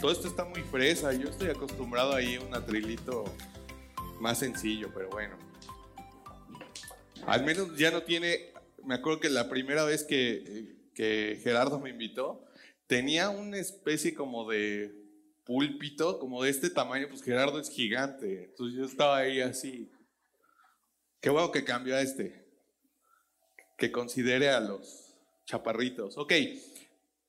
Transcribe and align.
todo 0.00 0.12
esto 0.12 0.28
está 0.28 0.44
muy 0.44 0.62
fresa. 0.62 1.12
Yo 1.12 1.28
estoy 1.28 1.48
acostumbrado 1.48 2.14
ahí 2.14 2.36
a 2.36 2.40
un 2.40 2.54
atrilito 2.54 3.24
más 4.18 4.38
sencillo, 4.38 4.90
pero 4.94 5.10
bueno. 5.10 5.36
Al 7.26 7.44
menos 7.44 7.76
ya 7.76 7.90
no 7.90 8.02
tiene. 8.02 8.52
Me 8.84 8.94
acuerdo 8.94 9.20
que 9.20 9.28
la 9.28 9.50
primera 9.50 9.84
vez 9.84 10.04
que, 10.04 10.88
que 10.94 11.38
Gerardo 11.42 11.78
me 11.78 11.90
invitó, 11.90 12.46
tenía 12.86 13.28
una 13.28 13.58
especie 13.58 14.14
como 14.14 14.50
de 14.50 14.94
púlpito, 15.44 16.18
como 16.18 16.42
de 16.42 16.50
este 16.50 16.70
tamaño. 16.70 17.06
Pues 17.08 17.22
Gerardo 17.22 17.60
es 17.60 17.68
gigante. 17.68 18.44
Entonces 18.44 18.78
yo 18.78 18.86
estaba 18.86 19.18
ahí 19.18 19.42
así. 19.42 19.90
Qué 21.20 21.28
bueno 21.28 21.52
que 21.52 21.62
cambió 21.62 21.94
a 21.94 22.00
este. 22.00 22.46
Que 23.76 23.92
considere 23.92 24.48
a 24.48 24.60
los 24.60 25.14
chaparritos. 25.44 26.16
Ok, 26.16 26.32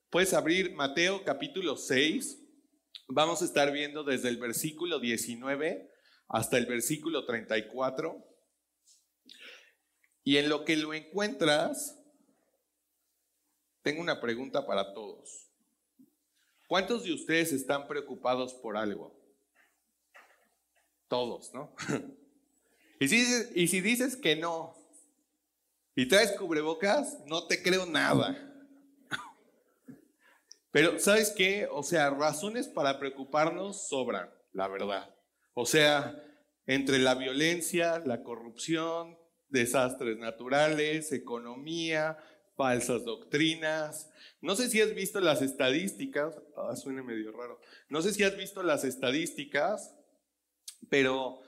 puedes 0.09 0.33
abrir 0.33 0.73
Mateo 0.73 1.25
capítulo 1.25 1.75
6. 1.75 2.40
Vamos 3.13 3.41
a 3.41 3.45
estar 3.45 3.73
viendo 3.73 4.05
desde 4.05 4.29
el 4.29 4.37
versículo 4.37 4.97
19 4.97 5.91
hasta 6.29 6.57
el 6.57 6.65
versículo 6.65 7.25
34. 7.25 8.25
Y 10.23 10.37
en 10.37 10.47
lo 10.47 10.63
que 10.63 10.77
lo 10.77 10.93
encuentras, 10.93 11.99
tengo 13.81 13.99
una 13.99 14.21
pregunta 14.21 14.65
para 14.65 14.93
todos. 14.93 15.49
¿Cuántos 16.69 17.03
de 17.03 17.13
ustedes 17.13 17.51
están 17.51 17.85
preocupados 17.85 18.53
por 18.53 18.77
algo? 18.77 19.13
Todos, 21.09 21.53
¿no? 21.53 21.75
y, 23.01 23.09
si 23.09 23.25
y 23.55 23.67
si 23.67 23.81
dices 23.81 24.15
que 24.15 24.37
no, 24.37 24.73
y 25.97 26.07
traes 26.07 26.31
cubrebocas, 26.31 27.19
no 27.25 27.45
te 27.47 27.61
creo 27.61 27.85
nada. 27.85 28.50
Pero, 30.71 30.99
¿sabes 30.99 31.33
qué? 31.35 31.67
O 31.69 31.83
sea, 31.83 32.09
razones 32.09 32.67
para 32.67 32.97
preocuparnos 32.99 33.87
sobran, 33.87 34.29
la 34.53 34.67
verdad. 34.67 35.13
O 35.53 35.65
sea, 35.65 36.23
entre 36.65 36.99
la 36.99 37.15
violencia, 37.15 37.99
la 38.05 38.23
corrupción, 38.23 39.17
desastres 39.49 40.17
naturales, 40.17 41.11
economía, 41.11 42.17
falsas 42.55 43.03
doctrinas. 43.03 44.09
No 44.39 44.55
sé 44.55 44.69
si 44.69 44.81
has 44.81 44.95
visto 44.95 45.19
las 45.19 45.41
estadísticas, 45.41 46.41
ah, 46.55 46.75
suena 46.75 47.03
medio 47.03 47.31
raro. 47.31 47.59
No 47.89 48.01
sé 48.01 48.13
si 48.13 48.23
has 48.23 48.37
visto 48.37 48.63
las 48.63 48.83
estadísticas, 48.83 49.93
pero 50.89 51.41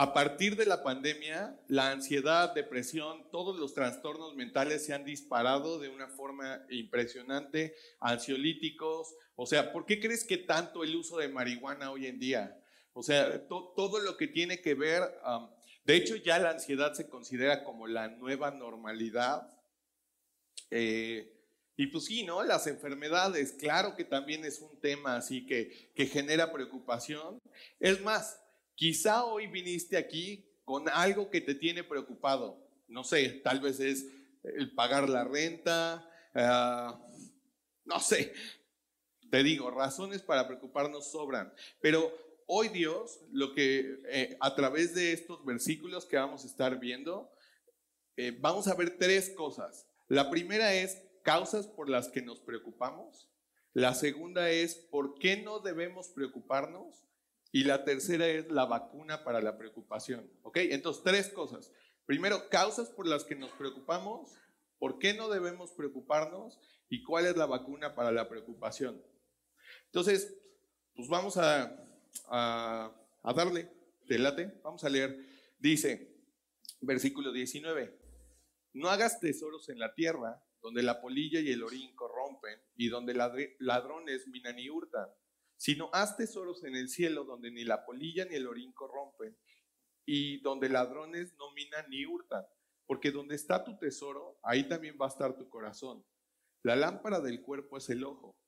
a 0.00 0.14
partir 0.14 0.56
de 0.56 0.64
la 0.64 0.82
pandemia, 0.82 1.60
la 1.68 1.90
ansiedad, 1.90 2.54
depresión, 2.54 3.30
todos 3.30 3.58
los 3.58 3.74
trastornos 3.74 4.34
mentales 4.34 4.86
se 4.86 4.94
han 4.94 5.04
disparado 5.04 5.78
de 5.78 5.90
una 5.90 6.08
forma 6.08 6.64
impresionante, 6.70 7.74
ansiolíticos. 8.00 9.14
O 9.36 9.44
sea, 9.44 9.74
¿por 9.74 9.84
qué 9.84 10.00
crees 10.00 10.24
que 10.24 10.38
tanto 10.38 10.84
el 10.84 10.96
uso 10.96 11.18
de 11.18 11.28
marihuana 11.28 11.90
hoy 11.90 12.06
en 12.06 12.18
día? 12.18 12.58
O 12.94 13.02
sea, 13.02 13.46
todo 13.46 14.00
lo 14.00 14.16
que 14.16 14.26
tiene 14.26 14.62
que 14.62 14.72
ver, 14.72 15.02
de 15.84 15.96
hecho 15.96 16.16
ya 16.16 16.38
la 16.38 16.52
ansiedad 16.52 16.94
se 16.94 17.10
considera 17.10 17.62
como 17.62 17.86
la 17.86 18.08
nueva 18.08 18.50
normalidad. 18.52 19.54
Eh, 20.70 21.30
y 21.76 21.88
pues 21.88 22.06
sí, 22.06 22.22
¿no? 22.22 22.42
Las 22.42 22.66
enfermedades, 22.66 23.52
claro 23.52 23.94
que 23.96 24.04
también 24.04 24.46
es 24.46 24.62
un 24.62 24.80
tema 24.80 25.16
así 25.16 25.44
que, 25.44 25.92
que 25.94 26.06
genera 26.06 26.54
preocupación. 26.54 27.38
Es 27.78 28.00
más, 28.00 28.40
Quizá 28.80 29.26
hoy 29.26 29.46
viniste 29.46 29.98
aquí 29.98 30.42
con 30.64 30.88
algo 30.88 31.28
que 31.28 31.42
te 31.42 31.54
tiene 31.54 31.84
preocupado. 31.84 32.66
No 32.88 33.04
sé, 33.04 33.28
tal 33.44 33.60
vez 33.60 33.78
es 33.78 34.06
el 34.42 34.74
pagar 34.74 35.10
la 35.10 35.22
renta, 35.22 36.10
ah, 36.34 36.98
no 37.84 38.00
sé. 38.00 38.32
Te 39.30 39.42
digo, 39.42 39.70
razones 39.70 40.22
para 40.22 40.46
preocuparnos 40.46 41.12
sobran. 41.12 41.52
Pero 41.82 42.10
hoy 42.46 42.68
Dios, 42.68 43.20
lo 43.32 43.52
que 43.52 44.00
eh, 44.08 44.38
a 44.40 44.54
través 44.54 44.94
de 44.94 45.12
estos 45.12 45.44
versículos 45.44 46.06
que 46.06 46.16
vamos 46.16 46.44
a 46.44 46.46
estar 46.46 46.80
viendo, 46.80 47.30
eh, 48.16 48.34
vamos 48.40 48.66
a 48.66 48.74
ver 48.74 48.96
tres 48.96 49.28
cosas. 49.36 49.90
La 50.08 50.30
primera 50.30 50.72
es 50.72 51.02
causas 51.22 51.66
por 51.66 51.90
las 51.90 52.08
que 52.08 52.22
nos 52.22 52.40
preocupamos. 52.40 53.28
La 53.74 53.92
segunda 53.92 54.48
es 54.48 54.74
por 54.74 55.18
qué 55.18 55.36
no 55.36 55.58
debemos 55.58 56.08
preocuparnos. 56.08 57.09
Y 57.52 57.64
la 57.64 57.84
tercera 57.84 58.28
es 58.28 58.50
la 58.50 58.64
vacuna 58.64 59.24
para 59.24 59.40
la 59.40 59.58
preocupación. 59.58 60.30
¿Ok? 60.42 60.58
Entonces, 60.58 61.02
tres 61.02 61.28
cosas. 61.30 61.72
Primero, 62.06 62.48
causas 62.48 62.90
por 62.90 63.06
las 63.06 63.24
que 63.24 63.34
nos 63.34 63.50
preocupamos, 63.52 64.32
por 64.78 64.98
qué 64.98 65.14
no 65.14 65.28
debemos 65.28 65.72
preocuparnos 65.72 66.58
y 66.88 67.02
cuál 67.02 67.26
es 67.26 67.36
la 67.36 67.46
vacuna 67.46 67.94
para 67.94 68.10
la 68.10 68.28
preocupación. 68.28 69.02
Entonces, 69.86 70.36
pues 70.94 71.08
vamos 71.08 71.36
a, 71.36 71.76
darle, 73.22 73.70
delate, 74.06 74.60
vamos 74.62 74.84
a 74.84 74.88
leer. 74.88 75.24
Dice, 75.58 76.16
versículo 76.80 77.32
19, 77.32 77.98
no 78.74 78.88
hagas 78.88 79.20
tesoros 79.20 79.68
en 79.68 79.78
la 79.78 79.94
tierra 79.94 80.42
donde 80.62 80.82
la 80.82 81.00
polilla 81.00 81.40
y 81.40 81.50
el 81.50 81.62
orín 81.62 81.94
corrompen 81.94 82.60
y 82.76 82.88
donde 82.88 83.14
ladrones 83.58 84.26
minan 84.28 84.58
y 84.58 84.68
hurtan 84.70 85.08
sino 85.60 85.90
haz 85.92 86.16
tesoros 86.16 86.64
en 86.64 86.74
el 86.74 86.88
cielo 86.88 87.24
donde 87.24 87.50
ni 87.50 87.64
la 87.64 87.84
polilla 87.84 88.24
ni 88.24 88.34
el 88.34 88.46
orín 88.46 88.72
corrompen 88.72 89.36
y 90.06 90.40
donde 90.40 90.70
ladrones 90.70 91.34
no 91.36 91.52
minan 91.52 91.84
ni 91.90 92.06
hurtan, 92.06 92.46
porque 92.86 93.10
donde 93.10 93.34
está 93.34 93.62
tu 93.62 93.76
tesoro, 93.76 94.40
ahí 94.42 94.66
también 94.66 94.96
va 94.98 95.04
a 95.04 95.10
estar 95.10 95.36
tu 95.36 95.50
corazón. 95.50 96.02
La 96.62 96.76
lámpara 96.76 97.20
del 97.20 97.42
cuerpo 97.42 97.76
es 97.76 97.90
el 97.90 98.04
ojo. 98.04 98.38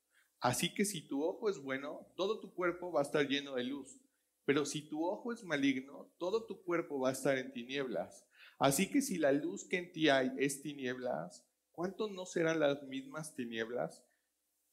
Así 0.40 0.72
que 0.72 0.86
si 0.86 1.06
tu 1.06 1.22
ojo 1.22 1.50
es 1.50 1.58
bueno, 1.58 2.10
todo 2.16 2.40
tu 2.40 2.54
cuerpo 2.54 2.90
va 2.90 3.00
a 3.00 3.04
estar 3.04 3.28
lleno 3.28 3.56
de 3.56 3.64
luz. 3.64 4.00
Pero 4.46 4.64
si 4.64 4.88
tu 4.88 5.04
ojo 5.04 5.34
es 5.34 5.44
maligno, 5.44 6.10
todo 6.16 6.46
tu 6.46 6.62
cuerpo 6.62 6.98
va 6.98 7.10
a 7.10 7.12
estar 7.12 7.36
en 7.36 7.52
tinieblas. 7.52 8.26
Así 8.58 8.90
que 8.90 9.02
si 9.02 9.18
la 9.18 9.32
luz 9.32 9.68
que 9.68 9.76
en 9.76 9.92
ti 9.92 10.08
hay 10.08 10.32
es 10.38 10.62
tinieblas, 10.62 11.46
¿cuánto 11.72 12.08
no 12.08 12.24
serán 12.24 12.58
las 12.58 12.82
mismas 12.84 13.34
tinieblas? 13.34 14.02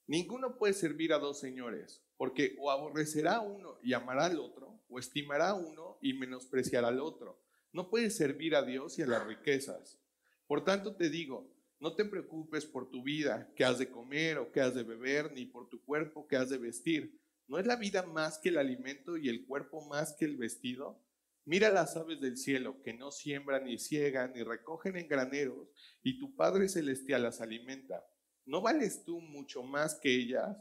Ninguno 0.10 0.58
puede 0.58 0.74
servir 0.74 1.14
a 1.14 1.20
dos 1.20 1.40
señores, 1.40 2.04
porque 2.18 2.56
o 2.58 2.72
aborrecerá 2.72 3.42
uno 3.42 3.78
y 3.84 3.94
amará 3.94 4.26
al 4.26 4.40
otro, 4.40 4.82
o 4.90 4.98
estimará 4.98 5.54
uno 5.54 6.00
y 6.02 6.14
menospreciará 6.14 6.88
al 6.88 7.00
otro. 7.00 7.40
No 7.74 7.92
puedes 7.92 8.18
servir 8.18 8.56
a 8.56 8.64
Dios 8.64 8.98
y 8.98 9.04
a 9.04 9.06
las 9.06 9.28
riquezas. 9.28 10.00
Por 10.48 10.64
tanto 10.66 10.96
te 10.96 11.12
digo, 11.12 11.54
no 11.80 11.94
te 11.94 12.06
preocupes 12.06 12.66
por 12.66 12.90
tu 12.90 13.04
vida, 13.04 13.54
qué 13.56 13.64
has 13.64 13.78
de 13.78 13.92
comer 13.92 14.40
o 14.40 14.52
qué 14.52 14.62
has 14.62 14.74
de 14.74 14.82
beber, 14.82 15.32
ni 15.32 15.46
por 15.46 15.70
tu 15.70 15.80
cuerpo, 15.86 16.28
qué 16.28 16.38
has 16.38 16.50
de 16.50 16.58
vestir. 16.58 17.22
¿No 17.48 17.60
es 17.60 17.68
la 17.68 17.76
vida 17.76 18.02
más 18.02 18.40
que 18.40 18.50
el 18.50 18.58
alimento 18.58 19.16
y 19.16 19.30
el 19.30 19.46
cuerpo 19.46 19.88
más 19.90 20.16
que 20.18 20.26
el 20.26 20.38
vestido? 20.38 21.00
Mira 21.46 21.70
las 21.70 21.96
aves 21.96 22.20
del 22.20 22.36
cielo, 22.36 22.82
que 22.82 22.96
no 22.96 23.12
siembran 23.12 23.66
ni 23.66 23.78
ciegan 23.78 24.34
ni 24.34 24.42
recogen 24.42 24.98
en 24.98 25.08
graneros, 25.08 25.70
y 26.02 26.18
tu 26.18 26.36
Padre 26.36 26.68
Celestial 26.68 27.22
las 27.22 27.42
alimenta. 27.42 28.04
¿No 28.46 28.62
vales 28.62 29.04
tú 29.04 29.22
mucho 29.22 29.64
más 29.64 29.96
que 29.96 30.14
ellas? 30.14 30.58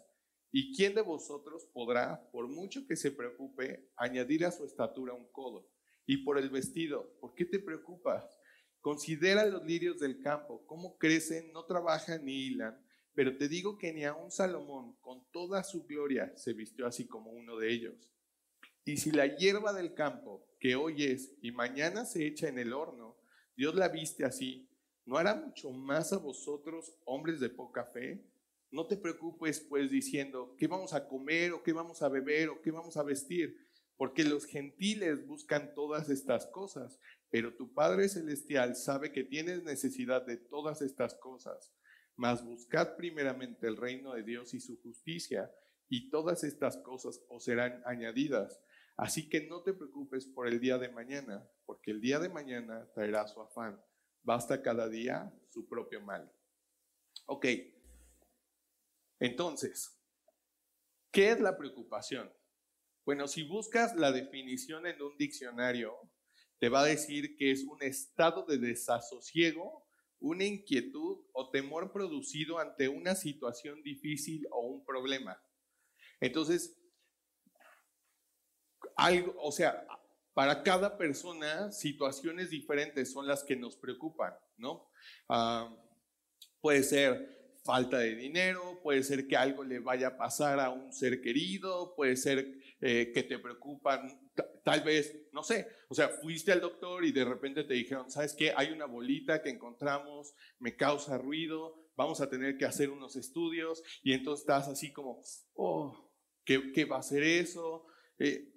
¿Y 0.51 0.75
quién 0.75 0.95
de 0.95 1.03
vosotros 1.03 1.67
podrá, 1.73 2.29
por 2.31 2.49
mucho 2.49 2.87
que 2.87 2.97
se 2.97 3.11
preocupe, 3.11 3.91
añadir 3.97 4.45
a 4.45 4.51
su 4.51 4.65
estatura 4.65 5.13
un 5.13 5.31
codo? 5.31 5.69
Y 6.07 6.19
por 6.19 6.39
el 6.39 6.49
vestido, 6.49 7.15
¿por 7.21 7.35
qué 7.35 7.45
te 7.45 7.59
preocupas? 7.59 8.25
Considera 8.81 9.45
los 9.45 9.65
lirios 9.65 9.99
del 9.99 10.21
campo, 10.21 10.65
cómo 10.67 10.97
crecen, 10.97 11.53
no 11.53 11.65
trabajan 11.65 12.25
ni 12.25 12.47
hilan, 12.47 12.83
pero 13.15 13.37
te 13.37 13.49
digo 13.49 13.77
que 13.77 13.93
ni 13.93 14.05
aun 14.05 14.31
Salomón, 14.31 14.97
con 15.01 15.29
toda 15.33 15.65
su 15.65 15.85
gloria, 15.85 16.33
se 16.37 16.53
vistió 16.53 16.87
así 16.87 17.07
como 17.07 17.33
uno 17.33 17.57
de 17.57 17.73
ellos. 17.73 18.11
Y 18.85 18.97
si 18.97 19.11
la 19.11 19.27
hierba 19.37 19.73
del 19.73 19.93
campo, 19.93 20.47
que 20.61 20.77
hoy 20.77 21.05
es 21.05 21.37
y 21.43 21.53
mañana 21.53 22.05
se 22.05 22.27
echa 22.27 22.49
en 22.49 22.59
el 22.59 22.73
horno, 22.73 23.19
Dios 23.57 23.75
la 23.75 23.89
viste 23.89 24.25
así, 24.25 24.68
¿no 25.09 25.17
hará 25.17 25.35
mucho 25.35 25.71
más 25.71 26.13
a 26.13 26.19
vosotros, 26.19 26.95
hombres 27.07 27.41
de 27.41 27.49
poca 27.49 27.83
fe? 27.87 28.23
No 28.71 28.87
te 28.87 28.99
preocupes 28.99 29.59
pues 29.59 29.91
diciendo, 29.91 30.55
¿qué 30.59 30.67
vamos 30.67 30.93
a 30.93 31.09
comer 31.09 31.53
o 31.53 31.63
qué 31.63 31.73
vamos 31.73 32.03
a 32.03 32.11
beber 32.11 32.51
o 32.51 32.61
qué 32.61 32.71
vamos 32.71 32.99
a 32.99 33.03
vestir? 33.03 33.57
Porque 33.97 34.23
los 34.23 34.45
gentiles 34.45 35.27
buscan 35.27 35.73
todas 35.75 36.11
estas 36.11 36.47
cosas, 36.49 37.01
pero 37.31 37.57
tu 37.57 37.73
Padre 37.73 38.11
Celestial 38.11 38.77
sabe 38.77 39.11
que 39.11 39.25
tienes 39.25 39.65
necesidad 39.65 40.27
de 40.27 40.37
todas 40.37 40.83
estas 40.83 41.15
cosas. 41.15 41.73
Mas 42.15 42.45
buscad 42.45 42.95
primeramente 42.97 43.67
el 43.67 43.79
reino 43.79 44.13
de 44.13 44.25
Dios 44.25 44.53
y 44.53 44.61
su 44.61 44.79
justicia, 44.83 45.51
y 45.89 46.11
todas 46.11 46.45
estas 46.45 46.77
cosas 46.77 47.25
os 47.31 47.45
serán 47.45 47.81
añadidas. 47.87 48.61
Así 48.99 49.31
que 49.31 49.47
no 49.47 49.63
te 49.63 49.73
preocupes 49.73 50.27
por 50.27 50.49
el 50.49 50.61
día 50.61 50.77
de 50.77 50.91
mañana, 50.91 51.49
porque 51.65 51.93
el 51.93 52.03
día 52.03 52.19
de 52.19 52.29
mañana 52.29 52.87
traerá 52.93 53.27
su 53.27 53.41
afán 53.41 53.81
basta 54.29 54.61
cada 54.61 54.91
día 54.91 55.33
su 55.49 55.67
propio 55.67 56.03
mal. 56.03 56.31
Ok, 57.25 57.47
entonces, 59.19 59.99
¿qué 61.11 61.31
es 61.31 61.41
la 61.41 61.57
preocupación? 61.57 62.31
Bueno, 63.07 63.27
si 63.27 63.43
buscas 63.43 63.97
la 63.97 64.13
definición 64.13 64.87
en 64.87 65.01
un 65.01 65.17
diccionario, 65.17 65.95
te 66.59 66.69
va 66.69 66.81
a 66.83 66.85
decir 66.85 67.39
que 67.39 67.53
es 67.53 67.65
un 67.65 67.83
estado 67.83 68.45
de 68.45 68.59
desasosiego, 68.59 69.87
una 70.21 70.45
inquietud 70.45 71.25
o 71.33 71.49
temor 71.51 71.91
producido 71.91 72.59
ante 72.59 72.87
una 72.87 73.15
situación 73.15 73.83
difícil 73.83 74.47
o 74.51 74.61
un 74.61 74.85
problema. 74.85 75.43
Entonces, 76.21 76.79
algo, 78.95 79.35
o 79.39 79.53
sea, 79.53 79.87
para 80.39 80.63
cada 80.63 80.97
persona, 80.97 81.73
situaciones 81.73 82.51
diferentes 82.51 83.11
son 83.11 83.27
las 83.27 83.43
que 83.43 83.57
nos 83.57 83.75
preocupan, 83.77 84.33
¿no? 84.57 84.89
Ah, 85.29 85.77
puede 86.61 86.85
ser 86.85 87.57
falta 87.65 87.99
de 87.99 88.15
dinero, 88.15 88.79
puede 88.81 89.03
ser 89.03 89.27
que 89.27 89.37
algo 89.37 89.65
le 89.65 89.81
vaya 89.81 90.07
a 90.07 90.17
pasar 90.17 90.61
a 90.61 90.71
un 90.71 90.93
ser 90.93 91.21
querido, 91.21 91.93
puede 91.97 92.15
ser 92.15 92.55
eh, 92.81 93.11
que 93.13 93.25
te 93.25 93.41
preocupan, 93.41 94.31
tal 94.65 94.83
vez, 94.83 95.13
no 95.33 95.43
sé, 95.43 95.67
o 95.89 95.95
sea, 95.97 96.09
fuiste 96.09 96.53
al 96.53 96.61
doctor 96.61 97.05
y 97.05 97.11
de 97.11 97.25
repente 97.25 97.65
te 97.65 97.75
dijeron, 97.75 98.09
¿sabes 98.09 98.33
qué? 98.39 98.53
Hay 98.57 98.71
una 98.71 98.87
bolita 98.87 99.43
que 99.43 99.51
encontramos, 99.51 100.35
me 100.61 100.77
causa 100.77 101.19
ruido, 101.19 101.91
vamos 101.97 102.21
a 102.21 102.31
tener 102.31 102.57
que 102.57 102.65
hacer 102.65 102.91
unos 102.91 103.17
estudios 103.17 103.83
y 104.05 104.13
entonces 104.13 104.43
estás 104.43 104.69
así 104.69 104.93
como, 104.93 105.21
oh, 105.55 106.13
¿qué, 106.45 106.71
qué 106.73 106.85
va 106.85 106.99
a 106.99 107.03
ser 107.03 107.25
eso? 107.25 107.89
Eh, 108.21 108.55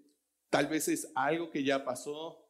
Tal 0.52 0.68
vez 0.68 0.90
es 0.90 1.10
algo 1.16 1.50
que 1.50 1.64
ya 1.64 1.86
pasó. 1.86 2.46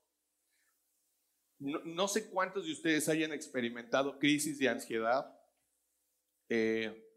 No, 1.59 2.07
sé 2.07 2.31
cuántos 2.31 2.65
de 2.65 2.71
ustedes 2.71 3.07
hayan 3.07 3.31
experimentado 3.31 4.18
crisis 4.18 4.57
de 4.57 4.68
ansiedad. 4.68 5.39
Eh, 6.50 7.07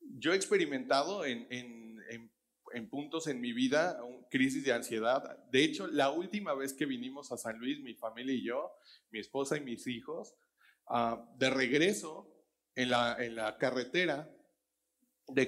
yo 0.00 0.32
he 0.32 0.36
experimentado 0.36 1.26
en, 1.26 1.44
puntos 2.90 3.26
en 3.26 3.40
mi 3.42 3.52
vida 3.52 4.00
crisis 4.30 4.64
de 4.64 4.72
ansiedad. 4.72 5.38
De 5.50 5.62
hecho, 5.62 5.86
la 5.86 6.10
última 6.10 6.54
vez 6.54 6.72
que 6.72 6.86
vinimos 6.86 7.30
a 7.30 7.36
San 7.36 7.58
Luis, 7.58 7.80
mi 7.80 7.94
familia 7.94 8.34
y 8.34 8.42
yo, 8.42 8.72
mi 9.10 9.18
esposa 9.18 9.58
y 9.58 9.60
mis 9.60 9.86
hijos, 9.86 10.34
ah, 10.86 11.30
de 11.36 11.50
regreso 11.50 12.34
en 12.74 12.88
la, 12.88 13.16
en 13.18 13.34
la 13.34 13.58
carretera 13.58 14.34
de, 15.28 15.44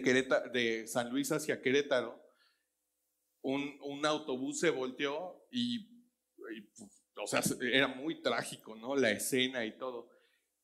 de 0.52 0.86
San 0.86 1.08
Luis 1.10 1.32
hacia 1.32 1.62
Querétaro, 1.62 2.27
un, 3.54 4.04
autobús 4.04 4.60
se 4.60 4.70
volteó 4.70 5.46
y, 5.50 5.88
o 7.16 7.26
sea, 7.26 7.42
era 7.72 7.88
muy 7.88 8.20
trágico, 8.20 8.76
¿no? 8.76 8.94
La 8.94 9.10
escena 9.10 9.64
y 9.64 9.76
todo. 9.78 10.10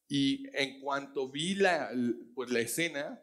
Y 0.09 0.47
en 0.55 0.81
cuanto 0.81 1.31
vi 1.31 1.55
la, 1.55 1.91
pues, 2.35 2.51
la 2.51 2.61
escena, 2.61 3.23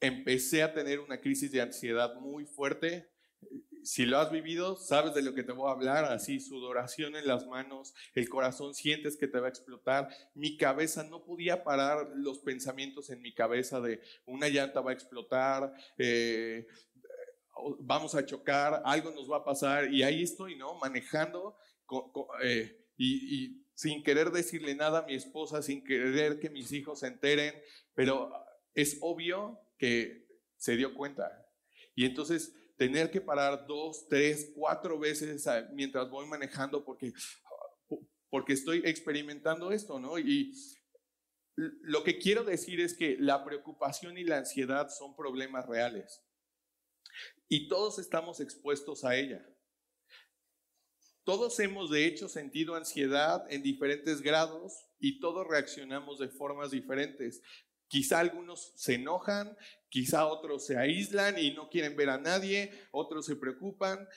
empecé 0.00 0.62
a 0.62 0.72
tener 0.72 1.00
una 1.00 1.20
crisis 1.20 1.52
de 1.52 1.60
ansiedad 1.60 2.14
muy 2.14 2.46
fuerte. 2.46 3.10
Si 3.82 4.06
lo 4.06 4.18
has 4.18 4.32
vivido, 4.32 4.76
sabes 4.76 5.14
de 5.14 5.22
lo 5.22 5.34
que 5.34 5.44
te 5.44 5.52
voy 5.52 5.68
a 5.68 5.72
hablar, 5.72 6.04
así 6.06 6.40
sudoración 6.40 7.16
en 7.16 7.26
las 7.26 7.46
manos, 7.46 7.94
el 8.14 8.28
corazón 8.28 8.74
sientes 8.74 9.16
que 9.16 9.28
te 9.28 9.38
va 9.38 9.46
a 9.46 9.50
explotar, 9.50 10.08
mi 10.34 10.56
cabeza 10.56 11.04
no 11.04 11.24
podía 11.24 11.62
parar 11.62 12.10
los 12.16 12.40
pensamientos 12.40 13.10
en 13.10 13.20
mi 13.22 13.32
cabeza 13.32 13.80
de 13.80 14.00
una 14.26 14.48
llanta 14.48 14.80
va 14.80 14.90
a 14.90 14.94
explotar, 14.94 15.72
eh, 15.96 16.66
vamos 17.80 18.14
a 18.14 18.24
chocar, 18.24 18.82
algo 18.84 19.10
nos 19.10 19.30
va 19.30 19.38
a 19.38 19.44
pasar 19.44 19.92
y 19.92 20.02
ahí 20.02 20.22
estoy, 20.22 20.56
¿no? 20.56 20.74
Manejando 20.74 21.56
eh, 22.42 22.86
y, 22.96 23.64
sin 23.74 24.02
querer 24.02 24.30
decirle 24.30 24.74
nada 24.74 25.00
a 25.00 25.06
mi 25.06 25.14
esposa, 25.14 25.62
sin 25.62 25.84
querer 25.84 26.40
que 26.40 26.50
mis 26.50 26.72
hijos 26.72 27.00
se 27.00 27.06
enteren, 27.06 27.54
pero 27.94 28.32
es 28.74 28.98
obvio 29.00 29.60
que 29.78 30.26
se 30.56 30.76
dio 30.76 30.94
cuenta. 30.94 31.46
Y 31.94 32.04
entonces 32.04 32.54
tener 32.76 33.10
que 33.10 33.20
parar 33.20 33.66
dos, 33.66 34.06
tres, 34.08 34.52
cuatro 34.54 34.98
veces 34.98 35.46
mientras 35.72 36.10
voy 36.10 36.26
manejando 36.26 36.84
porque, 36.84 37.12
porque 38.30 38.52
estoy 38.52 38.82
experimentando 38.84 39.70
esto, 39.70 39.98
¿no? 40.00 40.18
Y 40.18 40.52
lo 41.56 42.04
que 42.04 42.18
quiero 42.18 42.44
decir 42.44 42.80
es 42.80 42.96
que 42.96 43.16
la 43.18 43.44
preocupación 43.44 44.16
y 44.16 44.24
la 44.24 44.38
ansiedad 44.38 44.88
son 44.90 45.16
problemas 45.16 45.66
reales. 45.66 46.22
Y 47.48 47.68
todos 47.68 47.98
estamos 47.98 48.40
expuestos 48.40 49.04
a 49.04 49.16
ella. 49.16 49.44
Todos 51.24 51.58
hemos 51.60 51.90
de 51.90 52.06
hecho 52.06 52.28
sentido 52.28 52.74
ansiedad 52.74 53.44
en 53.50 53.62
diferentes 53.62 54.22
grados 54.22 54.86
y 54.98 55.20
todos 55.20 55.46
reaccionamos 55.46 56.18
de 56.18 56.28
formas 56.28 56.70
diferentes. 56.70 57.42
Quizá 57.86 58.20
algunos 58.20 58.72
se 58.76 58.94
enojan, 58.94 59.56
quizá 59.88 60.26
otros 60.26 60.66
se 60.66 60.76
aíslan 60.76 61.38
y 61.38 61.52
no 61.52 61.68
quieren 61.68 61.96
ver 61.96 62.10
a 62.10 62.18
nadie, 62.18 62.70
otros 62.92 63.26
se 63.26 63.36
preocupan. 63.36 64.08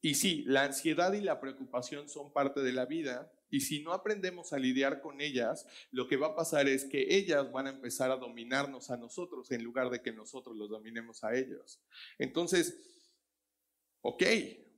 Y 0.00 0.14
sí, 0.14 0.44
la 0.46 0.64
ansiedad 0.64 1.12
y 1.12 1.20
la 1.20 1.40
preocupación 1.40 2.08
son 2.08 2.32
parte 2.32 2.60
de 2.60 2.72
la 2.72 2.86
vida, 2.86 3.32
y 3.50 3.60
si 3.60 3.82
no 3.82 3.92
aprendemos 3.92 4.52
a 4.52 4.58
lidiar 4.58 5.00
con 5.00 5.20
ellas, 5.20 5.66
lo 5.90 6.08
que 6.08 6.16
va 6.16 6.28
a 6.28 6.36
pasar 6.36 6.68
es 6.68 6.84
que 6.84 7.16
ellas 7.16 7.50
van 7.52 7.66
a 7.66 7.70
empezar 7.70 8.10
a 8.10 8.16
dominarnos 8.16 8.90
a 8.90 8.96
nosotros 8.96 9.50
en 9.52 9.62
lugar 9.62 9.90
de 9.90 10.02
que 10.02 10.12
nosotros 10.12 10.56
los 10.56 10.68
dominemos 10.68 11.22
a 11.24 11.34
ellos. 11.34 11.80
Entonces, 12.18 12.76
ok, 14.00 14.22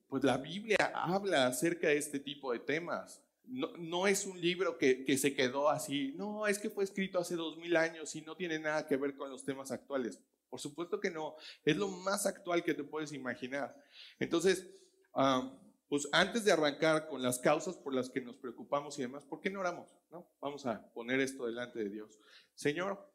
pues 0.09 0.25
la 0.25 0.39
Biblia 0.39 0.93
habla 0.95 1.47
acerca 1.47 1.89
de 1.89 1.99
este 1.99 2.21
tipo 2.21 2.53
de 2.53 2.61
temas. 2.61 3.23
No, 3.45 4.07
es 4.07 4.27
un 4.27 4.39
libro 4.39 4.77
que, 4.77 5.05
que, 5.07 5.17
se 5.17 5.35
quedó 5.35 5.71
así, 5.71 6.13
no, 6.17 6.47
es 6.47 6.59
que 6.59 6.69
fue 6.69 6.85
escrito 6.85 7.19
hace 7.19 7.35
dos 7.35 7.57
mil 7.57 7.77
años 7.77 8.15
y 8.15 8.21
no 8.21 8.37
tiene 8.37 8.59
nada 8.59 8.87
que 8.87 8.99
ver 8.99 9.17
con 9.17 9.31
los 9.31 9.43
temas 9.43 9.71
actuales. 9.71 10.21
Por 10.51 10.61
supuesto 10.61 11.01
que 11.01 11.11
no, 11.11 11.37
es 11.65 11.77
lo 11.77 11.89
más 11.89 12.27
actual 12.27 12.63
que 12.63 12.75
te 12.75 12.85
puedes 12.85 13.13
imaginar. 13.13 13.75
Entonces, 14.19 14.67
um, 15.15 15.59
pues 15.89 16.07
antes 16.13 16.45
de 16.45 16.53
arrancar 16.53 17.09
con 17.09 17.23
las 17.23 17.39
causas 17.39 17.77
por 17.77 17.95
las 17.95 18.11
que 18.11 18.21
nos 18.21 18.37
preocupamos 18.37 18.99
y 18.99 19.03
demás, 19.03 19.25
¿por 19.25 19.41
qué 19.41 19.51
no 19.51 19.61
oramos? 19.61 19.89
¿No? 20.11 20.31
Vamos 20.41 20.67
a 20.67 20.93
poner 20.93 21.21
esto 21.21 21.47
delante 21.47 21.79
de 21.79 21.89
Dios. 21.89 22.19
Señor, 22.55 23.11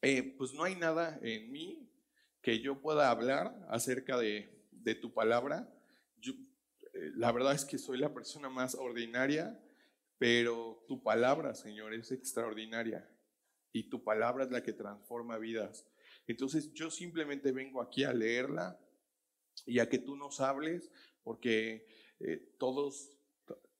eh, 0.00 0.34
pues 0.36 0.52
no 0.52 0.64
hay 0.64 0.74
nada 0.74 1.18
en 1.22 1.52
mí 1.52 1.88
que 2.40 2.60
yo 2.60 2.80
pueda 2.80 3.10
hablar 3.10 3.54
acerca 3.68 4.18
de, 4.18 4.50
tu 5.00 5.14
palabra. 5.14 5.72
Eh, 6.94 7.12
la 7.14 7.30
verdad 7.32 7.54
es 7.54 7.64
que 7.64 7.78
soy 7.78 7.98
la 7.98 8.12
persona 8.12 8.50
más 8.50 8.74
ordinaria, 8.74 9.58
pero 10.18 10.84
tu 10.88 11.02
palabra, 11.02 11.54
Señor, 11.54 11.94
es 11.94 12.10
extraordinaria 12.10 13.08
y 13.72 13.88
tu 13.88 14.02
palabra 14.02 14.44
es 14.44 14.50
la 14.50 14.62
que 14.62 14.72
transforma 14.72 15.38
vidas. 15.38 15.86
Entonces 16.26 16.72
yo 16.72 16.90
simplemente 16.90 17.52
vengo 17.52 17.80
aquí 17.80 18.04
a 18.04 18.12
leerla 18.12 18.78
y 19.66 19.78
a 19.78 19.88
que 19.88 19.98
tú 19.98 20.16
nos 20.16 20.40
hables 20.40 20.90
porque 21.22 21.86
eh, 22.20 22.54
todos, 22.58 23.16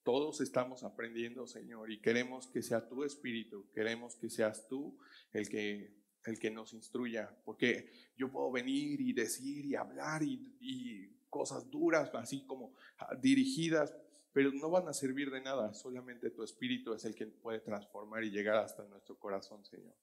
todos 0.02 0.40
estamos 0.40 0.82
aprendiendo, 0.82 1.46
Señor, 1.46 1.90
y 1.90 2.00
queremos 2.00 2.46
que 2.48 2.62
sea 2.62 2.88
tu 2.88 3.04
espíritu, 3.04 3.70
queremos 3.72 4.16
que 4.16 4.30
seas 4.30 4.66
tú 4.68 4.98
el 5.32 5.48
que, 5.48 5.94
el 6.24 6.38
que 6.38 6.50
nos 6.50 6.72
instruya, 6.72 7.36
porque 7.44 7.90
yo 8.16 8.30
puedo 8.30 8.50
venir 8.50 9.00
y 9.00 9.12
decir 9.12 9.64
y 9.64 9.74
hablar 9.74 10.22
y, 10.22 11.18
cosas 11.30 11.70
duras, 11.70 12.10
así 12.12 12.44
como 12.44 12.74
ah, 12.98 13.16
dirigidas, 13.18 13.96
pero 14.34 14.52
no 14.52 14.68
van 14.68 14.86
a 14.86 14.92
servir 14.92 15.30
de 15.30 15.40
nada, 15.40 15.72
solamente 15.72 16.28
tu 16.28 16.42
espíritu 16.42 16.92
es 16.92 17.06
el 17.06 17.14
que 17.14 17.26
puede 17.26 17.60
transformar 17.60 18.22
y 18.22 18.30
llegar 18.30 18.58
hasta 18.58 18.84
nuestro 18.84 19.18
corazón, 19.18 19.64
Señor. 19.64 19.94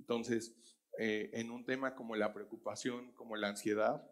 Entonces, 0.00 0.56
eh, 0.98 1.30
en 1.32 1.52
un 1.52 1.64
tema 1.64 1.94
como 1.94 2.16
la 2.16 2.32
preocupación, 2.34 3.12
como 3.12 3.36
la 3.36 3.50
ansiedad, 3.50 4.04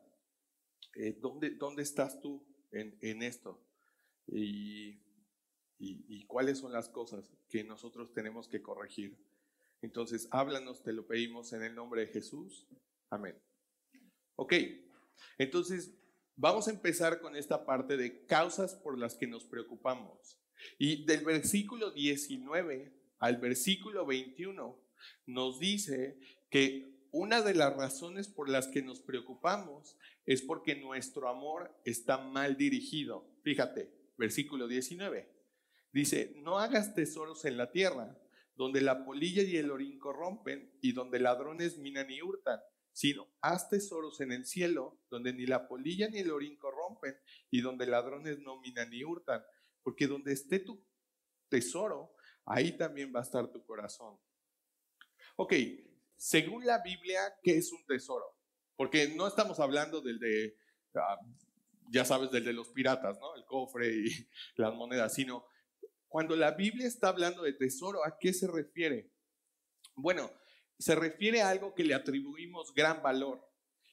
eh, 0.95 1.19
¿dónde, 1.21 1.51
¿dónde 1.51 1.83
estás 1.83 2.21
tú 2.21 2.47
en, 2.73 3.23
esto? 3.23 3.63
Y, 4.27 5.01
y, 5.79 6.25
cuáles 6.27 6.59
son 6.59 6.73
las 6.73 6.89
cosas 6.89 7.33
que 7.49 7.65
nosotros 7.65 8.13
tenemos 8.13 8.49
que 8.49 8.63
corregir. 8.63 9.19
Entonces, 9.83 10.29
háblanos, 10.31 10.83
te 10.83 10.93
lo 10.93 11.07
pedimos 11.07 11.53
en 11.53 11.63
el 11.63 11.75
nombre 11.75 12.03
de 12.03 12.13
Jesús. 12.13 12.67
Amén. 13.11 13.37
Ok, 14.37 14.55
entonces 15.39 15.95
vamos 16.35 16.69
a 16.69 16.71
empezar 16.71 17.21
con 17.21 17.37
esta 17.37 17.65
parte 17.65 17.97
de 17.97 18.27
causas 18.27 18.75
por 18.75 18.99
las 18.99 19.15
que 19.15 19.27
nos 19.27 19.45
preocupamos. 19.45 20.39
Y 20.79 21.05
del 21.05 21.25
versículo 21.25 21.91
19 21.91 22.93
al 23.19 23.39
versículo 23.39 24.05
21 24.07 24.79
nos 25.27 25.59
dice 25.59 26.19
que 26.51 26.96
una 27.17 27.41
de 27.41 27.55
las 27.55 27.75
razones 27.75 28.29
por 28.29 28.51
las 28.51 28.69
que 28.69 28.83
nos 28.83 29.01
preocupamos 29.01 29.97
es 30.27 30.43
porque 30.43 30.77
nuestro 30.77 31.31
amor 31.31 31.75
está 31.87 32.19
mal 32.19 32.59
dirigido. 32.59 33.27
Fíjate, 33.43 33.91
versículo 34.19 34.69
19. 34.69 35.27
Dice, 35.93 36.35
no 36.37 36.59
hagas 36.59 36.95
tesoros 36.95 37.47
en 37.47 37.57
la 37.57 37.73
tierra, 37.73 38.19
donde 38.55 38.83
la 38.83 39.07
polilla 39.07 39.43
y 39.43 39.57
el 39.57 39.71
orín 39.71 39.99
corrompen 39.99 40.71
y 40.83 40.93
donde 40.93 41.19
ladrones 41.19 41.79
minan 41.79 42.11
y 42.11 42.21
hurtan, 42.21 42.61
sino 42.93 43.27
haz 43.41 43.71
tesoros 43.71 44.21
en 44.21 44.33
el 44.33 44.45
cielo, 44.45 45.01
donde 45.09 45.33
ni 45.33 45.47
la 45.47 45.69
polilla 45.69 46.11
ni 46.11 46.19
el 46.19 46.31
orín 46.31 46.59
corrompen 46.59 47.17
y 47.51 47.63
donde 47.63 47.87
ladrones 47.87 48.41
no 48.41 48.61
minan 48.61 48.91
ni 48.91 49.05
hurtan, 49.05 49.43
porque 49.83 50.07
donde 50.07 50.35
esté 50.35 50.59
tu 50.59 50.85
tesoro, 51.49 52.15
ahí 52.45 52.77
también 52.77 53.11
va 53.15 53.21
a 53.21 53.23
estar 53.23 53.51
tu 53.51 53.65
corazón. 53.65 54.19
Ok, 55.37 55.55
según 56.17 56.65
la 56.65 56.83
Biblia, 56.83 57.21
¿qué 57.43 57.59
es 57.59 57.73
un 57.73 57.85
tesoro? 57.87 58.25
Porque 58.77 59.09
no 59.09 59.27
estamos 59.27 59.61
hablando 59.61 60.01
del 60.01 60.19
de, 60.19 60.57
ah, 60.95 61.19
ya 61.91 62.05
sabes, 62.05 62.31
del 62.31 62.45
de 62.45 62.53
los 62.53 62.69
piratas, 62.69 63.19
¿no? 63.19 63.35
El 63.37 63.45
cofre 63.45 63.89
y 63.89 64.09
las 64.57 64.75
monedas, 64.75 65.15
sino 65.15 65.47
cuando 66.09 66.37
la 66.37 66.53
Biblia 66.53 66.87
está 66.87 67.09
hablando 67.09 67.43
de 67.43 67.53
tesoro, 67.53 68.05
¿a 68.05 68.17
qué 68.19 68.33
se 68.33 68.47
refiere? 68.47 69.13
Bueno, 69.95 70.31
se 70.79 70.95
refiere 70.95 71.43
a 71.43 71.51
algo 71.51 71.75
que 71.75 71.85
le 71.85 71.95
atribuimos 71.95 72.73
gran 72.75 73.03
valor. 73.03 73.47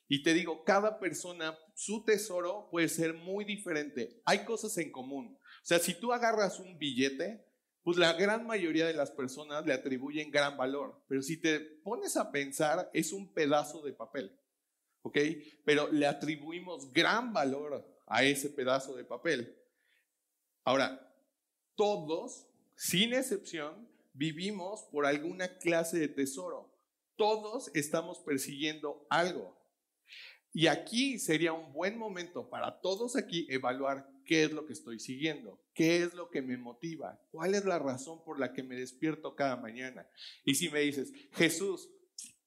Y 0.08 0.22
te 0.22 0.34
digo, 0.34 0.64
cada 0.64 1.00
persona, 1.00 1.58
su 1.76 2.04
tesoro 2.04 2.70
puede 2.70 2.90
ser 2.90 3.14
muy 3.14 3.46
diferente. 3.46 4.22
Hay 4.26 4.46
cosas 4.46 4.78
en 4.78 4.92
común. 4.92 5.38
O 5.38 5.66
sea, 5.66 5.80
si 5.80 6.00
tú 6.00 6.14
agarras 6.14 6.60
un 6.60 6.78
billete, 6.78 7.46
pues 7.84 7.98
la 7.98 8.14
gran 8.14 8.48
mayoría 8.48 8.88
de 8.88 8.94
las 8.94 9.12
personas 9.12 9.66
le 9.66 9.74
atribuyen 9.74 10.32
gran 10.32 10.56
valor. 10.58 11.04
Pero 11.08 11.22
si 11.22 11.38
te 11.38 11.60
pones 11.60 12.16
a 12.16 12.32
pensar, 12.32 12.90
es 12.94 13.12
un 13.12 13.34
pedazo 13.34 13.82
de 13.82 13.92
papel. 13.92 14.40
¿Ok? 15.02 15.18
Pero 15.66 15.92
le 15.92 16.08
atribuimos 16.08 16.92
gran 16.94 17.34
valor 17.34 17.86
a 18.08 18.24
ese 18.24 18.50
pedazo 18.50 18.96
de 18.96 19.04
papel. 19.04 19.58
Ahora, 20.64 21.14
todos, 21.76 22.48
sin 22.76 23.14
excepción, 23.14 23.90
vivimos 24.14 24.84
por 24.84 25.06
alguna 25.06 25.58
clase 25.58 26.00
de 26.00 26.08
tesoro. 26.08 26.74
Todos 27.18 27.70
estamos 27.74 28.20
persiguiendo 28.20 29.06
algo. 29.10 29.58
Y 30.54 30.68
aquí 30.68 31.18
sería 31.18 31.52
un 31.52 31.74
buen 31.74 31.98
momento 31.98 32.48
para 32.48 32.80
todos 32.80 33.16
aquí 33.16 33.48
evaluar 33.50 34.08
qué 34.24 34.44
es 34.44 34.52
lo 34.52 34.66
que 34.66 34.74
estoy 34.74 35.00
siguiendo, 35.00 35.60
qué 35.74 36.04
es 36.04 36.14
lo 36.14 36.30
que 36.30 36.44
me 36.44 36.58
motiva, 36.58 37.20
cuál 37.32 37.56
es 37.56 37.66
la 37.66 37.80
razón 37.80 38.24
por 38.24 38.40
la 38.40 38.54
que 38.54 38.62
me 38.62 38.76
despierto 38.76 39.36
cada 39.36 39.58
mañana. 39.58 40.08
Y 40.46 40.54
si 40.56 40.70
me 40.70 40.82
dices, 40.82 41.12
Jesús, 41.32 41.90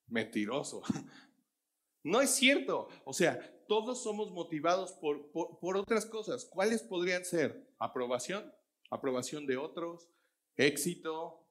mentiroso, 0.06 0.82
no 2.04 2.20
es 2.20 2.30
cierto. 2.30 2.88
O 3.04 3.12
sea, 3.12 3.40
todos 3.66 4.04
somos 4.04 4.30
motivados 4.30 4.92
por, 4.92 5.32
por, 5.32 5.76
otras 5.76 6.06
cosas. 6.06 6.44
¿Cuáles 6.44 6.82
podrían 6.82 7.24
ser? 7.24 7.68
Aprobación, 7.80 8.54
aprobación 8.88 9.46
de 9.46 9.56
otros, 9.56 10.08
éxito, 10.54 11.44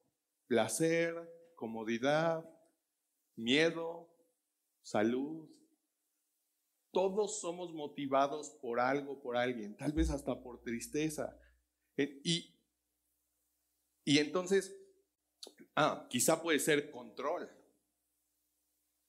placer, 0.46 1.14
comodidad, 1.54 2.48
miedo, 3.36 4.10
salud, 4.82 5.50
todos 6.96 7.40
somos 7.42 7.74
motivados 7.74 8.48
por 8.62 8.80
algo, 8.80 9.20
por 9.20 9.36
alguien, 9.36 9.76
tal 9.76 9.92
vez 9.92 10.08
hasta 10.08 10.42
por 10.42 10.62
tristeza. 10.62 11.38
Y, 11.94 12.58
y 14.02 14.18
entonces, 14.18 14.74
ah, 15.74 16.06
quizá 16.08 16.40
puede 16.40 16.58
ser 16.58 16.90
control. 16.90 17.50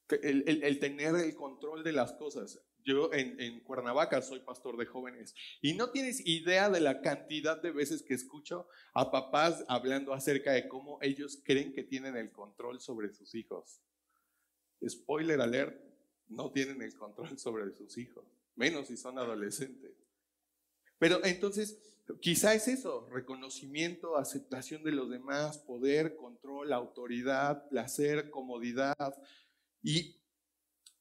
El, 0.10 0.80
tener 0.80 1.16
el 1.16 1.34
control 1.34 1.82
de 1.82 1.94
las 1.94 2.12
cosas. 2.12 2.62
Yo 2.84 3.14
en, 3.14 3.40
en, 3.40 3.62
Cuernavaca 3.62 4.22
soy 4.22 4.42
pastor 4.42 4.76
de 4.76 4.86
jóvenes 4.86 5.34
y 5.62 5.74
no 5.74 5.90
tienes 5.92 6.28
idea 6.28 6.70
de 6.70 6.82
la 6.82 7.00
cantidad 7.00 7.62
de 7.62 7.72
veces 7.72 8.04
que 8.04 8.16
escucho 8.16 8.68
a 8.94 9.12
papás 9.12 9.64
hablando 9.70 10.14
acerca 10.14 10.52
de 10.52 10.68
cómo 10.68 11.00
ellos 11.02 11.42
creen 11.42 11.72
que 11.72 11.84
tienen 11.84 12.18
el 12.18 12.34
control 12.34 12.82
sobre 12.82 13.14
sus 13.14 13.34
hijos. 13.34 13.82
Spoiler 14.86 15.40
alert, 15.40 15.88
no 16.30 16.52
tienen 16.52 16.82
el 16.82 16.94
control 16.96 17.38
sobre 17.38 17.72
sus 17.72 17.98
hijos, 17.98 18.26
menos 18.56 18.88
si 18.88 18.98
son 18.98 19.18
adolescentes. 19.18 19.92
Pero 21.00 21.24
entonces, 21.24 21.78
quizá 22.22 22.54
es 22.54 22.68
eso, 22.68 23.08
reconocimiento, 23.10 24.18
aceptación 24.18 24.84
de 24.84 24.92
los 24.92 25.10
demás, 25.10 25.60
poder, 25.60 26.16
control, 26.16 26.74
autoridad, 26.74 27.68
placer, 27.70 28.30
comodidad. 28.30 28.96
Y 29.84 30.20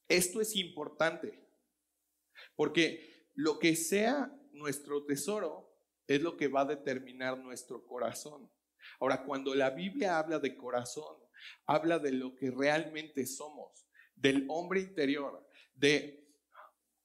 esto 0.07 0.39
es 0.39 0.55
importante, 0.55 1.47
porque 2.55 3.29
lo 3.35 3.59
que 3.59 3.75
sea 3.75 4.33
nuestro 4.51 5.05
tesoro 5.05 5.67
es 6.07 6.21
lo 6.21 6.37
que 6.37 6.47
va 6.47 6.61
a 6.61 6.65
determinar 6.65 7.37
nuestro 7.37 7.85
corazón. 7.85 8.49
Ahora, 8.99 9.23
cuando 9.23 9.53
la 9.53 9.71
Biblia 9.71 10.17
habla 10.17 10.39
de 10.39 10.55
corazón, 10.55 11.17
habla 11.65 11.99
de 11.99 12.11
lo 12.11 12.35
que 12.35 12.49
realmente 12.51 13.25
somos 13.25 13.86
del 14.17 14.45
hombre 14.49 14.81
interior, 14.81 15.47
de, 15.75 16.27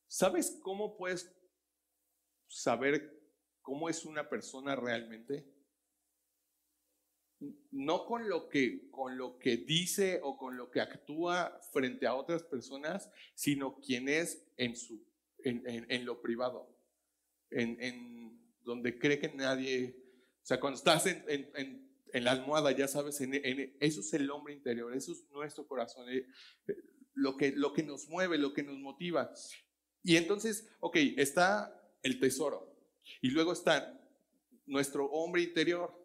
¿sabes 0.07 0.59
cómo 0.62 0.97
puedes 0.97 1.31
saber 2.49 3.21
cómo 3.61 3.88
es 3.88 4.04
una 4.04 4.28
persona 4.28 4.75
realmente? 4.75 5.47
No 7.71 8.07
con 8.07 8.28
lo 8.28 8.49
que, 8.49 8.90
con 8.90 9.19
lo 9.19 9.38
que 9.38 9.59
dice 9.59 10.21
o 10.23 10.38
con 10.38 10.57
lo 10.57 10.71
que 10.71 10.81
actúa 10.81 11.61
frente 11.73 12.07
a 12.07 12.14
otras 12.14 12.42
personas, 12.45 13.11
sino 13.35 13.81
quién 13.81 14.09
es 14.09 14.47
en, 14.57 14.76
su, 14.76 15.04
en, 15.45 16.04
lo 16.04 16.23
privado, 16.23 16.78
en, 17.50 18.40
donde 18.62 18.97
cree 18.99 19.19
que 19.19 19.28
nadie, 19.33 19.97
o 20.42 20.47
sea, 20.47 20.61
cuando 20.61 20.78
estás 20.78 21.07
en, 21.07 21.90
la 22.12 22.31
almohada, 22.31 22.71
ya 22.73 22.87
sabes, 22.87 23.21
eso 23.21 24.00
es 24.00 24.14
el 24.14 24.31
hombre 24.31 24.54
interior, 24.54 24.95
eso 24.95 25.12
es 25.12 25.28
nuestro 25.31 25.66
corazón. 25.66 26.07
Lo 27.14 27.37
que, 27.37 27.52
lo 27.52 27.73
que 27.73 27.83
nos 27.83 28.09
mueve, 28.09 28.38
lo 28.38 28.52
que 28.52 28.62
nos 28.62 28.78
motiva. 28.78 29.33
Y 30.02 30.16
entonces, 30.16 30.69
ok, 30.81 30.97
está 31.16 31.78
el 32.02 32.19
tesoro. 32.19 32.75
Y 33.21 33.31
luego 33.31 33.52
está 33.52 34.00
nuestro 34.66 35.07
hombre 35.07 35.42
interior. 35.42 35.99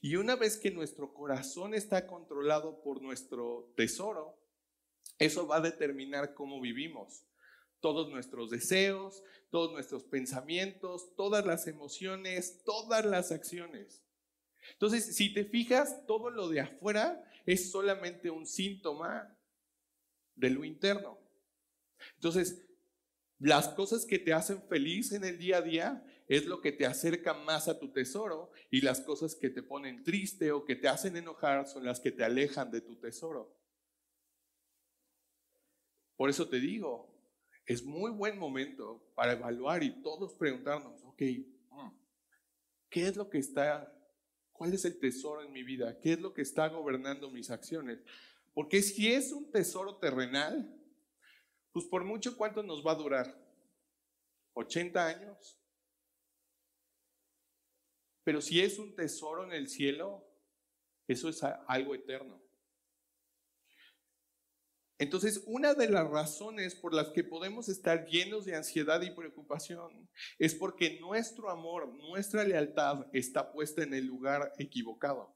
Y 0.00 0.16
una 0.16 0.36
vez 0.36 0.56
que 0.56 0.70
nuestro 0.70 1.12
corazón 1.12 1.74
está 1.74 2.06
controlado 2.06 2.82
por 2.82 3.02
nuestro 3.02 3.72
tesoro, 3.76 4.38
eso 5.18 5.46
va 5.46 5.56
a 5.56 5.60
determinar 5.60 6.34
cómo 6.34 6.60
vivimos. 6.60 7.24
Todos 7.80 8.08
nuestros 8.08 8.50
deseos, 8.50 9.22
todos 9.50 9.72
nuestros 9.72 10.04
pensamientos, 10.04 11.14
todas 11.14 11.44
las 11.44 11.66
emociones, 11.66 12.62
todas 12.64 13.04
las 13.04 13.32
acciones. 13.32 14.02
Entonces, 14.72 15.14
si 15.14 15.32
te 15.32 15.44
fijas, 15.44 16.04
todo 16.06 16.30
lo 16.30 16.48
de 16.48 16.60
afuera 16.60 17.22
es 17.44 17.70
solamente 17.70 18.30
un 18.30 18.46
síntoma 18.46 19.35
de 20.36 20.50
lo 20.50 20.64
interno. 20.64 21.18
Entonces, 22.14 22.66
las 23.38 23.68
cosas 23.68 24.06
que 24.06 24.18
te 24.18 24.32
hacen 24.32 24.62
feliz 24.62 25.12
en 25.12 25.24
el 25.24 25.38
día 25.38 25.58
a 25.58 25.62
día 25.62 26.06
es 26.28 26.46
lo 26.46 26.60
que 26.60 26.72
te 26.72 26.86
acerca 26.86 27.34
más 27.34 27.68
a 27.68 27.78
tu 27.78 27.92
tesoro 27.92 28.50
y 28.70 28.80
las 28.80 29.00
cosas 29.00 29.34
que 29.34 29.50
te 29.50 29.62
ponen 29.62 30.02
triste 30.02 30.52
o 30.52 30.64
que 30.64 30.76
te 30.76 30.88
hacen 30.88 31.16
enojar 31.16 31.66
son 31.66 31.84
las 31.84 32.00
que 32.00 32.12
te 32.12 32.24
alejan 32.24 32.70
de 32.70 32.80
tu 32.80 32.96
tesoro. 32.96 33.54
Por 36.16 36.30
eso 36.30 36.48
te 36.48 36.58
digo, 36.58 37.14
es 37.66 37.84
muy 37.84 38.10
buen 38.10 38.38
momento 38.38 39.12
para 39.14 39.32
evaluar 39.32 39.82
y 39.82 40.02
todos 40.02 40.34
preguntarnos, 40.34 41.02
ok, 41.04 41.22
mm, 41.70 41.90
¿qué 42.88 43.08
es 43.08 43.16
lo 43.16 43.28
que 43.28 43.38
está, 43.38 43.92
cuál 44.52 44.72
es 44.72 44.84
el 44.86 44.98
tesoro 44.98 45.42
en 45.42 45.52
mi 45.52 45.62
vida? 45.62 45.98
¿Qué 46.00 46.14
es 46.14 46.20
lo 46.20 46.32
que 46.32 46.42
está 46.42 46.68
gobernando 46.68 47.30
mis 47.30 47.50
acciones? 47.50 47.98
Porque 48.56 48.80
si 48.80 49.12
es 49.12 49.32
un 49.32 49.50
tesoro 49.50 49.98
terrenal, 49.98 50.74
pues 51.72 51.84
por 51.84 52.04
mucho 52.04 52.38
cuánto 52.38 52.62
nos 52.62 52.82
va 52.82 52.92
a 52.92 52.94
durar? 52.94 53.38
¿80 54.54 54.96
años? 54.96 55.60
Pero 58.24 58.40
si 58.40 58.62
es 58.62 58.78
un 58.78 58.96
tesoro 58.96 59.44
en 59.44 59.52
el 59.52 59.68
cielo, 59.68 60.26
eso 61.06 61.28
es 61.28 61.42
algo 61.42 61.94
eterno. 61.94 62.42
Entonces, 64.96 65.42
una 65.44 65.74
de 65.74 65.90
las 65.90 66.08
razones 66.08 66.74
por 66.74 66.94
las 66.94 67.10
que 67.10 67.24
podemos 67.24 67.68
estar 67.68 68.06
llenos 68.06 68.46
de 68.46 68.56
ansiedad 68.56 69.02
y 69.02 69.10
preocupación 69.10 70.08
es 70.38 70.54
porque 70.54 70.98
nuestro 70.98 71.50
amor, 71.50 71.92
nuestra 71.92 72.42
lealtad 72.42 73.06
está 73.12 73.52
puesta 73.52 73.82
en 73.82 73.92
el 73.92 74.06
lugar 74.06 74.54
equivocado. 74.56 75.35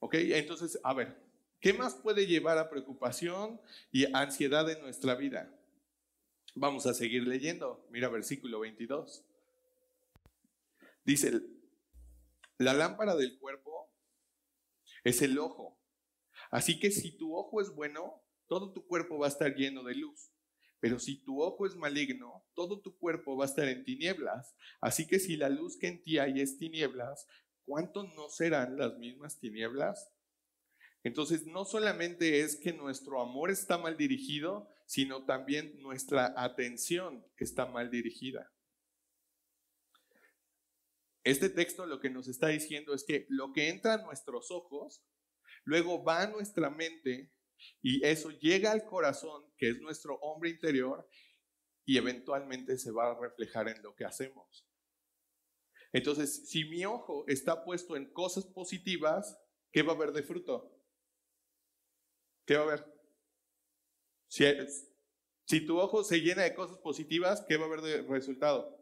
¿Ok? 0.00 0.14
Entonces, 0.14 0.78
a 0.82 0.94
ver, 0.94 1.16
¿qué 1.60 1.72
más 1.72 1.94
puede 1.94 2.26
llevar 2.26 2.58
a 2.58 2.70
preocupación 2.70 3.60
y 3.90 4.04
ansiedad 4.14 4.70
en 4.70 4.80
nuestra 4.80 5.14
vida? 5.14 5.52
Vamos 6.54 6.86
a 6.86 6.94
seguir 6.94 7.26
leyendo. 7.26 7.86
Mira 7.90 8.08
versículo 8.08 8.60
22. 8.60 9.24
Dice, 11.04 11.40
la 12.58 12.74
lámpara 12.74 13.14
del 13.14 13.38
cuerpo 13.38 13.88
es 15.04 15.22
el 15.22 15.38
ojo. 15.38 15.78
Así 16.50 16.78
que 16.78 16.90
si 16.90 17.16
tu 17.16 17.36
ojo 17.36 17.60
es 17.60 17.70
bueno, 17.70 18.22
todo 18.46 18.72
tu 18.72 18.86
cuerpo 18.86 19.18
va 19.18 19.26
a 19.26 19.30
estar 19.30 19.54
lleno 19.54 19.82
de 19.84 19.94
luz. 19.94 20.32
Pero 20.80 20.98
si 20.98 21.16
tu 21.16 21.42
ojo 21.42 21.66
es 21.66 21.76
maligno, 21.76 22.44
todo 22.54 22.80
tu 22.80 22.96
cuerpo 22.98 23.36
va 23.36 23.44
a 23.44 23.48
estar 23.48 23.68
en 23.68 23.84
tinieblas. 23.84 24.54
Así 24.80 25.06
que 25.06 25.18
si 25.18 25.36
la 25.36 25.48
luz 25.48 25.76
que 25.76 25.88
en 25.88 26.02
ti 26.02 26.18
hay 26.18 26.40
es 26.40 26.58
tinieblas, 26.58 27.26
¿cuánto 27.68 28.04
no 28.04 28.30
serán 28.30 28.78
las 28.78 28.96
mismas 28.96 29.38
tinieblas? 29.38 30.10
Entonces, 31.04 31.46
no 31.46 31.64
solamente 31.64 32.40
es 32.40 32.56
que 32.56 32.72
nuestro 32.72 33.20
amor 33.20 33.50
está 33.50 33.76
mal 33.76 33.96
dirigido, 33.96 34.72
sino 34.86 35.26
también 35.26 35.80
nuestra 35.80 36.32
atención 36.36 37.24
está 37.36 37.66
mal 37.66 37.90
dirigida. 37.90 38.50
Este 41.22 41.50
texto 41.50 41.84
lo 41.84 42.00
que 42.00 42.08
nos 42.08 42.26
está 42.26 42.48
diciendo 42.48 42.94
es 42.94 43.04
que 43.04 43.26
lo 43.28 43.52
que 43.52 43.68
entra 43.68 43.94
a 43.94 44.02
nuestros 44.02 44.50
ojos, 44.50 45.04
luego 45.64 46.02
va 46.02 46.22
a 46.22 46.30
nuestra 46.30 46.70
mente 46.70 47.30
y 47.82 48.04
eso 48.06 48.30
llega 48.30 48.72
al 48.72 48.86
corazón, 48.86 49.44
que 49.58 49.68
es 49.68 49.80
nuestro 49.80 50.14
hombre 50.20 50.48
interior, 50.48 51.06
y 51.84 51.98
eventualmente 51.98 52.78
se 52.78 52.90
va 52.90 53.10
a 53.10 53.20
reflejar 53.20 53.68
en 53.68 53.82
lo 53.82 53.94
que 53.94 54.04
hacemos. 54.04 54.67
Entonces, 55.92 56.48
si 56.48 56.64
mi 56.64 56.84
ojo 56.84 57.24
está 57.28 57.64
puesto 57.64 57.96
en 57.96 58.12
cosas 58.12 58.44
positivas, 58.44 59.40
¿qué 59.72 59.82
va 59.82 59.92
a 59.92 59.96
haber 59.96 60.12
de 60.12 60.22
fruto? 60.22 60.74
¿Qué 62.44 62.56
va 62.56 62.60
a 62.60 62.64
haber? 62.64 62.98
Si, 64.28 65.66
tu 65.66 65.78
ojo 65.78 66.04
se 66.04 66.20
llena 66.20 66.42
de 66.42 66.54
cosas 66.54 66.78
positivas, 66.78 67.42
¿qué 67.48 67.56
va 67.56 67.64
a 67.64 67.66
haber 67.66 67.80
de 67.80 68.02
resultado? 68.02 68.78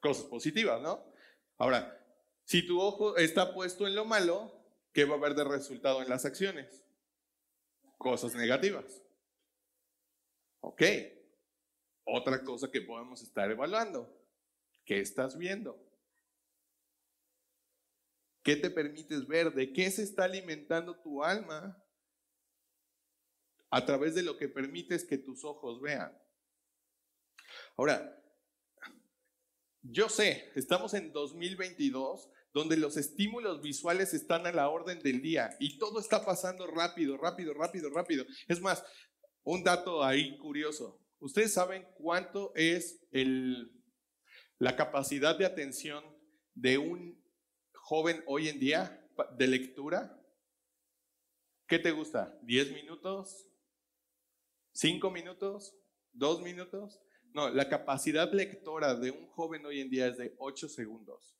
Cosas 0.00 0.24
positivas, 0.24 0.80
¿no? 0.82 1.02
Ahora, 1.56 1.98
si 2.44 2.66
tu 2.66 2.80
ojo 2.80 3.16
está 3.16 3.54
puesto 3.54 3.86
en 3.86 3.94
lo 3.94 4.04
malo, 4.04 4.52
¿qué 4.92 5.04
va 5.04 5.14
a 5.14 5.18
haber 5.18 5.34
de 5.34 5.44
resultado 5.44 6.02
en 6.02 6.10
las 6.10 6.24
acciones? 6.24 6.84
Cosas 7.96 8.34
negativas. 8.34 9.02
Ok. 10.60 10.82
Otra 12.04 12.42
cosa 12.42 12.70
que 12.70 12.82
podemos 12.82 13.22
estar 13.22 13.50
evaluando. 13.50 14.21
¿Qué 14.84 15.00
estás 15.00 15.36
viendo? 15.38 15.78
¿Qué 18.42 18.56
te 18.56 18.70
permites 18.70 19.26
ver? 19.26 19.52
¿De 19.52 19.72
qué 19.72 19.90
se 19.90 20.02
está 20.02 20.24
alimentando 20.24 21.00
tu 21.00 21.22
alma 21.22 21.80
a 23.70 23.86
través 23.86 24.14
de 24.14 24.22
lo 24.22 24.36
que 24.36 24.48
permites 24.48 25.04
que 25.04 25.18
tus 25.18 25.44
ojos 25.44 25.80
vean? 25.80 26.16
Ahora, 27.76 28.18
yo 29.82 30.08
sé, 30.08 30.50
estamos 30.54 30.94
en 30.94 31.12
2022 31.12 32.30
donde 32.52 32.76
los 32.76 32.96
estímulos 32.96 33.62
visuales 33.62 34.12
están 34.12 34.46
a 34.46 34.52
la 34.52 34.68
orden 34.68 35.00
del 35.00 35.22
día 35.22 35.56
y 35.58 35.78
todo 35.78 36.00
está 36.00 36.24
pasando 36.24 36.66
rápido, 36.66 37.16
rápido, 37.16 37.54
rápido, 37.54 37.90
rápido. 37.90 38.26
Es 38.46 38.60
más, 38.60 38.84
un 39.42 39.64
dato 39.64 40.04
ahí 40.04 40.36
curioso. 40.38 41.00
¿Ustedes 41.18 41.52
saben 41.52 41.86
cuánto 41.94 42.52
es 42.54 43.00
el, 43.10 43.81
la 44.62 44.76
capacidad 44.76 45.36
de 45.36 45.44
atención 45.44 46.04
de 46.54 46.78
un 46.78 47.20
joven 47.74 48.22
hoy 48.28 48.48
en 48.48 48.60
día 48.60 49.04
de 49.36 49.48
lectura? 49.48 50.24
¿Qué 51.66 51.80
te 51.80 51.90
gusta? 51.90 52.40
¿10 52.42 52.72
minutos? 52.72 53.48
¿5 54.76 55.12
minutos? 55.12 55.76
¿2 56.14 56.44
minutos? 56.44 57.00
No, 57.34 57.50
la 57.50 57.68
capacidad 57.68 58.32
lectora 58.32 58.94
de 58.94 59.10
un 59.10 59.26
joven 59.30 59.66
hoy 59.66 59.80
en 59.80 59.90
día 59.90 60.06
es 60.06 60.18
de 60.18 60.36
8 60.38 60.68
segundos 60.68 61.36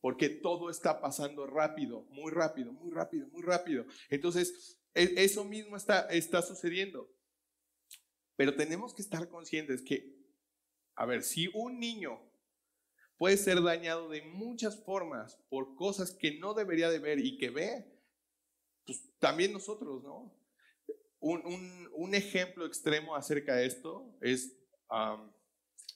porque 0.00 0.30
todo 0.30 0.70
está 0.70 1.02
pasando 1.02 1.46
rápido, 1.46 2.06
muy 2.08 2.32
rápido, 2.32 2.72
muy 2.72 2.90
rápido, 2.90 3.28
muy 3.28 3.42
rápido. 3.42 3.84
Entonces, 4.08 4.80
e, 4.94 5.14
eso 5.18 5.44
mismo 5.44 5.76
está, 5.76 6.06
está 6.06 6.40
sucediendo. 6.40 7.14
Pero 8.36 8.56
tenemos 8.56 8.94
que 8.94 9.02
estar 9.02 9.28
conscientes 9.28 9.82
que, 9.82 10.21
a 11.02 11.04
ver, 11.04 11.24
si 11.24 11.50
un 11.52 11.80
niño 11.80 12.20
puede 13.16 13.36
ser 13.36 13.60
dañado 13.60 14.08
de 14.08 14.22
muchas 14.22 14.84
formas 14.84 15.36
por 15.48 15.74
cosas 15.74 16.12
que 16.12 16.38
no 16.38 16.54
debería 16.54 16.90
de 16.90 17.00
ver 17.00 17.18
y 17.18 17.38
que 17.38 17.50
ve, 17.50 17.92
pues 18.86 19.10
también 19.18 19.52
nosotros, 19.52 20.00
¿no? 20.04 20.32
Un, 21.18 22.14
ejemplo 22.14 22.66
extremo 22.66 23.16
acerca 23.16 23.56
de 23.56 23.66
esto 23.66 24.16
es 24.20 24.56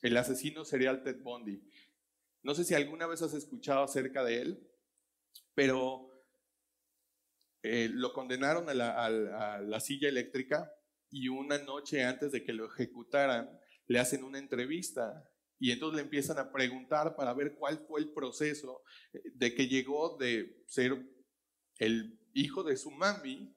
el 0.03 0.17
asesino 0.17 0.65
serial 0.65 1.05
Ted 1.05 1.23
Bundy. 1.23 1.63
No 2.43 2.57
sé 2.57 2.65
si 2.65 2.75
alguna 2.75 3.07
vez 3.07 3.23
has 3.23 3.35
escuchado 3.35 3.85
acerca 3.85 4.25
de 4.25 4.43
él, 4.43 4.69
pero 5.55 6.11
eh, 7.63 7.91
lo 7.93 8.13
condenaron 8.13 8.69
a 8.69 8.75
la, 8.75 9.81
silla 9.81 10.09
eléctrica 10.09 10.69
y 11.11 11.29
una 11.29 11.59
noche 11.59 12.03
antes 12.03 12.33
de 12.33 12.43
que 12.43 12.53
lo 12.53 12.67
ejecutaran, 12.67 13.61
le 13.87 13.99
hacen 13.99 14.25
una 14.25 14.39
entrevista 14.39 15.29
y 15.59 15.71
entonces 15.71 15.97
le 15.97 16.03
empiezan 16.03 16.39
a 16.39 16.53
preguntar 16.53 17.17
para 17.17 17.33
ver 17.33 17.55
cuál 17.55 17.79
fue 17.87 18.01
el 18.01 18.13
proceso 18.13 18.83
eh, 19.13 19.23
de 19.35 19.55
que 19.55 19.69
llegó 19.69 20.17
de 20.19 20.63
ser 20.67 20.97
el 21.79 22.19
hijo 22.35 22.63
de 22.63 22.77
su 22.77 22.91
mami 22.91 23.55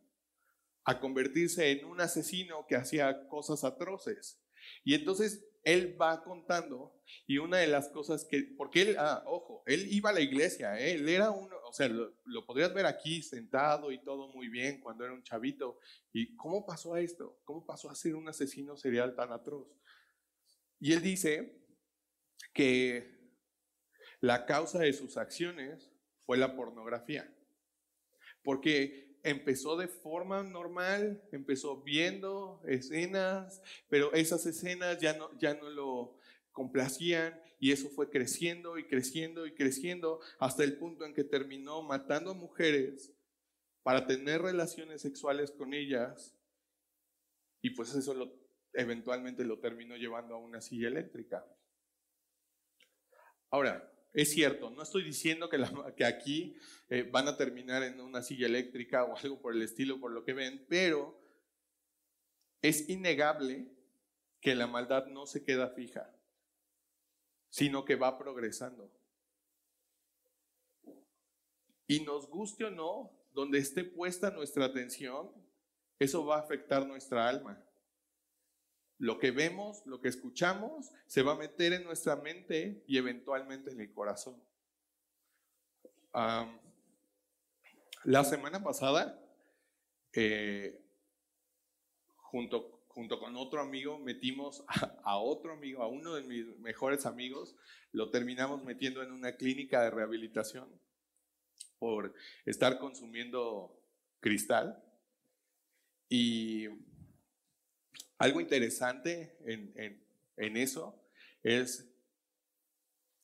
a 0.86 1.00
convertirse 1.00 1.72
en 1.72 1.86
un 1.86 2.02
asesino 2.02 2.66
que 2.68 2.76
hacía 2.76 3.28
cosas 3.28 3.64
atroces. 3.64 4.42
Y 4.84 4.96
entonces 4.96 5.46
él 5.64 5.98
va 6.02 6.24
contando 6.24 6.96
y 7.28 7.38
una 7.38 7.58
de 7.58 7.68
las 7.68 7.90
cosas 7.90 8.26
que, 8.26 8.54
porque 8.58 8.82
él, 8.82 8.96
ah, 8.98 9.24
ojo, 9.26 9.64
él 9.66 9.88
iba 9.92 10.10
a 10.10 10.14
la 10.14 10.22
iglesia, 10.22 10.80
¿eh? 10.80 10.94
él 10.94 11.10
era 11.10 11.32
uno, 11.32 11.56
o 11.68 11.74
sea, 11.74 11.90
lo, 11.90 12.46
podrías 12.46 12.74
ver 12.74 12.86
aquí 12.86 13.22
sentado 13.22 13.92
y 13.92 14.02
todo 14.02 14.30
muy 14.30 14.48
bien 14.48 14.80
cuando 14.80 15.04
era 15.04 15.14
un 15.14 15.24
chavito. 15.24 15.80
¿Y 16.14 16.36
cómo 16.36 16.66
pasó 16.66 16.94
a 16.94 17.02
esto? 17.02 17.40
¿Cómo 17.44 17.66
pasó 17.66 17.90
a 17.90 17.96
ser 17.96 18.16
un 18.16 18.28
asesino 18.30 18.78
serial 18.78 19.16
tan 19.16 19.32
atroz? 19.32 19.68
Y 20.80 20.94
él 20.94 21.02
dice 21.02 21.60
que 22.54 23.20
la 24.22 24.46
causa 24.46 24.80
de 24.80 24.94
sus 24.94 25.18
acciones 25.18 25.92
fue 26.26 26.38
la 26.38 26.56
pornografía. 26.56 27.34
Porque 28.44 29.18
empezó 29.24 29.78
de 29.78 29.88
forma 29.88 30.44
normal, 30.44 31.22
empezó 31.32 31.82
viendo 31.82 32.62
escenas, 32.66 33.62
pero 33.90 34.14
esas 34.14 34.46
escenas 34.46 35.00
ya 35.00 35.14
no, 35.14 35.38
ya 35.38 35.54
no 35.54 35.70
lo 35.70 36.18
complacían 36.52 37.42
y 37.60 37.72
eso 37.72 37.90
fue 37.90 38.10
creciendo 38.10 38.78
y 38.78 38.86
creciendo 38.88 39.46
y 39.46 39.54
creciendo 39.54 40.22
hasta 40.40 40.64
el 40.64 40.78
punto 40.78 41.06
en 41.06 41.14
que 41.14 41.24
terminó 41.24 41.82
matando 41.82 42.32
a 42.32 42.34
mujeres 42.34 43.14
para 43.84 44.08
tener 44.08 44.42
relaciones 44.42 45.02
sexuales 45.02 45.52
con 45.52 45.74
ellas 45.74 46.36
y 47.62 47.72
pues 47.72 47.94
eso 47.94 48.14
lo, 48.14 48.34
eventualmente 48.74 49.44
lo 49.44 49.60
terminó 49.60 49.96
llevando 49.96 50.36
a 50.36 50.40
una 50.40 50.62
silla 50.62 50.88
eléctrica. 50.88 51.46
Ahora, 53.50 53.92
es 54.14 54.32
cierto, 54.32 54.70
no 54.72 54.82
estoy 54.82 55.04
diciendo 55.04 55.50
que, 55.50 56.06
aquí 56.06 56.56
eh, 56.90 57.04
van 57.04 57.28
a 57.28 57.38
terminar 57.38 57.84
en 57.84 58.02
una 58.02 58.22
silla 58.22 58.48
eléctrica 58.48 59.04
o 59.04 59.16
algo 59.16 59.42
por 59.42 59.56
el 59.56 59.62
estilo, 59.62 60.00
por 60.00 60.12
lo 60.12 60.24
que 60.24 60.34
ven, 60.34 60.66
pero 60.68 61.20
es 62.62 62.90
innegable 62.90 63.72
que 64.42 64.56
la 64.56 64.68
maldad 64.68 65.06
no 65.08 65.26
se 65.26 65.44
queda 65.44 65.70
fija, 65.70 66.16
sino 67.50 67.86
que 67.86 67.96
va 67.96 68.18
progresando. 68.18 68.92
Y 71.88 72.02
nos 72.02 72.28
guste 72.30 72.66
o 72.66 72.72
no, 72.72 73.12
donde 73.32 73.60
esté 73.60 73.84
puesta 73.84 74.32
nuestra 74.32 74.66
atención, 74.66 75.32
eso 76.00 76.26
va 76.26 76.38
a 76.38 76.42
afectar 76.42 76.86
nuestra 76.88 77.28
alma. 77.28 77.64
Lo 79.00 79.18
que 79.18 79.32
vemos, 79.32 79.86
lo 79.86 80.02
que 80.02 80.10
escuchamos, 80.10 80.92
se 81.08 81.24
va 81.24 81.32
a 81.32 81.38
meter 81.38 81.72
en 81.74 81.86
nuestra 81.86 82.18
mente 82.18 82.84
y 82.86 82.98
eventualmente 82.98 83.72
en 83.72 83.80
el 83.80 83.92
corazón. 83.94 84.36
la 88.04 88.24
semana 88.24 88.62
pasada, 88.62 89.20
eh, 90.14 90.82
junto, 92.18 92.84
junto 92.90 93.20
con 93.20 93.38
otro 93.38 93.62
amigo, 93.62 93.98
metimos 94.00 94.66
a, 95.04 95.18
otro 95.18 95.54
amigo, 95.54 95.82
a 95.82 95.88
uno 95.88 96.16
de 96.16 96.24
mis 96.24 96.60
mejores 96.60 97.06
amigos, 97.06 97.56
lo 97.94 98.10
terminamos 98.10 98.64
metiendo 98.66 99.02
en 99.02 99.14
una 99.14 99.38
clínica 99.38 99.82
de 99.82 99.92
rehabilitación 99.92 100.70
por 101.78 102.14
estar 102.46 102.80
consumiendo 102.80 103.82
cristal. 104.20 104.84
Y 106.10 106.68
algo 108.20 108.42
interesante 108.42 109.38
en, 109.46 110.58
eso 110.58 111.02
es, 111.42 111.90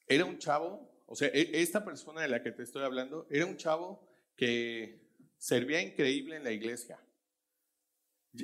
era 0.07 0.25
un 0.25 0.39
chavo, 0.39 1.03
o 1.05 1.15
sea, 1.15 1.27
e, 1.27 1.61
esta 1.61 1.83
persona 1.83 2.21
de 2.21 2.29
la 2.29 2.41
que 2.41 2.51
te 2.51 2.63
estoy 2.63 2.83
hablando, 2.83 3.27
era 3.29 3.45
un 3.45 3.57
chavo 3.57 4.07
que 4.35 5.01
servía 5.37 5.81
increíble 5.81 6.37
en 6.37 6.43
la 6.43 6.51
iglesia. 6.51 6.99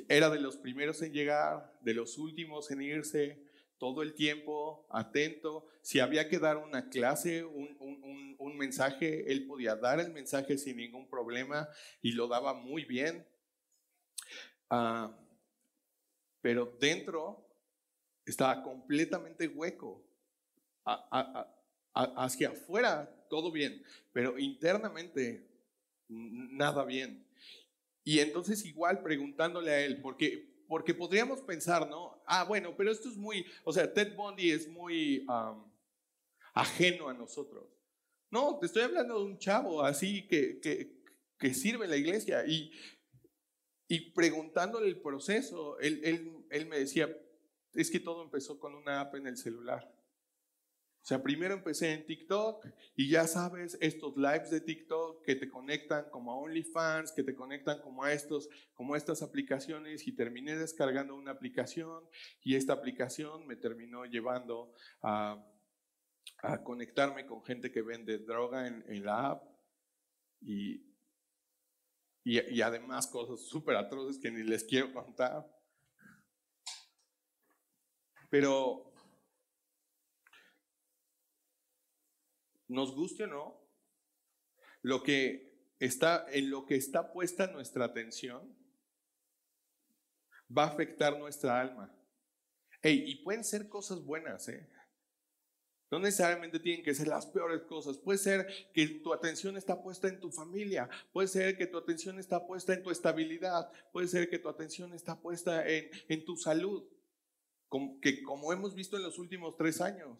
Era 0.08 0.30
de 0.30 0.40
los 0.40 0.56
primeros 0.56 1.02
en 1.02 1.12
llegar, 1.12 1.78
de 1.80 1.94
los 1.94 2.18
últimos 2.18 2.70
en 2.70 2.82
irse, 2.82 3.42
todo 3.78 4.02
el 4.02 4.14
tiempo 4.14 4.86
atento. 4.90 5.66
Si 5.82 6.00
había 6.00 6.28
que 6.28 6.38
dar 6.38 6.58
una 6.58 6.88
clase, 6.88 7.44
un, 7.44 7.72
mensaje, 8.56 9.32
él 9.32 9.46
podía 9.46 9.74
dar 9.74 9.98
el 9.98 10.12
mensaje 10.12 10.56
sin 10.56 10.76
ningún 10.76 11.08
problema 11.08 11.68
y 12.00 12.12
lo 12.12 12.28
daba 12.28 12.54
muy 12.54 12.84
bien. 12.84 13.26
Ah, 14.70 15.21
pero 16.42 16.76
dentro 16.78 17.48
estaba 18.26 18.62
completamente 18.62 19.48
hueco. 19.48 20.04
hacia 21.94 22.50
afuera 22.50 23.26
todo 23.30 23.50
bien, 23.50 23.82
pero 24.12 24.38
internamente 24.38 25.48
nada 26.08 26.84
bien. 26.84 27.26
Y 28.04 28.18
entonces 28.18 28.64
igual 28.66 29.02
preguntándole 29.02 29.70
a 29.70 29.80
él, 29.84 30.00
porque, 30.02 30.64
porque 30.68 30.92
podríamos 30.92 31.40
pensar, 31.40 31.88
¿no? 31.88 32.22
Ah, 32.26 32.44
bueno, 32.44 32.74
pero 32.76 32.90
esto 32.90 33.08
es 33.08 33.16
muy, 33.16 33.46
o 33.64 33.72
sea, 33.72 33.92
Ted 33.92 34.14
Bundy 34.16 34.50
es 34.50 34.68
muy 34.68 35.24
ajeno 36.52 37.08
a 37.08 37.14
nosotros. 37.14 37.64
No, 38.30 38.58
te 38.58 38.66
estoy 38.66 38.82
hablando 38.82 39.18
de 39.18 39.24
un 39.26 39.38
chavo 39.38 39.82
así 39.82 40.26
que, 40.26 40.58
que, 40.58 41.02
que 41.38 41.54
sirve 41.54 41.86
la 41.86 41.96
iglesia 41.96 42.44
y 42.46 42.72
y 43.92 44.12
preguntándole 44.12 44.88
el 44.88 45.02
proceso, 45.02 45.78
él, 45.78 46.00
él, 46.02 46.46
él 46.48 46.66
me 46.66 46.78
decía, 46.78 47.14
es 47.74 47.90
que 47.90 48.00
todo 48.00 48.22
empezó 48.22 48.58
con 48.58 48.74
una 48.74 49.02
app 49.02 49.16
en 49.16 49.26
el 49.26 49.36
celular. 49.36 49.86
O 51.02 51.04
sea, 51.04 51.22
primero 51.22 51.52
empecé 51.52 51.92
en 51.92 52.06
TikTok 52.06 52.64
y 52.96 53.10
ya 53.10 53.26
sabes, 53.26 53.76
estos 53.82 54.16
lives 54.16 54.50
de 54.50 54.62
TikTok 54.62 55.22
que 55.22 55.34
te 55.34 55.50
conectan 55.50 56.08
como 56.08 56.32
a 56.32 56.36
OnlyFans, 56.36 57.12
que 57.12 57.22
te 57.22 57.34
conectan 57.34 57.82
como 57.82 58.02
a 58.02 58.14
estos, 58.14 58.48
como 58.72 58.94
a 58.94 58.96
estas 58.96 59.20
aplicaciones 59.20 60.08
y 60.08 60.12
terminé 60.12 60.56
descargando 60.56 61.14
una 61.14 61.32
aplicación 61.32 62.02
y 62.42 62.56
esta 62.56 62.72
aplicación 62.72 63.46
me 63.46 63.56
terminó 63.56 64.06
llevando 64.06 64.72
a, 65.02 65.44
conectarme 66.64 67.26
con 67.26 67.44
gente 67.44 67.70
que 67.70 67.82
vende 67.82 68.18
droga 68.18 68.66
en, 68.66 69.04
la 69.04 69.32
app 69.32 69.44
y, 70.40 70.91
y, 72.24 72.60
además 72.60 73.06
cosas 73.06 73.46
súper 73.48 73.76
atroces 73.76 74.20
que 74.20 74.30
ni 74.30 74.42
les 74.42 74.64
quiero 74.64 74.92
contar. 74.92 75.44
Pero 78.30 78.92
nos 82.68 82.94
guste 82.94 83.24
o 83.24 83.26
no, 83.26 83.60
lo 84.82 85.02
que 85.02 85.74
está, 85.78 86.26
en 86.30 86.50
lo 86.50 86.64
que 86.64 86.76
está 86.76 87.12
puesta 87.12 87.48
nuestra 87.48 87.84
atención 87.84 88.56
va 90.56 90.64
a 90.64 90.68
afectar 90.68 91.18
nuestra 91.18 91.60
alma. 91.60 91.94
y 92.84 93.22
pueden 93.22 93.44
ser 93.44 93.68
cosas 93.68 94.04
buenas, 94.04 94.48
¿eh? 94.48 94.68
No 95.92 95.98
necesariamente 95.98 96.58
tienen 96.58 96.82
que 96.82 96.94
ser 96.94 97.06
las 97.06 97.26
peores 97.26 97.64
cosas. 97.64 97.98
Puede 97.98 98.18
ser 98.18 98.46
que 98.72 98.88
tu 98.88 99.12
atención 99.12 99.58
está 99.58 99.82
puesta 99.82 100.08
en 100.08 100.20
tu 100.20 100.32
familia. 100.32 100.88
Puede 101.12 101.28
ser 101.28 101.58
que 101.58 101.66
tu 101.66 101.76
atención 101.76 102.18
está 102.18 102.46
puesta 102.46 102.72
en 102.72 102.82
tu 102.82 102.90
estabilidad. 102.90 103.70
Puede 103.92 104.08
ser 104.08 104.30
que 104.30 104.38
tu 104.38 104.48
atención 104.48 104.94
está 104.94 105.20
puesta 105.20 105.68
en, 105.68 105.90
en 106.08 106.24
tu 106.24 106.38
salud. 106.38 106.82
Como, 107.68 108.00
que 108.00 108.22
como 108.22 108.54
hemos 108.54 108.74
visto 108.74 108.96
en 108.96 109.02
los 109.02 109.18
últimos 109.18 109.58
tres 109.58 109.82
años, 109.82 110.16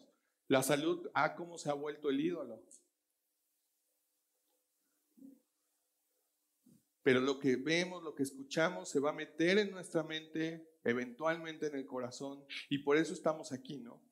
la 0.47 0.61
salud, 0.61 1.09
ah, 1.15 1.33
cómo 1.33 1.57
se 1.57 1.71
ha 1.71 1.73
vuelto 1.73 2.11
el 2.11 2.21
ídolo. 2.21 2.63
Pero 7.01 7.19
lo 7.19 7.39
que 7.39 7.55
vemos, 7.55 8.03
lo 8.03 8.13
que 8.13 8.21
escuchamos, 8.21 8.89
se 8.89 8.99
va 8.99 9.09
a 9.09 9.13
meter 9.13 9.57
en 9.57 9.71
nuestra 9.71 10.03
mente, 10.03 10.77
eventualmente 10.83 11.65
en 11.65 11.75
el 11.75 11.87
corazón, 11.87 12.45
y 12.69 12.77
por 12.77 12.95
eso 12.95 13.13
estamos 13.13 13.51
aquí, 13.51 13.79
¿no? 13.79 14.03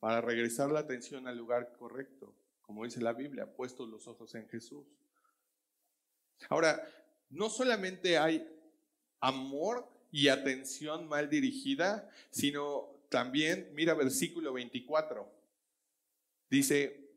Para 0.00 0.22
regresar 0.22 0.70
la 0.70 0.80
atención 0.80 1.28
al 1.28 1.36
lugar 1.36 1.72
correcto, 1.78 2.34
como 2.62 2.84
dice 2.84 3.00
la 3.00 3.12
Biblia, 3.12 3.54
puestos 3.54 3.88
los 3.88 4.08
ojos 4.08 4.34
en 4.34 4.48
Jesús. 4.48 4.86
Ahora, 6.48 6.82
no 7.28 7.50
solamente 7.50 8.16
hay 8.16 8.48
amor 9.20 9.86
y 10.10 10.28
atención 10.28 11.06
mal 11.06 11.28
dirigida, 11.28 12.10
sino 12.30 13.04
también, 13.10 13.70
mira 13.74 13.94
versículo 13.94 14.52
24. 14.54 15.30
Dice, 16.48 17.14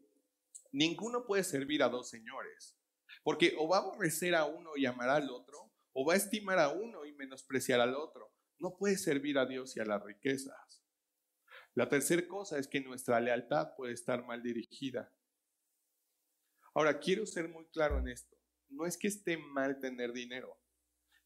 ninguno 0.72 1.26
puede 1.26 1.43
servir 1.43 1.84
a 1.84 1.89
dos 1.89 2.10
señores, 2.10 2.76
porque 3.24 3.56
o 3.58 3.67
va 3.67 3.78
a 3.78 3.82
aborrecer 3.82 4.36
a 4.36 4.46
uno 4.46 4.72
y 4.76 4.86
amar 4.86 5.10
al 5.10 5.30
otro, 5.30 5.72
o 5.93 6.06
va 6.06 6.13
a 6.13 6.17
estimar 6.17 6.60
a 6.60 6.69
uno 6.69 7.06
y 7.06 7.13
menospreciar 7.13 7.80
al 7.80 7.96
otro. 7.96 8.32
No 8.60 8.76
puede 8.76 8.98
servir 8.98 9.38
a 9.38 9.46
Dios 9.46 9.76
y 9.78 9.80
a 9.80 9.86
las 9.86 10.04
riquezas. 10.04 10.83
La 11.75 11.89
tercera 11.89 12.27
cosa 12.27 12.59
es 12.59 12.67
que 12.67 12.81
nuestra 12.81 13.19
lealtad 13.19 13.75
puede 13.75 13.93
estar 13.93 14.25
mal 14.25 14.43
dirigida. 14.43 15.12
Ahora, 16.75 16.99
quiero 16.99 17.25
ser 17.25 17.49
muy 17.49 17.65
claro 17.67 17.99
en 17.99 18.07
esto. 18.07 18.38
No 18.69 18.86
es 18.86 18.97
que 18.97 19.07
esté 19.07 19.38
mal 19.38 19.79
tener 19.79 20.12
dinero. 20.13 20.57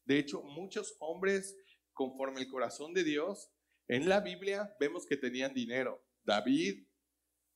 De 0.04 0.18
hecho, 0.18 0.42
muchos 0.42 0.96
hombres, 1.00 1.56
conforme 1.92 2.40
el 2.40 2.48
corazón 2.48 2.94
de 2.94 3.04
Dios, 3.04 3.50
en 3.88 4.08
la 4.08 4.20
Biblia 4.20 4.74
vemos 4.80 5.06
que 5.06 5.16
tenían 5.16 5.52
dinero. 5.52 6.02
David, 6.24 6.86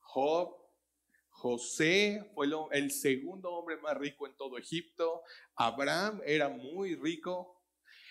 Job, 0.00 0.62
José 1.30 2.30
fue 2.34 2.46
el 2.72 2.90
segundo 2.90 3.50
hombre 3.52 3.76
más 3.78 3.96
rico 3.96 4.26
en 4.26 4.36
todo 4.36 4.58
Egipto, 4.58 5.22
Abraham 5.56 6.20
era 6.24 6.48
muy 6.48 6.94
rico. 6.94 7.62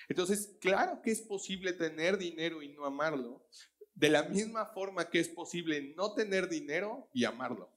Entonces, 0.10 0.58
claro 0.60 1.02
que 1.02 1.12
es 1.12 1.22
posible 1.22 1.74
tener 1.74 2.18
dinero 2.18 2.62
y 2.62 2.70
no 2.70 2.86
amarlo, 2.86 3.48
de 3.96 4.10
la 4.10 4.24
misma 4.24 4.66
forma 4.66 5.10
que 5.10 5.20
es 5.20 5.30
posible 5.30 5.94
no 5.96 6.14
tener 6.14 6.50
dinero 6.50 7.10
y 7.14 7.26
amarlo. 7.26 7.70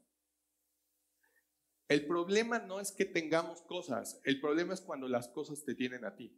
El 1.89 2.07
problema 2.07 2.59
no 2.59 2.81
es 2.81 2.93
que 2.93 3.05
tengamos 3.05 3.61
cosas, 3.63 4.21
el 4.25 4.41
problema 4.41 4.75
es 4.75 4.81
cuando 4.81 5.07
las 5.07 5.29
cosas 5.29 5.65
te 5.65 5.75
tienen 5.75 6.05
a 6.05 6.17
ti. 6.17 6.35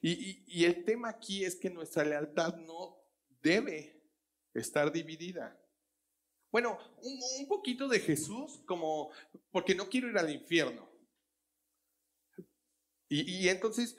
Y, 0.00 0.64
el 0.64 0.84
tema 0.84 1.08
aquí 1.08 1.44
es 1.44 1.56
que 1.56 1.70
nuestra 1.70 2.04
lealtad 2.04 2.56
no 2.56 2.98
debe 3.42 4.02
estar 4.54 4.92
dividida. 4.92 5.58
Bueno, 6.50 6.78
un, 7.02 7.48
poquito 7.48 7.88
de 7.88 8.00
Jesús 8.00 8.60
como, 8.66 9.10
porque 9.50 9.74
no 9.74 9.88
quiero 9.88 10.08
ir 10.08 10.18
al 10.18 10.30
infierno. 10.30 10.88
Y 13.08 13.48
entonces, 13.48 13.96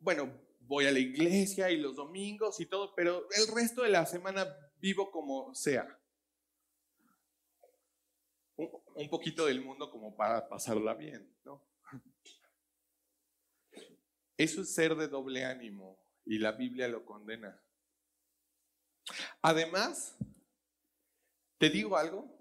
bueno, 0.00 0.32
voy 0.70 0.86
a 0.86 0.92
la 0.92 1.00
iglesia 1.00 1.68
y 1.72 1.78
los 1.78 1.96
domingos 1.96 2.60
y 2.60 2.66
todo, 2.66 2.94
pero 2.94 3.26
el 3.32 3.52
resto 3.52 3.82
de 3.82 3.88
la 3.88 4.06
semana 4.06 4.46
vivo 4.78 5.10
como 5.10 5.52
sea. 5.52 5.98
Un, 8.54 9.10
poquito 9.10 9.46
del 9.46 9.64
mundo 9.64 9.90
como 9.90 10.16
para 10.16 10.48
pasarla 10.48 10.94
bien, 10.94 11.28
¿no? 11.44 11.66
Eso 14.36 14.62
es 14.62 14.72
ser 14.72 14.94
de 14.94 15.08
doble 15.08 15.44
ánimo 15.44 15.98
y 16.24 16.38
la 16.38 16.52
Biblia 16.52 16.86
lo 16.86 17.04
condena. 17.04 17.60
Además, 19.42 20.16
te 21.58 21.68
digo 21.68 21.96
algo, 21.96 22.32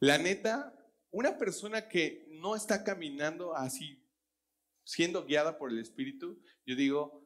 la 0.00 0.16
neta, 0.16 0.74
una 1.10 1.36
persona 1.36 1.88
que 1.88 2.26
no 2.30 2.56
está 2.56 2.84
caminando 2.84 3.54
así, 3.54 4.02
siendo 4.82 5.26
guiada 5.26 5.58
por 5.58 5.70
el 5.70 5.78
Espíritu, 5.78 6.42
yo 6.64 6.74
digo, 6.74 7.23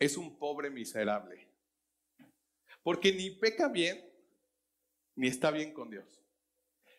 es 0.00 0.16
un 0.16 0.36
pobre 0.36 0.68
miserable. 0.70 1.46
Porque 2.82 3.12
ni 3.12 3.30
peca 3.30 3.68
bien, 3.68 4.04
ni 5.14 5.28
está 5.28 5.52
bien 5.52 5.72
con 5.72 5.90
Dios. 5.90 6.06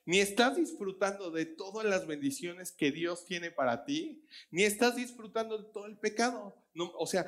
Ni 0.06 0.20
estás 0.20 0.56
disfrutando 0.56 1.30
de 1.30 1.46
todas 1.46 1.86
las 1.86 2.08
bendiciones 2.08 2.72
que 2.72 2.92
Dios 2.92 3.26
tiene 3.26 3.52
para 3.52 3.84
ti, 3.84 4.26
ni 4.50 4.64
estás 4.64 4.96
disfrutando 4.96 5.58
de 5.58 5.72
todo 5.74 5.88
el 5.88 5.98
pecado. 5.98 6.56
O 6.98 7.06
sea, 7.06 7.26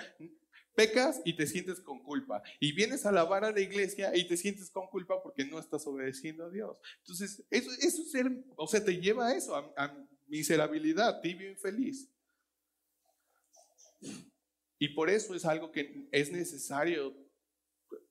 Pecas 0.76 1.22
y 1.24 1.36
te 1.36 1.46
sientes 1.46 1.80
con 1.80 2.02
culpa. 2.02 2.42
Y 2.60 2.72
vienes 2.72 3.06
a 3.06 3.12
lavar 3.12 3.46
a 3.46 3.52
la 3.52 3.60
iglesia 3.60 4.16
y 4.16 4.28
te 4.28 4.38
sientes 4.38 4.72
con 4.72 4.88
culpa 4.88 5.22
porque 5.22 5.46
no 5.46 5.60
estás 5.60 5.86
obedeciendo 5.86 6.46
a 6.46 6.50
Dios. 6.50 6.80
Entonces, 7.00 7.44
eso, 7.52 7.70
eso 7.80 8.04
ser, 8.06 8.32
o 8.56 8.68
sea, 8.68 8.84
te 8.84 9.00
lleva 9.00 9.28
a 9.28 9.36
eso, 9.36 9.56
a, 9.56 10.08
miserabilidad, 10.28 11.22
tibio 11.22 11.50
infeliz. 11.50 12.10
Y 14.84 14.90
por 14.90 15.10
eso 15.10 15.34
es 15.34 15.46
algo 15.46 15.72
que 15.72 16.10
es 16.12 16.30
necesario 16.30 17.16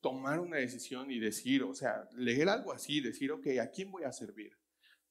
tomar 0.00 0.40
una 0.40 0.56
decisión 0.56 1.10
y 1.10 1.18
decir, 1.18 1.62
o 1.64 1.74
sea, 1.74 2.08
leer 2.14 2.48
algo 2.48 2.72
así, 2.72 3.02
decir, 3.02 3.30
ok, 3.30 3.46
¿a 3.60 3.70
quién 3.70 3.90
voy 3.90 4.04
a 4.04 4.12
servir? 4.12 4.56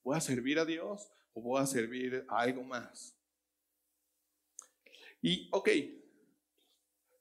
¿Voy 0.03 0.17
a 0.17 0.21
servir 0.21 0.57
a 0.57 0.65
Dios 0.65 1.11
o 1.33 1.41
voy 1.43 1.61
a 1.61 1.67
servir 1.67 2.25
a 2.29 2.39
algo 2.39 2.63
más? 2.63 3.15
Y, 5.21 5.49
ok, 5.51 5.69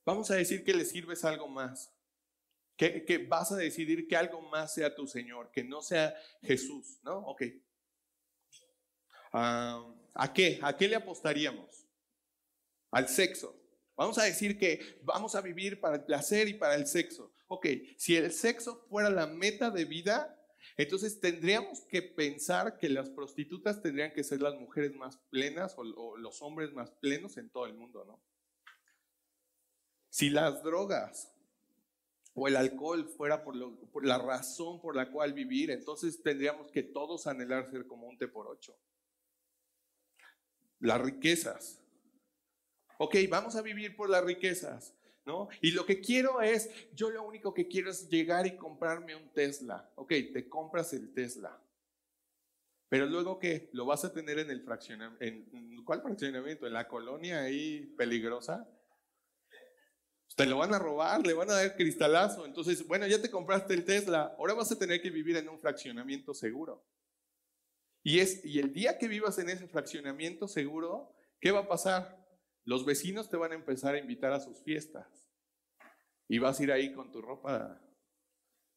Vamos 0.06 0.30
a 0.30 0.36
decir 0.36 0.64
que 0.64 0.72
le 0.72 0.86
sirves 0.86 1.22
algo 1.24 1.46
más. 1.46 1.92
Que, 2.76 3.26
vas 3.28 3.52
a 3.52 3.56
decidir 3.56 4.08
que 4.08 4.16
algo 4.16 4.40
más 4.40 4.72
sea 4.72 4.94
tu 4.94 5.06
Señor, 5.06 5.50
que 5.52 5.62
no 5.62 5.82
sea 5.82 6.16
Jesús, 6.40 6.98
¿no? 7.02 7.18
Ok. 7.18 7.42
Ah, 9.34 9.86
¿A 10.14 10.32
qué? 10.32 10.58
¿A 10.62 10.74
qué 10.74 10.88
le 10.88 10.96
apostaríamos? 10.96 11.86
Al 12.90 13.06
sexo. 13.08 13.59
Vamos 14.00 14.16
a 14.16 14.22
decir 14.22 14.56
que 14.56 14.98
vamos 15.02 15.34
a 15.34 15.42
vivir 15.42 15.78
para 15.78 15.96
el 15.96 16.04
placer 16.04 16.48
y 16.48 16.54
para 16.54 16.74
el 16.74 16.86
sexo. 16.86 17.34
Ok, 17.48 17.66
si 17.98 18.16
el 18.16 18.32
sexo 18.32 18.86
fuera 18.88 19.10
la 19.10 19.26
meta 19.26 19.70
de 19.70 19.84
vida, 19.84 20.42
entonces 20.78 21.20
tendríamos 21.20 21.82
que 21.82 22.00
pensar 22.00 22.78
que 22.78 22.88
las 22.88 23.10
prostitutas 23.10 23.82
tendrían 23.82 24.14
que 24.14 24.24
ser 24.24 24.40
las 24.40 24.54
mujeres 24.54 24.94
más 24.94 25.18
plenas 25.28 25.74
o 25.76 26.16
los 26.16 26.40
hombres 26.40 26.72
más 26.72 26.90
plenos 26.92 27.36
en 27.36 27.50
todo 27.50 27.66
el 27.66 27.74
mundo, 27.74 28.06
¿no? 28.06 28.22
Si 30.08 30.30
las 30.30 30.62
drogas 30.62 31.30
o 32.32 32.48
el 32.48 32.56
alcohol 32.56 33.06
fuera 33.06 33.44
por, 33.44 33.54
la 34.02 34.16
razón 34.16 34.80
por 34.80 34.96
la 34.96 35.12
cual 35.12 35.34
vivir, 35.34 35.70
entonces 35.70 36.22
tendríamos 36.22 36.70
que 36.70 36.82
todos 36.82 37.26
anhelar 37.26 37.70
ser 37.70 37.86
como 37.86 38.08
un 38.08 38.16
té 38.16 38.28
por 38.28 38.46
ocho. 38.48 38.74
Las 40.78 41.02
riquezas. 41.02 41.79
Ok, 43.02 43.16
vamos 43.30 43.56
a 43.56 43.62
vivir 43.62 43.96
por 43.96 44.10
las 44.10 44.22
riquezas, 44.22 44.94
¿no? 45.24 45.48
Y 45.62 45.70
lo 45.70 45.86
que 45.86 46.02
quiero 46.02 46.42
es, 46.42 46.68
yo 46.92 47.08
lo 47.08 47.22
único 47.22 47.54
que 47.54 47.66
quiero 47.66 47.90
es 47.90 48.10
llegar 48.10 48.46
y 48.46 48.58
comprarme 48.58 49.16
un 49.16 49.32
Tesla. 49.32 49.90
Ok, 49.94 50.12
te 50.34 50.50
compras 50.50 50.92
el 50.92 51.14
Tesla. 51.14 51.58
Pero 52.90 53.06
luego 53.06 53.38
¿qué? 53.38 53.70
¿Lo 53.72 53.86
vas 53.86 54.04
a 54.04 54.12
tener 54.12 54.38
en 54.38 54.50
el 54.50 54.62
fraccionamiento? 54.62 55.24
¿En 55.24 55.82
cuál 55.82 56.02
fraccionamiento? 56.02 56.66
¿En 56.66 56.74
la 56.74 56.86
colonia 56.86 57.40
ahí 57.40 57.86
peligrosa? 57.96 58.68
Te 60.36 60.44
lo 60.44 60.58
van 60.58 60.74
a 60.74 60.78
robar, 60.78 61.26
le 61.26 61.32
van 61.32 61.48
a 61.48 61.54
dar 61.54 61.76
cristalazo. 61.76 62.44
Entonces, 62.44 62.86
bueno, 62.86 63.06
ya 63.06 63.22
te 63.22 63.30
compraste 63.30 63.72
el 63.72 63.86
Tesla, 63.86 64.34
ahora 64.36 64.52
vas 64.52 64.72
a 64.72 64.78
tener 64.78 65.00
que 65.00 65.08
vivir 65.08 65.38
en 65.38 65.48
un 65.48 65.58
fraccionamiento 65.58 66.34
seguro. 66.34 66.84
Y, 68.02 68.18
es, 68.18 68.44
y 68.44 68.58
el 68.58 68.74
día 68.74 68.98
que 68.98 69.08
vivas 69.08 69.38
en 69.38 69.48
ese 69.48 69.66
fraccionamiento 69.68 70.46
seguro, 70.46 71.14
¿qué 71.40 71.50
va 71.50 71.60
a 71.60 71.68
pasar? 71.68 72.19
Los 72.64 72.84
vecinos 72.84 73.28
te 73.28 73.36
van 73.36 73.52
a 73.52 73.56
empezar 73.56 73.94
a 73.94 73.98
invitar 73.98 74.32
a 74.32 74.40
sus 74.40 74.58
fiestas. 74.62 75.06
Y 76.28 76.38
vas 76.38 76.60
a 76.60 76.62
ir 76.62 76.72
ahí 76.72 76.92
con 76.92 77.10
tu 77.10 77.20
ropa 77.20 77.80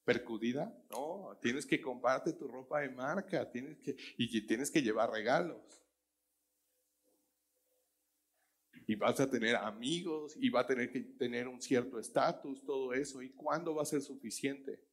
percudida. 0.04 0.76
No, 0.90 1.38
tienes 1.42 1.66
que 1.66 1.82
comprarte 1.82 2.34
tu 2.34 2.48
ropa 2.48 2.82
de 2.82 2.90
marca 2.90 3.50
tienes 3.50 3.78
que, 3.80 3.96
y 4.18 4.42
tienes 4.46 4.72
que 4.72 4.82
llevar 4.82 5.12
regalos. 5.12 5.62
Y 8.86 8.96
vas 8.96 9.20
a 9.20 9.30
tener 9.30 9.56
amigos 9.56 10.36
y 10.36 10.50
va 10.50 10.62
a 10.62 10.68
tener 10.68 10.92
que 10.92 11.00
tener 11.00 11.48
un 11.48 11.62
cierto 11.62 12.00
estatus, 12.00 12.64
todo 12.66 12.94
eso. 12.94 13.22
¿Y 13.22 13.30
cuándo 13.30 13.74
va 13.76 13.84
a 13.84 13.86
ser 13.86 14.02
suficiente? 14.02 14.84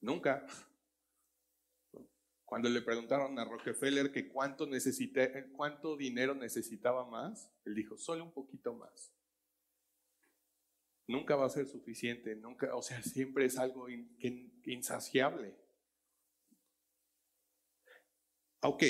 Nunca. 0.00 0.46
Cuando 2.50 2.68
le 2.68 2.82
preguntaron 2.82 3.38
a 3.38 3.44
Rockefeller 3.44 4.10
que 4.10 4.28
cuánto, 4.28 4.68
cuánto 5.52 5.96
dinero 5.96 6.34
necesitaba 6.34 7.06
más, 7.06 7.48
él 7.64 7.76
dijo, 7.76 7.96
solo 7.96 8.24
un 8.24 8.32
poquito 8.32 8.74
más. 8.74 9.14
Nunca 11.06 11.36
va 11.36 11.46
a 11.46 11.50
ser 11.50 11.68
suficiente, 11.68 12.34
nunca, 12.34 12.74
o 12.74 12.82
sea, 12.82 13.00
siempre 13.04 13.44
es 13.44 13.56
algo 13.56 13.86
insaciable. 14.64 15.54
Ok, 18.62 18.82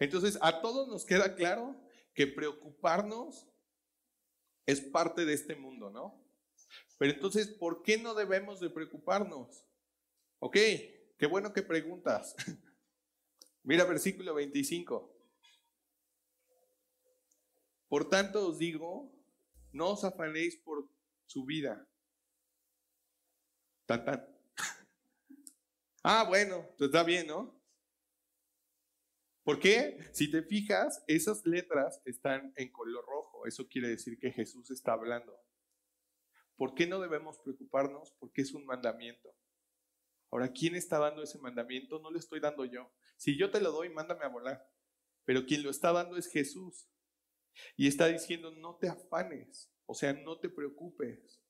entonces 0.00 0.36
a 0.42 0.60
todos 0.60 0.88
nos 0.88 1.04
queda 1.06 1.36
claro 1.36 1.80
que 2.14 2.26
preocuparnos 2.26 3.46
es 4.66 4.80
parte 4.80 5.24
de 5.24 5.34
este 5.34 5.54
mundo, 5.54 5.88
¿no? 5.88 6.20
Pero 6.98 7.12
entonces, 7.12 7.46
¿por 7.46 7.84
qué 7.84 7.96
no 7.96 8.12
debemos 8.14 8.58
de 8.58 8.70
preocuparnos? 8.70 9.64
Ok, 10.40 10.56
qué 11.16 11.26
bueno 11.26 11.52
que 11.52 11.62
preguntas. 11.62 12.34
Mira 13.62 13.84
versículo 13.84 14.34
25. 14.34 15.12
Por 17.88 18.08
tanto 18.08 18.48
os 18.48 18.58
digo, 18.58 19.12
no 19.72 19.90
os 19.90 20.04
afanéis 20.04 20.56
por 20.56 20.88
su 21.26 21.44
vida. 21.44 21.88
Tan, 23.86 24.04
tan. 24.04 24.26
Ah, 26.08 26.24
bueno, 26.28 26.64
pues 26.78 26.88
está 26.88 27.02
bien, 27.02 27.26
¿no? 27.26 27.60
¿Por 29.42 29.58
qué? 29.58 29.98
Si 30.12 30.30
te 30.30 30.42
fijas, 30.42 31.02
esas 31.06 31.44
letras 31.44 32.00
están 32.04 32.52
en 32.56 32.70
color 32.70 33.04
rojo. 33.06 33.46
Eso 33.46 33.68
quiere 33.68 33.88
decir 33.88 34.16
que 34.18 34.30
Jesús 34.30 34.70
está 34.70 34.92
hablando. 34.92 35.36
¿Por 36.56 36.74
qué 36.74 36.86
no 36.86 37.00
debemos 37.00 37.38
preocuparnos? 37.38 38.12
Porque 38.18 38.42
es 38.42 38.52
un 38.54 38.66
mandamiento. 38.66 39.34
Ahora, 40.30 40.52
¿quién 40.52 40.74
está 40.74 40.98
dando 40.98 41.22
ese 41.22 41.38
mandamiento? 41.38 41.98
No 42.00 42.10
lo 42.10 42.18
estoy 42.18 42.40
dando 42.40 42.64
yo. 42.64 42.92
Si 43.16 43.36
yo 43.38 43.50
te 43.50 43.60
lo 43.60 43.70
doy, 43.70 43.90
mándame 43.90 44.24
a 44.24 44.28
volar. 44.28 44.68
Pero 45.24 45.46
quien 45.46 45.62
lo 45.62 45.70
está 45.70 45.92
dando 45.92 46.16
es 46.16 46.28
Jesús. 46.28 46.88
Y 47.76 47.88
está 47.88 48.06
diciendo, 48.06 48.50
no 48.50 48.76
te 48.76 48.88
afanes, 48.88 49.72
o 49.86 49.94
sea, 49.94 50.12
no 50.12 50.38
te 50.38 50.48
preocupes. 50.48 51.40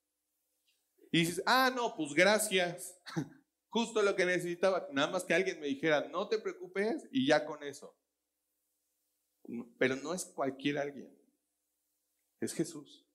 Y 1.11 1.19
dices, 1.19 1.43
ah, 1.45 1.71
no, 1.73 1.95
pues 1.95 2.13
gracias. 2.13 2.97
Justo 3.69 4.01
lo 4.01 4.15
que 4.15 4.25
necesitaba. 4.25 4.87
Nada 4.91 5.11
más 5.11 5.23
que 5.23 5.33
alguien 5.33 5.59
me 5.59 5.67
dijera, 5.67 6.07
no 6.09 6.27
te 6.27 6.39
preocupes 6.39 7.07
y 7.11 7.27
ya 7.27 7.45
con 7.45 7.63
eso. 7.63 7.97
Pero 9.77 9.95
no 9.97 10.13
es 10.13 10.25
cualquier 10.25 10.77
alguien. 10.77 11.15
Es 12.39 12.53
Jesús. 12.53 13.05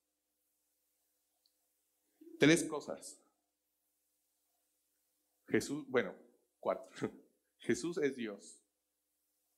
Tres 2.38 2.64
cosas. 2.64 3.21
Jesús, 5.52 5.86
bueno, 5.86 6.14
cuatro. 6.60 6.88
Jesús 7.58 7.98
es 7.98 8.16
Dios. 8.16 8.58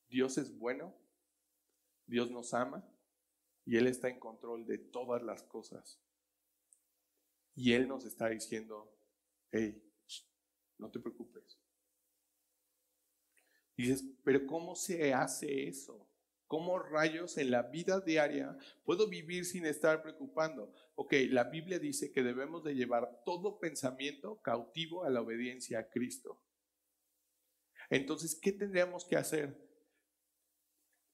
Dios 0.09 0.37
es 0.38 0.59
bueno. 0.59 0.92
Dios 2.04 2.33
nos 2.33 2.52
ama. 2.52 2.85
Y 3.64 3.76
Él 3.76 3.87
está 3.87 4.09
en 4.09 4.18
control 4.18 4.66
de 4.66 4.78
todas 4.78 5.22
las 5.22 5.44
cosas. 5.44 6.02
Y 7.54 7.74
Él 7.74 7.87
nos 7.87 8.04
está 8.04 8.28
diciendo, 8.28 8.92
hey, 9.52 9.88
no 10.78 10.90
te 10.90 10.98
preocupes. 10.98 11.61
Y 13.76 13.85
dices, 13.85 14.04
pero 14.24 14.44
¿cómo 14.48 14.74
se 14.74 15.14
hace 15.14 15.68
eso? 15.68 16.09
¿Cómo 16.46 16.78
rayos 16.78 17.38
en 17.38 17.50
la 17.50 17.62
vida 17.62 18.00
diaria 18.00 18.57
puedo 18.85 19.09
vivir 19.09 19.44
sin 19.44 19.66
estar 19.66 20.02
preocupando? 20.02 20.72
Ok, 20.94 21.14
la 21.30 21.44
Biblia 21.44 21.78
dice 21.78 22.12
que 22.12 22.22
debemos 22.22 22.62
de 22.64 22.74
llevar 22.74 23.22
todo 23.24 23.59
pensamiento 23.59 24.40
cautivo 24.42 25.04
a 25.04 25.11
la 25.11 25.22
obediencia 25.22 25.78
a 25.78 25.88
Cristo. 25.88 26.40
Entonces, 27.90 28.38
¿qué 28.40 28.52
tendríamos 28.52 29.04
que 29.04 29.16
hacer? 29.16 29.59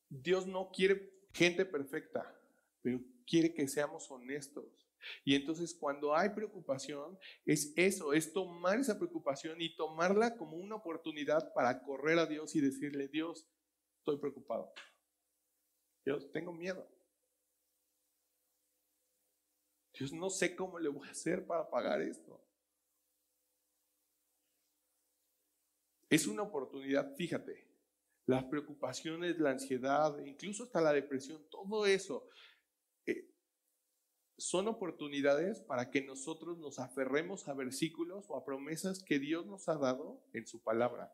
Dios 0.08 0.46
no 0.46 0.70
quiere 0.72 1.12
gente 1.32 1.64
perfecta, 1.64 2.36
pero 2.82 3.00
quiere 3.26 3.54
que 3.54 3.68
seamos 3.68 4.10
honestos. 4.10 4.90
Y 5.24 5.34
entonces 5.34 5.74
cuando 5.74 6.14
hay 6.14 6.30
preocupación, 6.30 7.18
es 7.46 7.72
eso, 7.76 8.12
es 8.12 8.32
tomar 8.32 8.78
esa 8.78 8.98
preocupación 8.98 9.60
y 9.60 9.74
tomarla 9.76 10.36
como 10.36 10.56
una 10.56 10.76
oportunidad 10.76 11.52
para 11.54 11.82
correr 11.82 12.18
a 12.18 12.26
Dios 12.26 12.54
y 12.54 12.60
decirle, 12.60 13.08
Dios, 13.08 13.48
estoy 13.98 14.18
preocupado. 14.18 14.72
Dios, 16.04 16.30
tengo 16.32 16.52
miedo. 16.52 16.88
Dios, 19.92 20.12
no 20.12 20.30
sé 20.30 20.56
cómo 20.56 20.78
le 20.78 20.88
voy 20.88 21.06
a 21.08 21.10
hacer 21.10 21.46
para 21.46 21.68
pagar 21.68 22.00
esto. 22.00 22.42
Es 26.08 26.26
una 26.26 26.42
oportunidad, 26.42 27.14
fíjate, 27.16 27.68
las 28.26 28.44
preocupaciones, 28.44 29.38
la 29.38 29.50
ansiedad, 29.50 30.18
incluso 30.24 30.64
hasta 30.64 30.80
la 30.80 30.92
depresión, 30.92 31.44
todo 31.50 31.86
eso 31.86 32.28
eh, 33.06 33.28
son 34.36 34.68
oportunidades 34.68 35.60
para 35.60 35.90
que 35.90 36.02
nosotros 36.02 36.58
nos 36.58 36.78
aferremos 36.78 37.46
a 37.48 37.54
versículos 37.54 38.24
o 38.28 38.36
a 38.36 38.44
promesas 38.44 39.02
que 39.02 39.18
Dios 39.18 39.46
nos 39.46 39.68
ha 39.68 39.76
dado 39.76 40.20
en 40.32 40.46
su 40.46 40.62
palabra. 40.62 41.12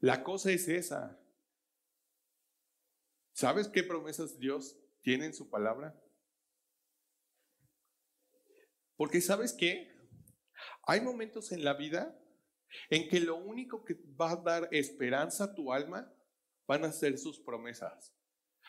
La 0.00 0.24
cosa 0.24 0.50
es 0.50 0.66
esa, 0.68 1.20
¿Sabes 3.32 3.68
qué 3.68 3.82
promesas 3.82 4.38
Dios 4.38 4.78
tiene 5.02 5.26
en 5.26 5.34
su 5.34 5.48
palabra? 5.48 5.98
Porque 8.96 9.20
sabes 9.20 9.52
qué? 9.52 9.90
Hay 10.86 11.00
momentos 11.00 11.52
en 11.52 11.64
la 11.64 11.74
vida 11.74 12.18
en 12.90 13.08
que 13.08 13.20
lo 13.20 13.36
único 13.36 13.84
que 13.84 13.96
va 14.20 14.32
a 14.32 14.36
dar 14.36 14.68
esperanza 14.70 15.44
a 15.44 15.54
tu 15.54 15.72
alma 15.72 16.12
van 16.66 16.84
a 16.84 16.92
ser 16.92 17.18
sus 17.18 17.40
promesas. 17.40 18.14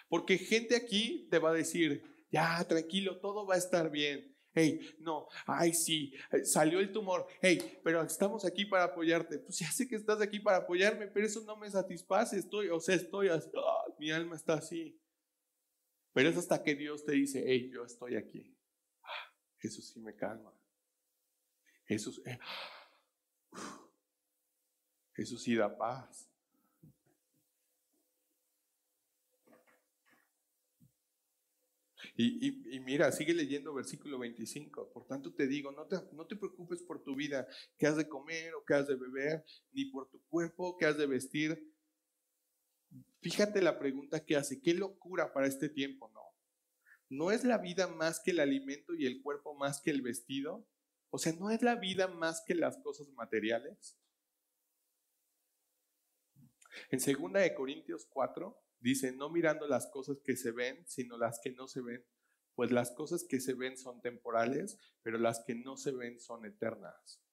Porque 0.08 0.38
gente 0.38 0.76
aquí 0.76 1.28
te 1.30 1.40
va 1.40 1.52
a 1.52 1.54
decir, 1.54 2.04
ya, 2.32 2.64
tranquilo, 2.68 3.20
todo 3.20 3.46
va 3.46 3.56
a 3.56 3.60
estar 3.60 3.90
bien. 3.90 4.33
Hey, 4.56 4.96
no, 5.00 5.28
ay, 5.48 5.74
sí, 5.74 6.14
salió 6.44 6.80
el 6.80 6.92
tumor. 6.92 7.26
Hey, 7.42 7.80
pero 7.84 8.04
estamos 8.04 8.46
aquí 8.46 8.66
para 8.66 8.84
apoyarte. 8.84 9.40
Pues 9.40 9.58
ya 9.58 9.72
sé 9.72 9.88
que 9.88 9.96
estás 9.96 10.22
aquí 10.22 10.40
para 10.40 10.58
apoyarme, 10.58 11.08
pero 11.08 11.26
eso 11.26 11.42
no 11.42 11.58
me 11.58 11.70
satisface. 11.72 12.38
Estoy, 12.38 12.70
o 12.70 12.80
sea, 12.80 12.96
estoy 12.96 13.30
así, 13.30 13.50
ah, 13.58 13.86
mi 13.98 14.12
alma 14.12 14.36
está 14.36 14.54
así. 14.54 15.00
Pero 16.14 16.30
es 16.30 16.38
hasta 16.38 16.62
que 16.62 16.76
Dios 16.76 17.04
te 17.04 17.14
dice, 17.14 17.44
hey, 17.46 17.72
yo 17.74 17.84
estoy 17.84 18.16
aquí. 18.16 18.56
Ah, 19.02 19.34
eso 19.60 19.82
sí 19.82 20.00
me 20.00 20.16
calma. 20.16 20.54
Eso, 21.88 22.12
eh, 22.26 22.40
eso 25.16 25.38
sí 25.38 25.56
da 25.56 25.76
paz. 25.76 26.33
Y, 32.16 32.80
mira, 32.82 33.12
sigue 33.12 33.34
leyendo 33.34 33.74
versículo 33.74 34.20
25. 34.20 34.92
Por 34.92 35.08
tanto 35.08 35.34
te 35.34 35.48
digo, 35.48 35.72
no 35.72 35.88
te, 35.88 35.98
no 36.12 36.28
te 36.28 36.36
preocupes 36.36 36.84
por 36.84 37.04
tu 37.04 37.16
vida, 37.16 37.48
qué 37.78 37.88
has 37.88 37.98
de 37.98 38.08
comer 38.08 38.54
o 38.54 38.64
qué 38.64 38.76
has 38.76 38.88
de 38.88 38.96
beber, 38.96 39.44
ni 39.72 39.86
por 39.86 40.10
tu 40.10 40.22
cuerpo, 40.28 40.78
qué 40.78 40.86
has 40.86 40.98
de 40.98 41.08
vestir. 41.08 41.74
Fíjate 43.22 43.62
la 43.62 43.80
pregunta 43.80 44.24
que 44.24 44.36
hace, 44.36 44.62
qué 44.62 44.76
locura 44.76 45.34
para 45.34 45.48
este 45.48 45.70
tiempo, 45.70 46.10
¿no? 46.14 46.22
¿No 47.10 47.32
es 47.32 47.44
la 47.44 47.58
vida 47.58 47.88
más 47.88 48.20
que 48.20 48.32
el 48.32 48.40
alimento 48.40 48.94
y 48.94 49.08
el 49.08 49.22
cuerpo 49.22 49.56
más 49.56 49.82
que 49.82 49.90
el 49.90 50.02
vestido? 50.02 50.68
O 51.10 51.18
sea, 51.18 51.34
¿no 51.34 51.50
es 51.50 51.62
la 51.62 51.76
vida 51.76 52.08
más 52.08 52.44
que 52.46 52.54
las 52.54 52.78
cosas 52.78 53.08
materiales? 53.10 53.98
En 56.90 57.00
2 57.00 57.34
de 57.34 57.54
Corintios 57.54 58.06
4 58.10 58.60
Dice, 58.84 59.14
no 59.14 59.30
mirando 59.30 59.68
las 59.68 59.88
cosas 59.88 60.20
que 60.24 60.36
se 60.36 60.52
ven, 60.52 60.86
sino 60.88 61.18
las 61.18 61.40
que 61.42 61.52
no 61.52 61.68
se 61.68 61.82
ven, 61.82 62.06
pues 62.54 62.72
las 62.72 62.92
cosas 62.92 63.24
que 63.24 63.40
se 63.40 63.54
ven 63.54 63.78
son 63.78 64.02
temporales, 64.02 64.78
pero 65.02 65.18
las 65.18 65.44
que 65.44 65.56
no 65.56 65.78
se 65.78 65.92
ven 65.92 66.20
son 66.20 66.46
eternas. 66.46 67.24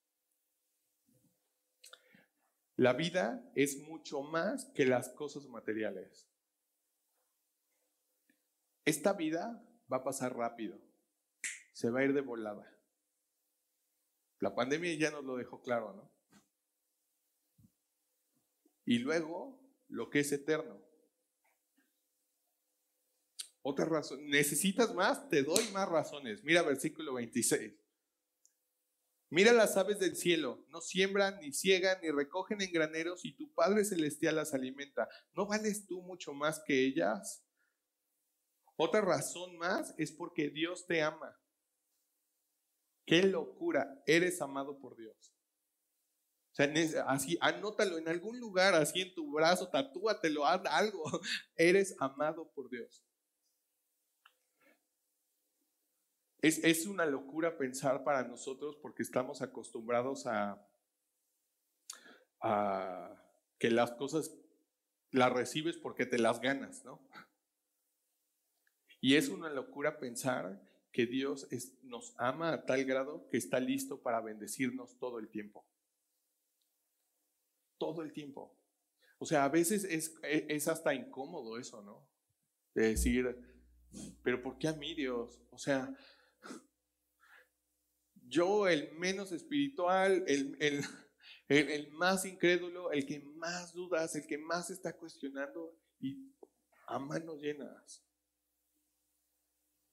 La 2.75 2.93
vida 2.93 3.47
es 3.53 3.77
mucho 3.79 4.23
más 4.23 4.71
que 4.73 4.85
las 4.85 5.09
cosas 5.09 5.45
materiales. 5.47 6.27
Esta 8.85 9.13
vida 9.13 9.63
va 9.91 9.97
a 9.97 10.03
pasar 10.03 10.35
rápido, 10.35 10.79
se 11.73 11.91
va 11.91 11.99
a 11.99 12.05
ir 12.05 12.13
de 12.13 12.21
volada. 12.21 12.67
La 14.39 14.55
pandemia 14.55 14.95
ya 14.95 15.11
nos 15.11 15.23
lo 15.23 15.35
dejó 15.35 15.61
claro, 15.61 15.93
¿no? 15.93 16.11
y 18.91 18.99
luego 18.99 19.57
lo 19.87 20.09
que 20.09 20.19
es 20.19 20.31
eterno. 20.31 20.81
Otra 23.63 23.85
razón, 23.85 24.27
¿necesitas 24.27 24.93
más? 24.95 25.29
Te 25.29 25.43
doy 25.43 25.63
más 25.71 25.87
razones. 25.87 26.43
Mira 26.43 26.63
versículo 26.63 27.13
26. 27.13 27.73
Mira 29.29 29.53
las 29.53 29.77
aves 29.77 29.99
del 29.99 30.17
cielo, 30.17 30.65
no 30.67 30.81
siembran, 30.81 31.39
ni 31.39 31.53
ciegan, 31.53 32.01
ni 32.01 32.11
recogen 32.11 32.61
en 32.61 32.71
graneros, 32.71 33.23
y 33.23 33.33
tu 33.33 33.53
Padre 33.53 33.85
Celestial 33.85 34.35
las 34.35 34.53
alimenta. 34.53 35.07
¿No 35.33 35.45
vales 35.45 35.87
tú 35.87 36.01
mucho 36.01 36.33
más 36.33 36.61
que 36.65 36.85
ellas? 36.85 37.45
Otra 38.75 38.99
razón 38.99 39.57
más 39.57 39.93
es 39.97 40.11
porque 40.11 40.49
Dios 40.49 40.85
te 40.85 41.01
ama. 41.01 41.39
Qué 43.05 43.23
locura, 43.23 44.03
eres 44.05 44.41
amado 44.41 44.79
por 44.79 44.97
Dios. 44.97 45.33
O 46.51 46.55
sea, 46.55 46.69
así, 47.07 47.37
anótalo 47.39 47.97
en 47.97 48.09
algún 48.09 48.37
lugar, 48.37 48.75
así 48.75 48.99
en 48.99 49.13
tu 49.13 49.31
brazo, 49.31 49.69
tatúatelo, 49.69 50.45
haz 50.45 50.61
algo. 50.65 51.03
Eres 51.55 51.95
amado 51.99 52.51
por 52.51 52.69
Dios. 52.69 53.01
Es, 56.41 56.87
una 56.87 57.05
locura 57.05 57.57
pensar 57.57 58.03
para 58.03 58.27
nosotros 58.27 58.75
porque 58.81 59.03
estamos 59.03 59.43
acostumbrados 59.43 60.25
a, 60.25 60.67
a 62.41 63.23
que 63.59 63.69
las 63.69 63.91
cosas 63.91 64.35
las 65.11 65.31
recibes 65.31 65.77
porque 65.77 66.05
te 66.05 66.17
las 66.17 66.41
ganas, 66.41 66.83
¿no? 66.83 66.99
Y 69.01 69.15
es 69.15 69.29
una 69.29 69.49
locura 69.49 69.99
pensar 69.99 70.61
que 70.91 71.05
Dios 71.05 71.47
nos 71.83 72.15
ama 72.17 72.53
a 72.53 72.65
tal 72.65 72.85
grado 72.85 73.27
que 73.29 73.37
está 73.37 73.59
listo 73.59 74.01
para 74.01 74.21
bendecirnos 74.21 74.97
todo 74.97 75.19
el 75.19 75.29
tiempo. 75.29 75.65
Todo 77.77 78.01
el 78.01 78.13
tiempo. 78.13 78.57
O 79.19 79.25
sea, 79.25 79.43
a 79.43 79.49
veces 79.49 79.83
es, 79.83 80.15
es 80.23 80.67
hasta 80.67 80.93
incómodo 80.93 81.57
eso, 81.59 81.81
¿no? 81.81 82.07
De 82.73 82.89
decir, 82.89 83.37
pero 84.23 84.41
¿por 84.41 84.57
qué 84.57 84.67
a 84.67 84.73
mí 84.73 84.93
Dios? 84.93 85.39
O 85.51 85.57
sea, 85.57 85.93
yo, 88.31 88.67
el 88.67 88.91
menos 88.93 89.31
espiritual, 89.31 90.23
el, 90.27 90.57
el, 91.47 91.91
más 91.91 92.25
incrédulo, 92.25 92.91
el 92.91 93.05
que 93.05 93.19
más 93.19 93.73
dudas, 93.73 94.15
el 94.15 94.25
que 94.25 94.37
más 94.37 94.69
está 94.69 94.97
cuestionando 94.97 95.77
y 95.99 96.33
a 96.87 96.97
manos 96.97 97.39
llenas. 97.41 98.03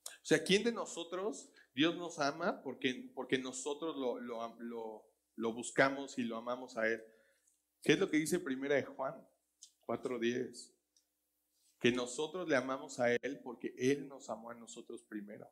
O 0.07 0.27
sea, 0.29 0.43
¿quién 0.43 0.63
de 0.63 0.73
nosotros 0.73 1.51
Dios 1.75 1.97
nos 1.97 2.19
ama 2.19 2.63
porque, 2.63 3.11
porque 3.15 3.39
nosotros 3.39 3.97
lo, 3.97 4.21
lo, 4.21 5.05
lo, 5.37 5.53
buscamos 5.53 6.19
y 6.19 6.23
lo 6.23 6.37
amamos 6.37 6.77
a 6.77 6.87
Él? 6.87 7.03
¿Qué 7.83 7.93
es 7.93 7.99
lo 7.99 8.09
que 8.09 8.19
dice 8.19 8.39
primera 8.39 8.77
de 8.77 8.85
Juan 8.85 9.15
4.10? 9.87 10.73
Que 11.81 11.93
nosotros 11.93 12.49
le 12.49 12.57
amamos 12.57 13.01
a 13.01 13.13
Él 13.15 13.41
porque 13.43 13.75
Él 13.79 14.09
nos 14.09 14.29
amó 14.29 14.51
a 14.51 14.55
nosotros 14.55 15.03
primero. 15.03 15.49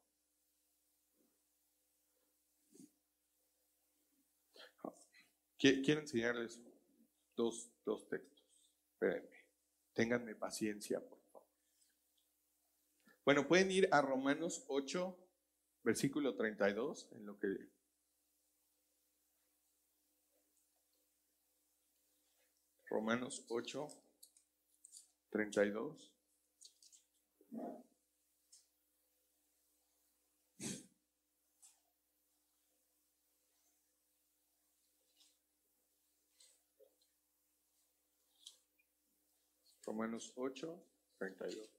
Quiero 5.58 6.00
enseñarles 6.00 6.60
dos, 7.34 7.70
dos 7.84 8.06
textos. 8.08 8.44
Espérenme. 8.92 9.36
Ténganme 9.94 10.34
paciencia, 10.34 11.00
por 11.00 11.18
favor. 11.32 11.48
Bueno, 13.24 13.48
pueden 13.48 13.70
ir 13.70 13.88
a 13.90 14.02
Romanos 14.02 14.64
8, 14.68 15.16
versículo 15.82 16.36
32, 16.36 17.08
en 17.12 17.26
lo 17.26 17.38
que... 17.38 17.46
Romanos 22.88 23.44
8, 23.48 23.88
32. 25.30 26.12
Romanos 39.96 40.30
8, 40.36 40.86
32. 41.16 41.70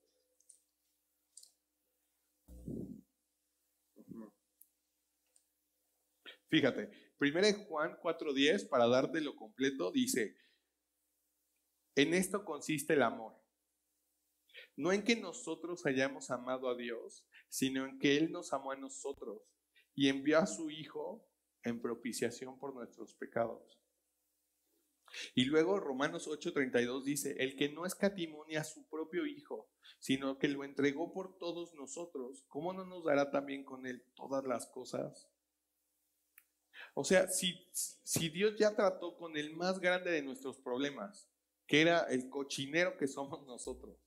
Fíjate, 6.50 6.90
1 7.20 7.66
Juan 7.68 8.00
4:10, 8.02 8.70
para 8.70 8.88
darte 8.88 9.22
lo 9.22 9.36
completo, 9.36 9.92
dice, 9.92 10.36
en 11.96 12.16
esto 12.16 12.44
consiste 12.44 12.94
el 12.94 13.04
amor. 13.04 13.36
No 14.76 14.92
en 14.92 15.04
que 15.04 15.16
nosotros 15.16 15.86
hayamos 15.86 16.32
amado 16.32 16.70
a 16.70 16.76
Dios, 16.76 17.24
sino 17.50 17.86
en 17.86 18.00
que 18.00 18.18
Él 18.18 18.32
nos 18.32 18.52
amó 18.52 18.72
a 18.72 18.76
nosotros 18.76 19.44
y 19.94 20.10
envió 20.10 20.40
a 20.40 20.48
su 20.48 20.72
Hijo 20.72 21.24
en 21.62 21.80
propiciación 21.80 22.58
por 22.58 22.74
nuestros 22.74 23.14
pecados. 23.14 23.80
Y 25.36 25.46
luego 25.46 25.80
Romanos 25.80 26.28
8:32 26.28 27.04
dice, 27.04 27.36
el 27.40 27.56
que 27.56 27.70
no 27.70 27.86
escatimó 27.86 28.46
a 28.58 28.64
su 28.64 28.88
propio 28.88 29.26
Hijo, 29.26 29.70
sino 30.00 30.38
que 30.38 30.48
lo 30.48 30.64
entregó 30.64 31.14
por 31.14 31.38
todos 31.38 31.74
nosotros, 31.76 32.44
¿cómo 32.48 32.74
no 32.74 32.86
nos 32.86 33.06
dará 33.06 33.32
también 33.32 33.64
con 33.64 33.86
él 33.86 34.04
todas 34.16 34.46
las 34.46 34.68
cosas? 34.68 35.30
O 36.94 37.04
sea, 37.04 37.28
si, 37.28 37.68
si 37.72 38.30
Dios 38.30 38.56
ya 38.58 38.76
trató 38.76 39.18
con 39.18 39.38
el 39.38 39.56
más 39.56 39.80
grande 39.80 40.12
de 40.12 40.22
nuestros 40.22 40.58
problemas, 40.60 41.30
que 41.68 41.82
era 41.82 42.02
el 42.02 42.30
cochinero 42.30 42.98
que 42.98 43.08
somos 43.08 43.46
nosotros, 43.46 43.98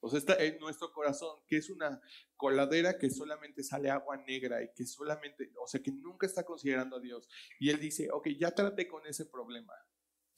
o 0.00 0.08
sea, 0.08 0.18
está 0.18 0.34
en 0.44 0.58
nuestro 0.60 0.92
corazón, 0.92 1.40
que 1.48 1.56
es 1.56 1.70
una 1.70 2.00
coladera 2.36 2.98
que 2.98 3.10
solamente 3.10 3.64
sale 3.64 3.90
agua 3.90 4.16
negra 4.16 4.62
y 4.62 4.72
que 4.72 4.86
solamente, 4.86 5.50
o 5.60 5.66
sea, 5.66 5.82
que 5.82 5.90
nunca 5.90 6.26
está 6.26 6.44
considerando 6.44 6.96
a 6.96 7.00
Dios. 7.00 7.28
Y 7.58 7.70
Él 7.70 7.80
dice, 7.80 8.08
ok, 8.12 8.28
ya 8.38 8.52
traté 8.52 8.86
con 8.86 9.04
ese 9.06 9.26
problema 9.26 9.74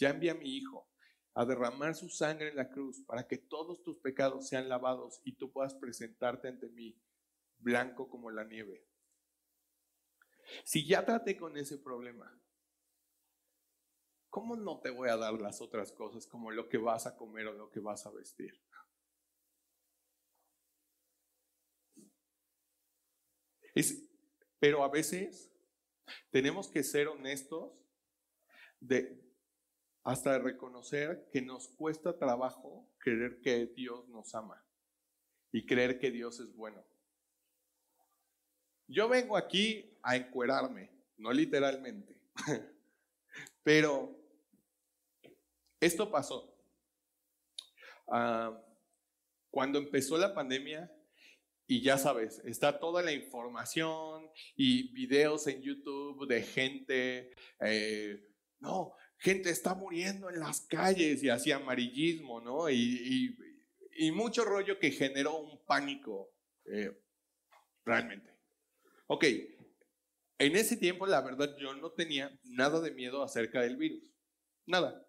ya 0.00 0.10
envía 0.10 0.32
a 0.32 0.36
mi 0.36 0.56
Hijo 0.56 0.88
a 1.34 1.44
derramar 1.44 1.94
su 1.94 2.08
sangre 2.08 2.48
en 2.48 2.56
la 2.56 2.70
cruz 2.70 3.04
para 3.06 3.28
que 3.28 3.38
todos 3.38 3.82
tus 3.82 3.98
pecados 3.98 4.48
sean 4.48 4.68
lavados 4.68 5.20
y 5.24 5.36
tú 5.36 5.52
puedas 5.52 5.74
presentarte 5.74 6.48
ante 6.48 6.68
mí 6.68 7.00
blanco 7.58 8.08
como 8.08 8.30
la 8.30 8.44
nieve. 8.44 8.84
Si 10.64 10.86
ya 10.86 11.04
traté 11.04 11.36
con 11.36 11.56
ese 11.56 11.78
problema, 11.78 12.36
¿cómo 14.28 14.56
no 14.56 14.80
te 14.80 14.90
voy 14.90 15.08
a 15.08 15.16
dar 15.16 15.34
las 15.34 15.60
otras 15.60 15.92
cosas 15.92 16.26
como 16.26 16.50
lo 16.50 16.68
que 16.68 16.78
vas 16.78 17.06
a 17.06 17.16
comer 17.16 17.46
o 17.46 17.52
lo 17.52 17.70
que 17.70 17.80
vas 17.80 18.06
a 18.06 18.10
vestir? 18.10 18.60
pero 24.58 24.82
a 24.82 24.90
veces 24.90 25.50
tenemos 26.30 26.68
que 26.68 26.82
ser 26.82 27.08
honestos 27.08 27.72
de, 28.80 29.29
hasta 30.02 30.38
reconocer 30.38 31.28
que 31.32 31.42
nos 31.42 31.68
cuesta 31.68 32.16
trabajo 32.16 32.88
creer 32.98 33.40
que 33.40 33.66
Dios 33.66 34.08
nos 34.08 34.34
ama 34.34 34.64
y 35.52 35.66
creer 35.66 35.98
que 35.98 36.10
Dios 36.10 36.40
es 36.40 36.54
bueno. 36.54 36.84
Yo 38.86 39.08
vengo 39.08 39.36
aquí 39.36 39.98
a 40.02 40.16
encuerarme, 40.16 40.90
no 41.16 41.32
literalmente, 41.32 42.20
pero 43.62 44.18
esto 45.78 46.10
pasó. 46.10 46.56
Ah, 48.08 48.60
cuando 49.50 49.78
empezó 49.78 50.16
la 50.18 50.34
pandemia, 50.34 50.90
y 51.70 51.82
ya 51.82 51.96
sabes, 51.98 52.42
está 52.44 52.80
toda 52.80 53.00
la 53.00 53.12
información 53.12 54.28
y 54.56 54.92
videos 54.92 55.46
en 55.46 55.62
YouTube 55.62 56.26
de 56.26 56.42
gente, 56.42 57.30
eh, 57.60 58.28
no, 58.58 58.92
gente 59.20 59.50
está 59.50 59.74
muriendo 59.74 60.30
en 60.30 60.40
las 60.40 60.62
calles 60.62 61.22
y 61.22 61.28
hacía 61.28 61.56
amarillismo, 61.56 62.40
¿no? 62.40 62.68
Y, 62.68 63.36
mucho 64.14 64.44
rollo 64.44 64.78
que 64.78 64.90
generó 64.90 65.38
un 65.38 65.62
pánico, 65.66 66.32
eh, 66.64 66.90
realmente. 67.84 68.32
Ok, 69.06 69.24
en 70.38 70.56
ese 70.56 70.78
tiempo 70.78 71.06
la 71.06 71.20
verdad 71.20 71.54
yo 71.58 71.74
no 71.74 71.92
tenía 71.92 72.34
nada 72.44 72.80
de 72.80 72.92
miedo 72.92 73.22
acerca 73.22 73.60
del 73.60 73.76
virus, 73.76 74.02
nada. 74.66 75.06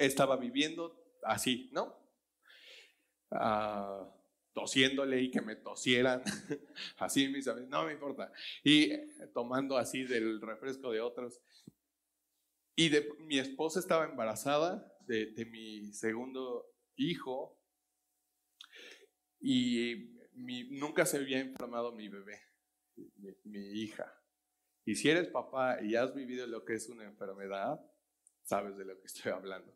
Estaba 0.00 0.36
viviendo 0.36 1.00
así, 1.22 1.70
¿no? 1.72 1.96
Ah, 3.30 4.12
tosiéndole 4.52 5.20
y 5.20 5.30
que 5.30 5.42
me 5.42 5.54
tosieran, 5.54 6.22
así 6.96 7.28
mis 7.28 7.46
amigos, 7.46 7.70
no 7.70 7.84
me 7.84 7.92
importa. 7.92 8.32
Y 8.64 8.90
tomando 9.32 9.76
así 9.76 10.02
del 10.02 10.40
refresco 10.40 10.90
de 10.90 11.00
otros. 11.00 11.40
Y 12.78 12.90
de, 12.90 13.08
mi 13.20 13.38
esposa 13.38 13.80
estaba 13.80 14.04
embarazada 14.04 14.86
de, 15.06 15.46
mi 15.50 15.92
segundo 15.94 16.70
hijo 16.96 17.58
y 19.40 20.12
nunca 20.34 21.06
se 21.06 21.16
había 21.16 21.40
enfermado 21.40 21.92
mi 21.92 22.08
bebé, 22.08 22.38
mi, 23.44 23.60
hija. 23.80 24.12
Y 24.84 24.94
si 24.94 25.08
eres 25.08 25.28
papá 25.28 25.82
y 25.82 25.94
has 25.94 26.14
vivido 26.14 26.46
lo 26.46 26.66
que 26.66 26.74
es 26.74 26.88
una 26.90 27.04
enfermedad, 27.04 27.80
sabes 28.42 28.76
de 28.76 28.84
lo 28.84 29.00
que 29.00 29.06
estoy 29.06 29.32
hablando. 29.32 29.72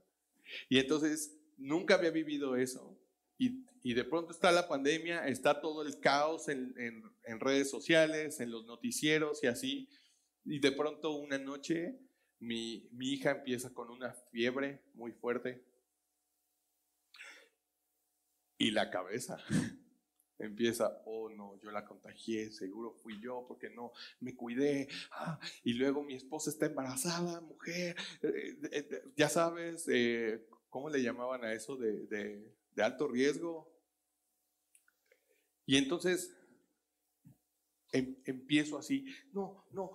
Y 0.69 0.79
entonces 0.79 1.41
nunca 1.57 1.95
había 1.95 2.11
vivido 2.11 2.55
eso. 2.57 2.99
Y, 3.39 3.95
de 3.95 4.05
pronto 4.05 4.33
está 4.33 4.53
la 4.53 4.69
pandemia, 4.69 5.27
está 5.27 5.63
todo 5.63 5.81
el 5.81 5.99
caos 6.01 6.51
en, 6.51 6.75
en 6.77 7.41
redes 7.41 7.71
sociales, 7.71 8.41
en 8.41 8.51
los 8.51 8.67
noticieros 8.67 9.43
y 9.43 9.47
así. 9.47 9.89
Y 10.45 10.61
de 10.61 10.73
pronto 10.73 11.13
una 11.13 11.39
noche 11.39 11.99
mi, 12.41 12.89
mi 12.93 13.13
hija 13.13 13.31
empieza 13.33 13.73
con 13.73 13.91
una 13.91 14.13
fiebre 14.13 14.83
muy 14.95 15.13
fuerte. 15.13 15.65
Y 18.59 18.73
la 18.73 18.91
cabeza 18.91 19.39
empieza, 20.39 21.03
oh 21.07 21.31
no, 21.31 21.59
yo 21.61 21.71
la 21.71 21.85
contagié, 21.85 22.51
seguro 22.51 22.93
fui 22.93 23.21
yo 23.21 23.45
porque 23.47 23.71
no 23.71 23.93
me 24.21 24.35
cuidé. 24.35 24.89
Ah, 25.13 25.39
y 25.63 25.75
luego 25.75 26.03
mi 26.03 26.15
esposa 26.15 26.51
está 26.51 26.67
embarazada, 26.67 27.41
mujer, 27.41 27.97
eh, 28.23 28.59
eh, 28.73 29.03
ya 29.17 29.29
sabes, 29.29 29.87
eh, 29.89 30.47
¿cómo 30.69 30.91
le 30.91 31.03
llamaban 31.03 31.45
a 31.45 31.53
eso 31.53 31.77
de, 31.77 32.07
de, 32.07 32.55
de 32.75 32.83
alto 32.83 33.09
riesgo? 33.09 33.71
Y 35.67 35.77
entonces 35.77 36.35
em, 37.93 38.17
empiezo 38.25 38.79
así, 38.79 39.05
no, 39.33 39.67
no, 39.73 39.93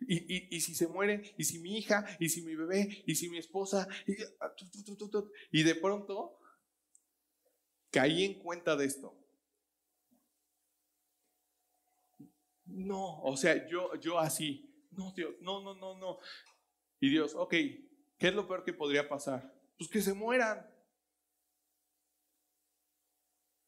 y, 0.00 0.60
si 0.60 0.74
se 0.74 0.88
muere, 0.88 1.34
y 1.38 1.44
si 1.44 1.58
mi 1.58 1.78
hija, 1.78 2.04
y 2.18 2.28
si 2.28 2.42
mi 2.42 2.54
bebé, 2.54 3.02
y 3.06 3.14
si 3.14 3.28
mi 3.28 3.38
esposa, 3.38 3.88
y, 4.06 4.14
ah, 4.40 4.54
y 5.50 5.62
de 5.62 5.74
pronto 5.74 6.38
caí 7.90 8.24
en 8.24 8.42
cuenta 8.42 8.76
de 8.76 8.86
esto. 8.86 9.18
No, 12.64 13.20
o 13.22 13.36
sea, 13.36 13.68
yo, 13.68 13.94
yo 14.00 14.18
así, 14.18 14.86
no, 14.92 15.12
Dios, 15.12 15.34
no, 15.40 15.62
no, 15.62 15.74
no, 15.74 15.98
no. 15.98 16.18
Y 17.00 17.10
Dios, 17.10 17.34
ok, 17.34 17.50
¿qué 17.50 18.28
es 18.28 18.34
lo 18.34 18.46
peor 18.46 18.64
que 18.64 18.72
podría 18.72 19.08
pasar? 19.08 19.52
Pues 19.76 19.90
que 19.90 20.00
se 20.00 20.14
mueran. 20.14 20.66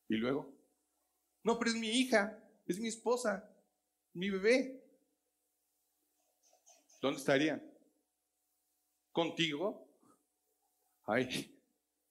Y 0.08 0.16
luego, 0.16 0.54
no, 1.42 1.58
pero 1.58 1.70
es 1.70 1.76
mi 1.76 1.88
hija, 1.88 2.42
es 2.66 2.78
mi 2.78 2.88
esposa, 2.88 3.50
mi 4.14 4.30
bebé. 4.30 4.83
¿Dónde 7.04 7.18
estarían? 7.18 7.62
¿Contigo? 9.12 9.86
Ay, 11.04 11.54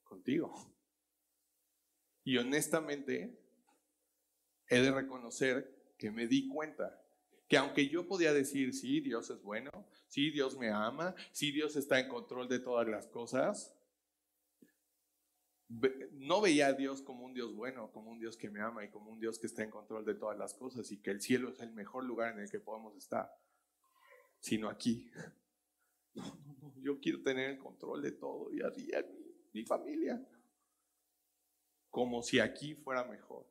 contigo. 0.04 0.54
Y 2.24 2.38
honestamente, 2.38 3.36
he 4.68 4.82
de 4.82 4.92
reconocer 4.92 5.96
que 5.98 6.12
me 6.12 6.28
di 6.28 6.48
cuenta 6.48 7.04
que 7.48 7.58
aunque 7.58 7.90
yo 7.90 8.08
podía 8.08 8.34
decir, 8.34 8.72
sí, 8.72 9.00
Dios 9.00 9.32
es 9.32 9.42
bueno, 9.42 9.72
sí, 10.10 10.30
Dios 10.30 10.60
me 10.60 10.70
ama, 10.70 11.16
sí, 11.32 11.52
Dios 11.52 11.76
está 11.76 12.00
en 12.00 12.08
control 12.08 12.48
de 12.48 12.60
todas 12.60 12.88
las 12.88 13.08
cosas, 13.08 13.76
no 16.12 16.40
veía 16.40 16.68
a 16.68 16.74
Dios 16.74 17.02
como 17.02 17.26
un 17.26 17.34
Dios 17.34 17.56
bueno, 17.56 17.92
como 17.92 18.12
un 18.12 18.20
Dios 18.20 18.38
que 18.38 18.52
me 18.52 18.62
ama 18.62 18.86
y 18.86 18.92
como 18.92 19.10
un 19.10 19.20
Dios 19.20 19.40
que 19.40 19.48
está 19.48 19.64
en 19.64 19.72
control 19.72 20.06
de 20.06 20.14
todas 20.14 20.38
las 20.38 20.54
cosas 20.54 20.92
y 20.92 21.02
que 21.02 21.10
el 21.10 21.20
cielo 21.20 21.50
es 21.50 21.60
el 21.62 21.72
mejor 21.72 22.04
lugar 22.04 22.34
en 22.34 22.42
el 22.42 22.52
que 22.52 22.60
podemos 22.60 22.96
estar 22.96 23.34
sino 24.44 24.70
aquí. 24.70 25.10
No, 26.16 26.26
no, 26.46 26.56
no, 26.62 26.80
yo 26.80 27.00
quiero 27.00 27.24
tener 27.24 27.50
el 27.50 27.58
control 27.58 28.04
de 28.04 28.12
todo 28.12 28.54
y 28.54 28.62
así 28.62 28.88
mi, 28.92 29.62
mi 29.62 29.66
familia. 29.66 30.24
Como 31.90 32.22
si 32.22 32.38
aquí 32.40 32.76
fuera 32.76 33.04
mejor. 33.04 33.48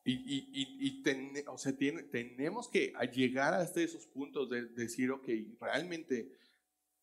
Y, 0.04 0.14
y, 0.14 0.50
y, 0.52 1.44
o 1.48 1.58
sea, 1.60 1.78
tenemos 1.78 2.68
que 2.68 2.92
llegar 3.14 3.54
hasta 3.54 3.82
esos 3.82 4.08
puntos 4.08 4.50
de, 4.50 4.66
decir, 4.66 5.12
ok, 5.12 5.30
realmente, 5.60 6.36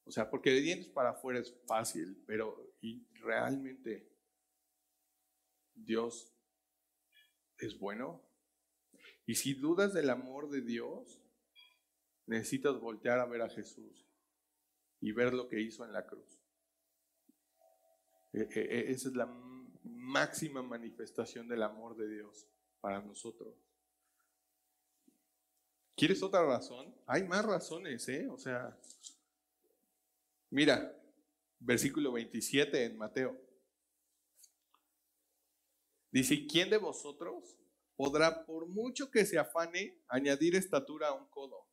o 0.04 0.10
sea, 0.10 0.28
porque 0.28 0.50
de 0.50 0.60
dientes 0.60 0.88
para 0.88 1.10
afuera 1.10 1.38
es 1.38 1.54
fácil, 1.64 2.22
pero 2.26 2.74
y 2.82 3.06
realmente 3.20 4.10
Dios 5.74 6.37
es 7.58 7.78
bueno. 7.78 8.22
Y 9.26 9.34
si 9.34 9.54
dudas 9.54 9.92
del 9.92 10.10
amor 10.10 10.50
de 10.50 10.62
Dios, 10.62 11.22
necesitas 12.26 12.78
voltear 12.78 13.18
a 13.18 13.26
ver 13.26 13.42
a 13.42 13.50
Jesús 13.50 14.06
y 15.00 15.12
ver 15.12 15.34
lo 15.34 15.48
que 15.48 15.60
hizo 15.60 15.84
en 15.84 15.92
la 15.92 16.06
cruz. 16.06 16.40
E, 18.32 18.40
e, 18.40 18.60
e, 18.60 18.90
esa 18.90 19.08
es 19.08 19.14
la 19.14 19.26
máxima 19.84 20.62
manifestación 20.62 21.48
del 21.48 21.62
amor 21.62 21.96
de 21.96 22.08
Dios 22.08 22.46
para 22.80 23.00
nosotros. 23.02 23.54
¿Quieres 25.96 26.22
otra 26.22 26.44
razón? 26.44 26.94
Hay 27.06 27.24
más 27.24 27.44
razones, 27.44 28.08
¿eh? 28.08 28.28
O 28.28 28.38
sea, 28.38 28.78
mira, 30.50 30.96
versículo 31.58 32.12
27 32.12 32.84
en 32.84 32.96
Mateo. 32.96 33.47
Dice, 36.10 36.46
¿quién 36.46 36.70
de 36.70 36.78
vosotros 36.78 37.56
podrá, 37.96 38.46
por 38.46 38.66
mucho 38.66 39.10
que 39.10 39.26
se 39.26 39.38
afane, 39.38 40.00
añadir 40.08 40.54
estatura 40.56 41.08
a 41.08 41.14
un 41.14 41.28
codo? 41.28 41.66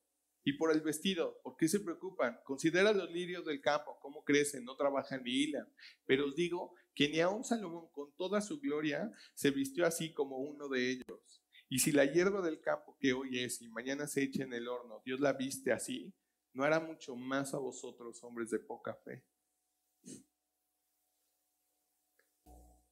Y 0.44 0.54
por 0.54 0.72
el 0.72 0.82
vestido, 0.82 1.40
¿por 1.42 1.58
qué 1.58 1.68
se 1.68 1.80
preocupan? 1.80 2.40
Considera 2.44 2.94
los 2.94 3.10
lirios 3.10 3.46
del 3.46 3.62
campo, 3.62 3.98
cómo 4.00 4.24
crecen, 4.24 4.64
no 4.64 4.76
trabajan 4.76 5.24
ni 5.24 5.32
hilan. 5.32 5.68
Pero 6.06 6.28
os 6.28 6.36
digo 6.36 6.76
que 6.94 7.10
ni 7.10 7.20
aun 7.20 7.44
Salomón 7.44 7.90
con 7.92 8.16
toda 8.16 8.42
su 8.42 8.60
gloria 8.60 9.12
se 9.34 9.50
vistió 9.50 9.88
así 9.88 10.14
como 10.14 10.38
uno 10.38 10.70
de 10.70 10.92
ellos. 10.92 11.42
Y 11.68 11.80
si 11.80 11.92
la 11.92 12.06
hierba 12.06 12.42
del 12.42 12.62
campo 12.62 12.96
que 13.00 13.14
hoy 13.14 13.40
es 13.40 13.62
y 13.62 13.70
mañana 13.70 14.06
se 14.06 14.22
echa 14.22 14.44
en 14.44 14.54
el 14.54 14.68
horno, 14.68 15.02
Dios 15.04 15.20
la 15.20 15.34
viste 15.34 15.72
así, 15.72 16.14
¿no 16.54 16.64
hará 16.64 16.80
mucho 16.80 17.16
más 17.16 17.56
a 17.56 17.58
vosotros, 17.58 18.24
hombres 18.24 18.52
de 18.52 18.60
poca 18.60 18.94
fe? 19.04 19.26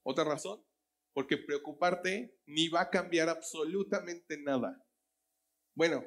¿Otra 0.02 0.24
razón? 0.24 0.60
Porque 1.14 1.38
preocuparte 1.38 2.36
ni 2.44 2.68
va 2.68 2.82
a 2.82 2.90
cambiar 2.90 3.28
absolutamente 3.28 4.36
nada. 4.36 4.84
Bueno, 5.74 6.04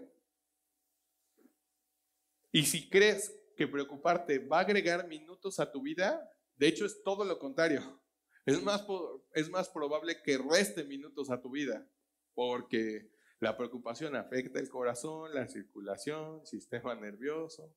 y 2.51 2.63
si 2.63 2.89
crees 2.89 3.33
que 3.55 3.67
preocuparte 3.67 4.39
va 4.39 4.59
a 4.59 4.61
agregar 4.61 5.07
minutos 5.07 5.59
a 5.59 5.71
tu 5.71 5.81
vida, 5.81 6.29
de 6.57 6.67
hecho 6.67 6.85
es 6.85 7.01
todo 7.03 7.25
lo 7.25 7.39
contrario. 7.39 8.03
Es 8.45 8.61
más, 8.61 8.85
es 9.33 9.49
más 9.49 9.69
probable 9.69 10.21
que 10.21 10.37
reste 10.37 10.83
minutos 10.83 11.29
a 11.29 11.41
tu 11.41 11.49
vida, 11.49 11.85
porque 12.33 13.11
la 13.39 13.57
preocupación 13.57 14.15
afecta 14.15 14.59
el 14.59 14.69
corazón, 14.69 15.33
la 15.33 15.47
circulación, 15.47 16.45
sistema 16.45 16.95
nervioso. 16.95 17.73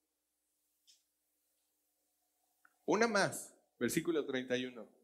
Una 2.85 3.07
más, 3.07 3.55
versículo 3.79 4.25
31. 4.25 5.00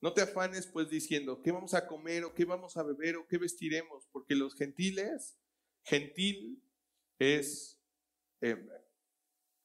No 0.00 0.12
te 0.12 0.22
afanes 0.22 0.66
pues 0.66 0.88
diciendo, 0.88 1.42
¿qué 1.42 1.50
vamos 1.50 1.74
a 1.74 1.86
comer 1.86 2.24
o 2.24 2.34
qué 2.34 2.44
vamos 2.44 2.76
a 2.76 2.84
beber 2.84 3.16
o 3.16 3.26
qué 3.26 3.36
vestiremos? 3.36 4.06
Porque 4.12 4.36
los 4.36 4.54
gentiles, 4.54 5.36
gentil 5.82 6.62
es, 7.18 7.82
eh, 8.40 8.64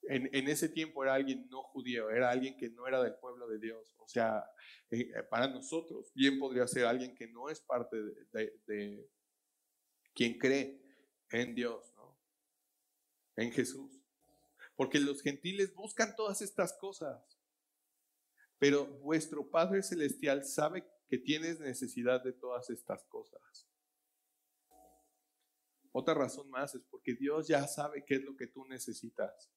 en, 0.04 0.48
ese 0.50 0.70
tiempo 0.70 1.04
era 1.04 1.14
alguien 1.14 1.48
no 1.50 1.62
judío, 1.64 2.10
era 2.10 2.32
alguien 2.32 2.58
que 2.58 2.70
no 2.70 2.88
era 2.88 3.02
del 3.04 3.16
pueblo 3.16 3.48
de 3.48 3.60
Dios. 3.60 3.96
O 4.00 4.08
sea, 4.08 4.44
eh, 4.90 5.12
para 5.30 5.48
nosotros 5.48 6.12
bien 6.16 6.40
podría 6.40 6.68
ser 6.68 6.86
alguien 6.86 7.14
que 7.16 7.28
no 7.28 7.50
es 7.50 7.62
parte 7.62 7.96
de, 8.32 9.08
quien 10.16 10.38
cree 10.40 10.82
en 11.32 11.54
Dios, 11.54 11.94
en 13.36 13.52
Jesús. 13.52 14.02
Porque 14.76 15.00
los 15.00 15.22
gentiles 15.22 15.76
buscan 15.76 16.16
todas 16.16 16.42
estas 16.42 16.74
cosas. 16.74 17.40
Pero 18.64 18.86
vuestro 19.02 19.46
Padre 19.50 19.84
Celestial 19.84 20.46
sabe 20.46 20.86
que 21.10 21.18
tienes 21.18 21.60
necesidad 21.60 22.24
de 22.24 22.32
todas 22.32 22.70
estas 22.70 23.04
cosas. 23.10 23.68
Otra 25.92 26.14
razón 26.14 26.50
más 26.50 26.74
es 26.74 26.82
porque 26.90 27.14
Dios 27.14 27.50
ya 27.50 27.68
sabe 27.68 28.06
qué 28.06 28.16
es 28.16 28.24
lo 28.24 28.38
que 28.38 28.48
tú 28.48 28.64
necesitas. 28.64 29.52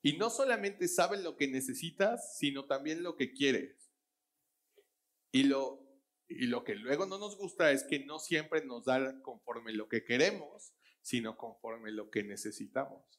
Y 0.00 0.16
no 0.16 0.30
solamente 0.30 0.86
sabe 0.86 1.20
lo 1.20 1.36
que 1.36 1.48
necesitas, 1.48 2.38
sino 2.38 2.66
también 2.66 3.02
lo 3.02 3.16
que 3.16 3.32
quieres. 3.32 3.90
Y 5.32 5.42
lo, 5.42 5.90
y 6.28 6.46
lo 6.46 6.62
que 6.62 6.76
luego 6.76 7.04
no 7.06 7.18
nos 7.18 7.36
gusta 7.36 7.72
es 7.72 7.82
que 7.82 8.04
no 8.04 8.20
siempre 8.20 8.64
nos 8.64 8.84
da 8.84 9.20
conforme 9.22 9.72
lo 9.72 9.88
que 9.88 10.04
queremos, 10.04 10.72
sino 11.02 11.36
conforme 11.36 11.90
lo 11.90 12.10
que 12.10 12.22
necesitamos. 12.22 13.18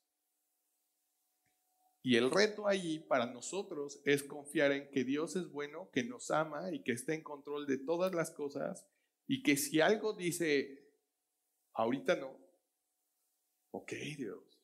Y 2.01 2.15
el 2.15 2.31
reto 2.31 2.67
allí 2.67 2.99
para 2.99 3.25
nosotros 3.25 4.01
es 4.05 4.23
confiar 4.23 4.71
en 4.71 4.89
que 4.89 5.03
Dios 5.03 5.35
es 5.35 5.49
bueno, 5.51 5.89
que 5.91 6.03
nos 6.03 6.31
ama 6.31 6.71
y 6.71 6.81
que 6.81 6.93
está 6.93 7.13
en 7.13 7.23
control 7.23 7.67
de 7.67 7.77
todas 7.77 8.13
las 8.13 8.31
cosas 8.31 8.87
y 9.27 9.43
que 9.43 9.57
si 9.57 9.81
algo 9.81 10.13
dice, 10.13 10.91
ahorita 11.73 12.15
no, 12.15 12.37
ok 13.71 13.91
Dios, 14.17 14.59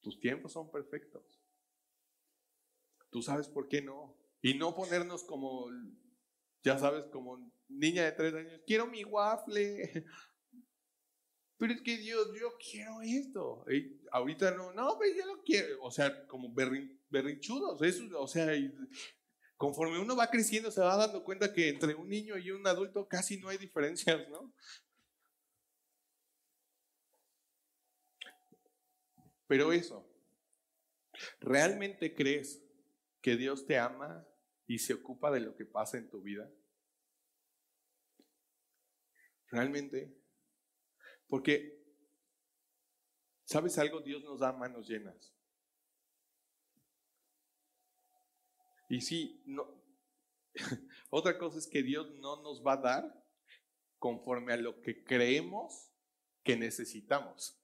tus 0.00 0.18
tiempos 0.18 0.52
son 0.52 0.70
perfectos. 0.70 1.38
Tú 3.10 3.22
sabes 3.22 3.48
por 3.48 3.68
qué 3.68 3.82
no. 3.82 4.16
Y 4.40 4.54
no 4.54 4.74
ponernos 4.74 5.24
como, 5.24 5.66
ya 6.62 6.78
sabes, 6.78 7.04
como 7.06 7.50
niña 7.68 8.04
de 8.04 8.12
tres 8.12 8.34
años, 8.34 8.60
quiero 8.66 8.86
mi 8.86 9.04
waffle. 9.04 10.04
Pero 11.58 11.72
es 11.72 11.82
que 11.82 11.98
Dios, 11.98 12.28
yo 12.40 12.56
quiero 12.58 13.02
esto. 13.02 13.64
Ahorita 14.12 14.52
no, 14.52 14.72
no, 14.72 14.96
pero 14.98 15.14
yo 15.14 15.26
lo 15.26 15.42
quiero. 15.42 15.82
O 15.82 15.90
sea, 15.90 16.26
como 16.28 16.54
berrinchudos. 16.54 17.82
Eso, 17.82 18.04
o 18.20 18.28
sea, 18.28 18.46
conforme 19.56 19.98
uno 19.98 20.14
va 20.14 20.30
creciendo 20.30 20.70
se 20.70 20.80
va 20.80 20.96
dando 20.96 21.24
cuenta 21.24 21.52
que 21.52 21.68
entre 21.68 21.96
un 21.96 22.08
niño 22.08 22.38
y 22.38 22.52
un 22.52 22.64
adulto 22.66 23.08
casi 23.08 23.38
no 23.38 23.48
hay 23.48 23.58
diferencias, 23.58 24.28
¿no? 24.28 24.54
Pero 29.48 29.72
eso, 29.72 30.08
¿realmente 31.40 32.14
crees 32.14 32.62
que 33.20 33.36
Dios 33.36 33.66
te 33.66 33.78
ama 33.78 34.24
y 34.66 34.78
se 34.78 34.94
ocupa 34.94 35.32
de 35.32 35.40
lo 35.40 35.56
que 35.56 35.64
pasa 35.64 35.98
en 35.98 36.08
tu 36.08 36.22
vida? 36.22 36.48
¿Realmente? 39.50 40.17
Porque, 41.28 41.84
¿sabes 43.44 43.78
algo? 43.78 44.00
Dios 44.00 44.24
nos 44.24 44.40
da 44.40 44.52
manos 44.52 44.88
llenas. 44.88 45.34
Y 48.88 49.02
sí, 49.02 49.42
no, 49.46 49.66
otra 51.10 51.38
cosa 51.38 51.58
es 51.58 51.66
que 51.66 51.82
Dios 51.82 52.10
no 52.16 52.42
nos 52.42 52.66
va 52.66 52.72
a 52.72 52.80
dar 52.80 53.24
conforme 53.98 54.54
a 54.54 54.56
lo 54.56 54.80
que 54.80 55.04
creemos 55.04 55.92
que 56.42 56.56
necesitamos 56.56 57.58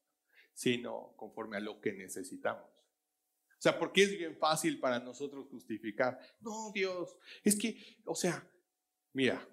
sino 0.54 1.14
conforme 1.16 1.56
a 1.56 1.60
lo 1.60 1.80
que 1.80 1.92
necesitamos. 1.92 2.64
O 2.64 3.62
sea, 3.64 3.78
porque 3.78 4.04
es 4.04 4.10
bien 4.10 4.36
fácil 4.36 4.78
para 4.78 5.00
nosotros 5.00 5.48
justificar. 5.48 6.18
No, 6.40 6.70
Dios, 6.72 7.16
es 7.42 7.56
que, 7.56 7.98
o 8.04 8.14
sea, 8.14 8.48
mira, 9.12 9.46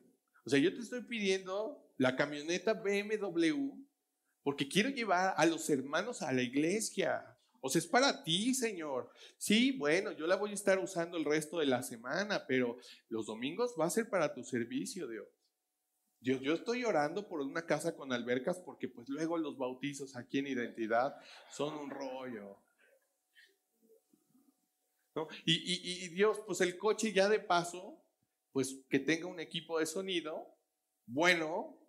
o 0.45 0.49
sea, 0.49 0.59
yo 0.59 0.73
te 0.73 0.81
estoy 0.81 1.01
pidiendo 1.03 1.93
la 1.97 2.15
camioneta 2.15 2.73
BMW 2.73 3.73
porque 4.43 4.67
quiero 4.67 4.89
llevar 4.89 5.33
a 5.37 5.45
los 5.45 5.69
hermanos 5.69 6.21
a 6.21 6.31
la 6.31 6.41
iglesia. 6.41 7.37
O 7.59 7.69
sea, 7.69 7.79
es 7.79 7.87
para 7.87 8.23
ti, 8.23 8.53
Señor. 8.55 9.11
Sí, 9.37 9.77
bueno, 9.77 10.11
yo 10.11 10.25
la 10.25 10.35
voy 10.35 10.51
a 10.51 10.55
estar 10.55 10.79
usando 10.79 11.17
el 11.17 11.25
resto 11.25 11.59
de 11.59 11.67
la 11.67 11.83
semana, 11.83 12.45
pero 12.47 12.77
los 13.09 13.27
domingos 13.27 13.75
va 13.79 13.85
a 13.85 13.91
ser 13.91 14.09
para 14.09 14.33
tu 14.33 14.43
servicio, 14.43 15.07
Dios. 15.07 15.27
Yo, 16.21 16.37
yo 16.37 16.53
estoy 16.53 16.83
orando 16.83 17.27
por 17.27 17.41
una 17.41 17.65
casa 17.65 17.95
con 17.95 18.13
albercas 18.13 18.59
porque 18.59 18.87
pues 18.87 19.09
luego 19.09 19.37
los 19.37 19.57
bautizos 19.57 20.15
aquí 20.15 20.39
en 20.39 20.47
identidad 20.47 21.15
son 21.51 21.73
un 21.75 21.89
rollo. 21.89 22.57
Y, 25.45 26.05
y, 26.05 26.07
Dios, 26.09 26.39
pues 26.45 26.61
el 26.61 26.77
coche 26.77 27.11
ya 27.11 27.27
de 27.27 27.39
paso, 27.39 28.01
pues 28.53 28.77
que 28.89 28.99
tenga 28.99 29.27
un 29.27 29.39
equipo 29.39 29.79
de 29.79 29.85
sonido 29.85 30.47
bueno 31.05 31.80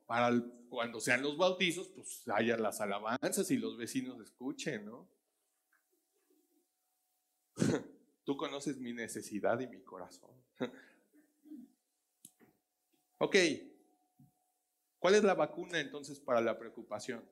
cuando 0.68 1.00
sean 1.00 1.22
los 1.22 1.36
bautizos, 1.36 1.88
pues 1.88 2.22
haya 2.28 2.56
las 2.56 2.80
alabanzas 2.80 3.50
y 3.50 3.56
los 3.56 3.76
vecinos 3.76 4.20
escuchen, 4.20 4.86
¿no? 4.86 5.08
Tú 8.24 8.36
conoces 8.36 8.78
mi 8.78 8.92
necesidad 8.92 9.58
y 9.60 9.66
mi 9.66 9.82
corazón. 9.82 10.30
ok, 13.18 13.36
¿Cuál 15.02 15.16
es 15.16 15.24
la 15.24 15.34
vacuna 15.34 15.80
entonces 15.80 16.20
para 16.20 16.40
la 16.40 16.56
preocupación? 16.56 17.28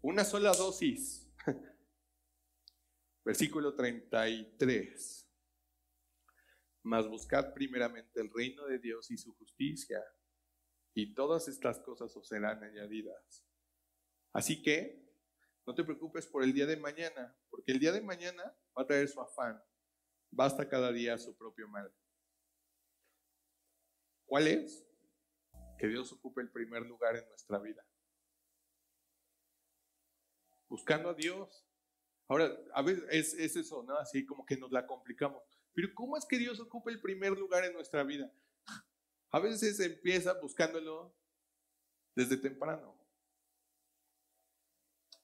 Una 0.00 0.24
sola 0.24 0.52
dosis. 0.52 1.28
Versículo 3.24 3.74
33. 3.74 5.28
Mas 6.84 7.08
buscad 7.08 7.52
primeramente 7.52 8.20
el 8.20 8.30
reino 8.32 8.64
de 8.66 8.78
Dios 8.78 9.10
y 9.10 9.16
su 9.16 9.34
justicia, 9.34 10.00
y 10.94 11.14
todas 11.14 11.48
estas 11.48 11.78
cosas 11.80 12.16
os 12.16 12.28
serán 12.28 12.62
añadidas. 12.62 13.44
Así 14.32 14.62
que 14.62 15.08
no 15.66 15.74
te 15.74 15.84
preocupes 15.84 16.26
por 16.26 16.42
el 16.42 16.52
día 16.52 16.66
de 16.66 16.76
mañana, 16.76 17.36
porque 17.48 17.72
el 17.72 17.78
día 17.78 17.92
de 17.92 18.00
mañana 18.00 18.42
va 18.76 18.82
a 18.82 18.86
traer 18.86 19.08
su 19.08 19.20
afán. 19.20 19.62
Basta 20.30 20.68
cada 20.68 20.92
día 20.92 21.18
su 21.18 21.36
propio 21.36 21.68
mal. 21.68 21.92
¿Cuál 24.26 24.46
es? 24.46 24.90
que 25.80 25.88
Dios 25.88 26.12
ocupe 26.12 26.42
el 26.42 26.50
primer 26.50 26.84
lugar 26.84 27.16
en 27.16 27.26
nuestra 27.26 27.58
vida. 27.58 27.82
Buscando 30.68 31.08
a 31.08 31.14
Dios. 31.14 31.66
Ahora, 32.28 32.54
a 32.74 32.82
veces 32.82 33.34
es, 33.34 33.56
eso, 33.56 33.82
¿no? 33.82 33.96
Así 33.96 34.26
como 34.26 34.44
que 34.44 34.58
nos 34.58 34.70
la 34.70 34.86
complicamos. 34.86 35.42
Pero 35.72 35.88
¿cómo 35.94 36.18
es 36.18 36.26
que 36.26 36.36
Dios 36.36 36.60
ocupe 36.60 36.90
el 36.90 37.00
primer 37.00 37.32
lugar 37.32 37.64
en 37.64 37.72
nuestra 37.72 38.04
vida? 38.04 38.30
A 39.30 39.38
veces 39.38 39.78
empieza 39.80 40.34
buscándolo 40.40 41.14
desde 42.14 42.36
temprano. 42.36 42.96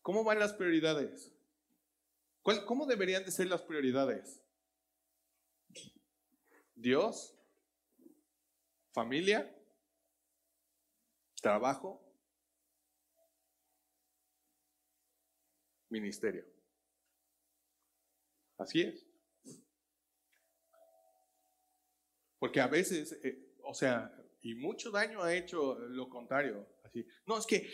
¿Cómo 0.03 0.23
van 0.23 0.39
las 0.39 0.53
prioridades? 0.53 1.33
¿Cómo 2.67 2.87
deberían 2.87 3.25
de 3.25 3.33
ser 3.33 3.49
las 3.49 3.63
prioridades? 3.63 4.41
Dios, 6.77 7.35
familia, 8.93 9.53
Trabajo, 11.47 12.03
ministerio. 15.89 16.45
Así 18.59 18.81
es. 18.83 19.07
Porque 22.41 22.61
a 22.61 22.67
veces, 22.67 23.13
eh, 23.23 23.46
o 23.67 23.75
sea, 23.75 24.13
y 24.43 24.55
mucho 24.55 24.91
daño 24.91 25.23
ha 25.23 25.35
hecho 25.35 25.79
lo 25.79 26.09
contrario. 26.09 26.67
Así, 26.85 27.07
no, 27.27 27.39
es 27.39 27.47
que 27.47 27.69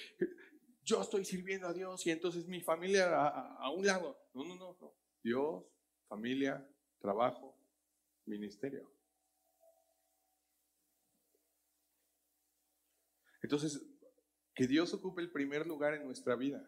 yo 0.82 1.01
estoy 1.01 1.24
sirviendo 1.24 1.68
a 1.68 1.72
Dios 1.72 2.07
y 2.07 2.11
entonces 2.11 2.47
mi 2.47 2.61
familia 2.61 3.26
a, 3.26 3.70
un 3.70 3.84
lado. 3.84 4.18
No, 4.34 4.45
no, 4.45 4.57
no, 4.57 4.76
no. 4.80 4.95
Dios, 5.22 5.64
familia, 6.09 6.66
trabajo, 6.99 7.57
ministerio. 8.26 8.90
Entonces, 13.43 13.84
que 14.55 14.66
Dios 14.66 14.95
ocupe 14.95 15.20
el 15.20 15.30
primer 15.30 15.66
lugar 15.66 15.95
en 15.95 16.05
nuestra 16.05 16.36
vida. 16.36 16.66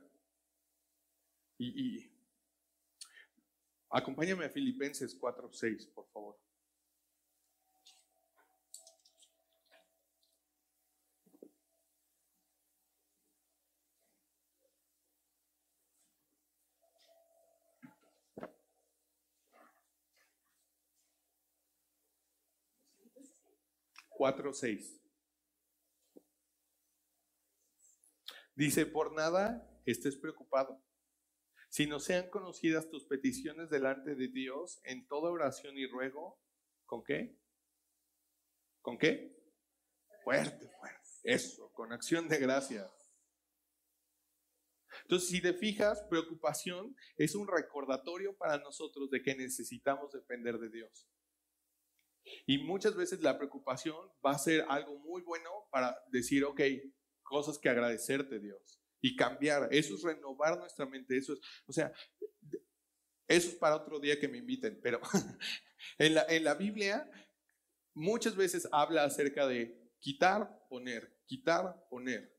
Y, 1.57 2.11
acompáñame 3.91 4.45
a 4.45 4.51
Filipenses 4.51 5.18
4:6, 5.18 5.93
por 5.95 6.07
favor. 6.11 6.39
Cuatro, 24.25 24.55
seis. 24.55 24.99
Dice, 28.55 28.87
por 28.87 29.12
nada 29.12 29.70
estés 29.85 30.16
preocupado, 30.16 30.83
Si 31.68 31.87
no 31.87 32.01
sean 32.01 32.31
conocidas 32.31 32.89
tus 32.89 33.05
peticiones 33.05 33.68
delante 33.68 34.14
de 34.14 34.29
Dios 34.29 34.81
en 34.85 35.07
toda 35.09 35.31
oración 35.31 35.77
y 35.77 35.87
ruego. 35.87 36.41
¿Con 36.87 37.05
qué? 37.05 37.39
¿Con 38.81 38.97
qué? 38.97 39.37
Fuerte, 40.22 40.70
fuerte. 40.79 41.11
Eso, 41.22 41.70
con 41.75 41.93
acción 41.93 42.27
de 42.27 42.39
gracia. 42.39 42.91
Entonces, 45.03 45.29
si 45.29 45.43
te 45.43 45.53
fijas, 45.53 46.03
preocupación 46.09 46.97
es 47.18 47.35
un 47.35 47.47
recordatorio 47.47 48.35
para 48.39 48.57
nosotros 48.57 49.11
de 49.11 49.20
que 49.20 49.35
necesitamos 49.35 50.12
depender 50.12 50.59
de 50.59 50.70
Dios. 50.70 51.11
Y 52.47 52.59
muchas 52.59 52.95
veces 52.95 53.22
la 53.22 53.37
preocupación 53.37 53.97
va 54.25 54.33
a 54.33 54.39
ser 54.39 54.64
algo 54.68 54.99
muy 54.99 55.22
bueno 55.22 55.51
para 55.70 55.97
decir, 56.11 56.45
ok, 56.45 56.61
cosas 57.22 57.59
que 57.59 57.68
agradecerte, 57.68 58.39
Dios, 58.39 58.81
y 59.01 59.16
cambiar. 59.16 59.68
Eso 59.70 59.95
es 59.95 60.03
renovar 60.03 60.59
nuestra 60.59 60.87
mente. 60.87 61.16
Eso 61.16 61.35
es, 61.35 61.41
o 61.66 61.72
sea, 61.72 61.93
eso 63.29 63.49
es 63.49 63.55
para 63.55 63.77
otro 63.77 63.99
día 64.01 64.18
que 64.18 64.29
me 64.29 64.39
inviten, 64.39 64.81
pero 64.83 65.01
en, 65.99 66.14
la, 66.14 66.27
en 66.29 66.45
la 66.45 66.55
Biblia 66.55 67.11
muchas 67.95 68.37
veces 68.37 68.68
habla 68.72 69.05
acerca 69.05 69.47
de 69.47 69.93
quitar, 69.99 70.66
poner, 70.68 71.16
quitar, 71.27 71.87
poner. 71.89 72.35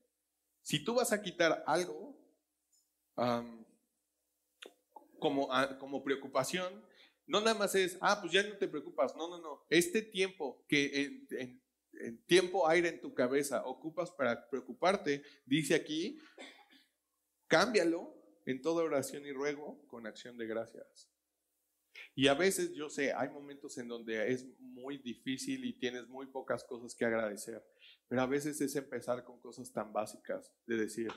Si 0.62 0.84
tú 0.84 0.94
vas 0.94 1.12
a 1.12 1.22
quitar 1.22 1.64
algo 1.66 2.16
como, 5.18 5.48
como 5.78 6.04
preocupación, 6.04 6.84
no 7.26 7.40
nada 7.40 7.54
más 7.54 7.74
es, 7.74 7.98
ah, 8.00 8.18
pues 8.20 8.32
ya 8.32 8.42
no 8.42 8.56
te 8.56 8.68
preocupas. 8.68 9.14
No, 9.16 9.28
no, 9.28 9.38
no. 9.38 9.66
Este 9.68 10.02
tiempo 10.02 10.64
que 10.68 11.24
en, 11.30 11.62
tiempo 12.26 12.68
aire 12.68 12.88
en 12.88 13.00
tu 13.00 13.14
cabeza 13.14 13.64
ocupas 13.64 14.10
para 14.10 14.48
preocuparte, 14.48 15.22
dice 15.44 15.74
aquí, 15.74 16.18
cámbialo 17.48 18.14
en 18.44 18.60
toda 18.60 18.84
oración 18.84 19.26
y 19.26 19.32
ruego 19.32 19.84
con 19.88 20.06
acción 20.06 20.36
de 20.36 20.46
gracias. 20.46 21.10
Y 22.14 22.28
a 22.28 22.34
veces 22.34 22.74
yo 22.74 22.88
sé, 22.90 23.12
hay 23.12 23.28
momentos 23.30 23.76
en 23.78 23.88
donde 23.88 24.30
es 24.30 24.46
muy 24.58 24.98
difícil 24.98 25.64
y 25.64 25.72
tienes 25.72 26.06
muy 26.08 26.26
pocas 26.26 26.62
cosas 26.64 26.94
que 26.94 27.04
agradecer, 27.04 27.64
Pero 28.08 28.22
a 28.22 28.26
veces 28.26 28.60
es 28.60 28.76
empezar 28.76 29.24
con 29.24 29.40
cosas 29.40 29.72
tan 29.72 29.92
básicas, 29.92 30.52
de 30.66 30.76
decir, 30.76 31.10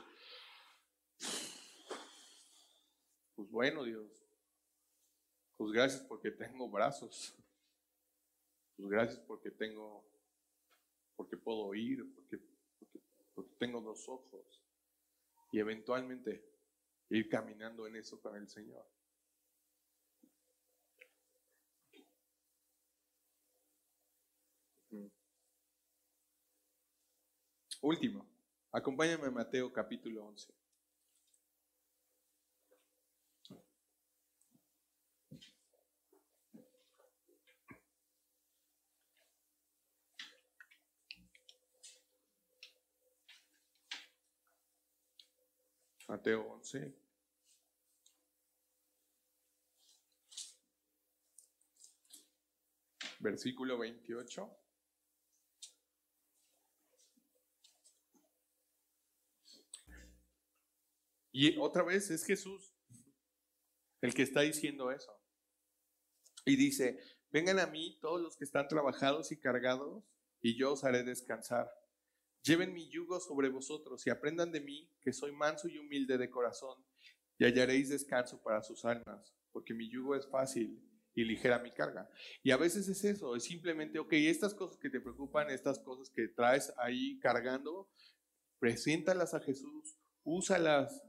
pues 3.34 3.48
bueno 3.50 3.84
Dios, 3.84 4.19
pues 5.60 5.72
gracias 5.72 6.00
porque 6.04 6.30
tengo 6.30 6.70
brazos, 6.70 7.34
pues 8.78 8.88
gracias 8.88 9.20
porque 9.26 9.50
tengo, 9.50 10.02
porque 11.14 11.36
puedo 11.36 11.58
oír, 11.66 12.02
porque, 12.14 12.38
porque 13.34 13.54
tengo 13.58 13.82
dos 13.82 14.08
ojos. 14.08 14.64
Y 15.52 15.58
eventualmente 15.58 16.42
ir 17.10 17.28
caminando 17.28 17.86
en 17.86 17.96
eso 17.96 18.18
con 18.22 18.36
el 18.36 18.48
Señor. 18.48 18.86
Último, 27.82 28.26
acompáñame 28.72 29.26
a 29.26 29.30
Mateo 29.30 29.70
capítulo 29.70 30.24
11. 30.24 30.54
Mateo 46.10 46.42
11. 46.54 46.92
Versículo 53.20 53.78
28. 53.78 54.50
Y 61.30 61.56
otra 61.58 61.84
vez 61.84 62.10
es 62.10 62.24
Jesús 62.24 62.74
el 64.00 64.12
que 64.12 64.22
está 64.22 64.40
diciendo 64.40 64.90
eso. 64.90 65.16
Y 66.44 66.56
dice, 66.56 66.98
vengan 67.30 67.60
a 67.60 67.68
mí 67.68 68.00
todos 68.00 68.20
los 68.20 68.36
que 68.36 68.42
están 68.42 68.66
trabajados 68.66 69.30
y 69.30 69.38
cargados, 69.38 70.02
y 70.42 70.58
yo 70.58 70.72
os 70.72 70.82
haré 70.82 71.04
descansar. 71.04 71.70
Lleven 72.42 72.72
mi 72.72 72.88
yugo 72.88 73.20
sobre 73.20 73.48
vosotros 73.48 74.06
y 74.06 74.10
aprendan 74.10 74.50
de 74.50 74.60
mí, 74.60 74.90
que 75.02 75.12
soy 75.12 75.32
manso 75.32 75.68
y 75.68 75.78
humilde 75.78 76.16
de 76.16 76.30
corazón, 76.30 76.82
y 77.38 77.44
hallaréis 77.44 77.90
descanso 77.90 78.42
para 78.42 78.62
sus 78.62 78.84
almas, 78.84 79.34
porque 79.52 79.74
mi 79.74 79.88
yugo 79.88 80.14
es 80.14 80.26
fácil 80.26 80.82
y 81.14 81.24
ligera 81.24 81.58
mi 81.58 81.70
carga. 81.70 82.08
Y 82.42 82.50
a 82.50 82.56
veces 82.56 82.88
es 82.88 83.04
eso, 83.04 83.36
es 83.36 83.44
simplemente, 83.44 83.98
ok, 83.98 84.12
estas 84.12 84.54
cosas 84.54 84.78
que 84.78 84.90
te 84.90 85.00
preocupan, 85.00 85.50
estas 85.50 85.78
cosas 85.80 86.10
que 86.10 86.28
traes 86.28 86.72
ahí 86.78 87.18
cargando, 87.20 87.90
preséntalas 88.58 89.34
a 89.34 89.40
Jesús, 89.40 89.96
úsalas 90.22 91.02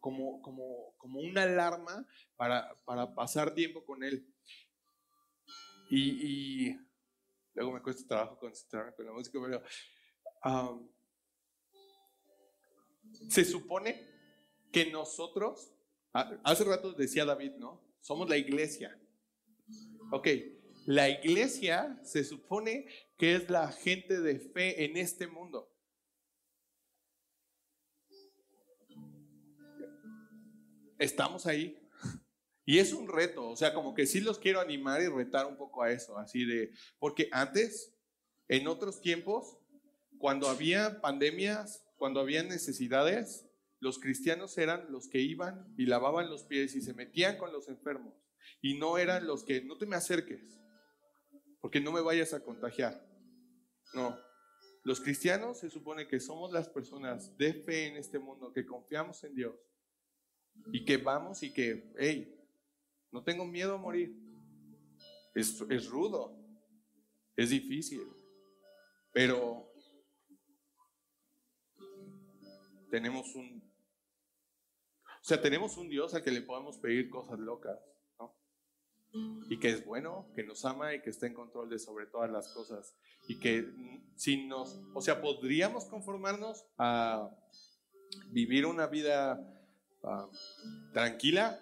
como, 0.00 0.40
como, 0.40 0.94
como 0.96 1.20
una 1.20 1.42
alarma 1.42 2.06
para, 2.36 2.74
para, 2.84 3.14
pasar 3.14 3.54
tiempo 3.54 3.84
con 3.84 4.02
Él. 4.02 4.26
Y, 5.90 6.70
y, 6.70 6.80
luego 7.54 7.72
me 7.72 7.82
cuesta 7.82 8.08
trabajo 8.08 8.38
concentrarme 8.38 8.94
con 8.94 9.04
la 9.04 9.12
música, 9.12 9.38
pero 9.40 9.62
se 13.28 13.44
supone 13.44 14.06
que 14.72 14.90
nosotros, 14.90 15.72
hace 16.12 16.64
rato 16.64 16.92
decía 16.92 17.24
David, 17.24 17.52
¿no? 17.58 17.80
Somos 18.00 18.28
la 18.28 18.36
iglesia. 18.36 18.98
Ok, 20.12 20.28
la 20.86 21.08
iglesia 21.08 21.98
se 22.02 22.24
supone 22.24 22.86
que 23.16 23.36
es 23.36 23.48
la 23.48 23.72
gente 23.72 24.20
de 24.20 24.38
fe 24.38 24.84
en 24.84 24.96
este 24.96 25.26
mundo. 25.26 25.74
estamos 30.98 31.46
ahí. 31.46 31.78
Y 32.66 32.78
es 32.78 32.94
un 32.94 33.08
reto, 33.08 33.50
o 33.50 33.56
sea, 33.56 33.74
como 33.74 33.94
que 33.94 34.06
sí 34.06 34.20
los 34.20 34.38
quiero 34.38 34.58
animar 34.58 35.02
y 35.02 35.08
retar 35.08 35.44
un 35.44 35.56
poco 35.56 35.82
a 35.82 35.92
eso, 35.92 36.16
así 36.16 36.46
de, 36.46 36.72
porque 36.98 37.28
antes, 37.30 37.94
en 38.48 38.66
otros 38.68 39.02
tiempos, 39.02 39.58
cuando 40.24 40.48
había 40.48 41.02
pandemias, 41.02 41.84
cuando 41.98 42.18
había 42.18 42.42
necesidades, 42.42 43.46
los 43.78 43.98
cristianos 43.98 44.56
eran 44.56 44.90
los 44.90 45.06
que 45.06 45.20
iban 45.20 45.74
y 45.76 45.84
lavaban 45.84 46.30
los 46.30 46.44
pies 46.44 46.74
y 46.76 46.80
se 46.80 46.94
metían 46.94 47.36
con 47.36 47.52
los 47.52 47.68
enfermos. 47.68 48.14
Y 48.62 48.78
no 48.78 48.96
eran 48.96 49.26
los 49.26 49.44
que, 49.44 49.62
no 49.62 49.76
te 49.76 49.84
me 49.84 49.96
acerques, 49.96 50.58
porque 51.60 51.78
no 51.78 51.92
me 51.92 52.00
vayas 52.00 52.32
a 52.32 52.42
contagiar. 52.42 53.06
No, 53.92 54.18
los 54.82 55.02
cristianos 55.02 55.58
se 55.58 55.68
supone 55.68 56.08
que 56.08 56.18
somos 56.20 56.50
las 56.52 56.70
personas 56.70 57.36
de 57.36 57.52
fe 57.52 57.88
en 57.88 57.98
este 57.98 58.18
mundo, 58.18 58.50
que 58.50 58.64
confiamos 58.64 59.22
en 59.24 59.34
Dios 59.34 59.54
y 60.72 60.86
que 60.86 60.96
vamos 60.96 61.42
y 61.42 61.52
que, 61.52 61.92
hey, 61.98 62.34
no 63.12 63.22
tengo 63.22 63.44
miedo 63.44 63.74
a 63.74 63.78
morir. 63.78 64.16
Es, 65.34 65.62
es 65.68 65.86
rudo, 65.86 66.34
es 67.36 67.50
difícil, 67.50 68.00
pero 69.12 69.73
tenemos 72.94 73.34
un, 73.34 73.62
o 75.04 75.24
sea, 75.24 75.40
tenemos 75.40 75.76
un 75.76 75.88
Dios 75.88 76.14
al 76.14 76.22
que 76.22 76.30
le 76.30 76.42
podemos 76.42 76.78
pedir 76.78 77.10
cosas 77.10 77.38
locas. 77.38 77.78
Y 79.48 79.60
que 79.60 79.68
es 79.68 79.86
bueno, 79.86 80.32
que 80.34 80.42
nos 80.42 80.64
ama 80.64 80.92
y 80.92 81.00
que 81.00 81.10
está 81.10 81.28
en 81.28 81.34
control 81.34 81.70
de 81.70 81.78
sobre 81.78 82.06
todas 82.06 82.28
las 82.28 82.52
cosas. 82.52 82.96
Y 83.28 83.38
que 83.38 83.64
si 84.16 84.48
nos, 84.48 84.80
o 84.92 85.00
sea, 85.00 85.20
podríamos 85.20 85.84
conformarnos 85.84 86.66
a 86.78 87.30
vivir 88.32 88.66
una 88.66 88.88
vida 88.88 89.38
Ah, 90.06 90.28
tranquila 90.92 91.58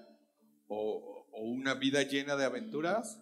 o, 0.67 1.29
una 1.33 1.75
vida 1.75 2.03
llena 2.03 2.37
de 2.37 2.45
aventuras 2.45 3.21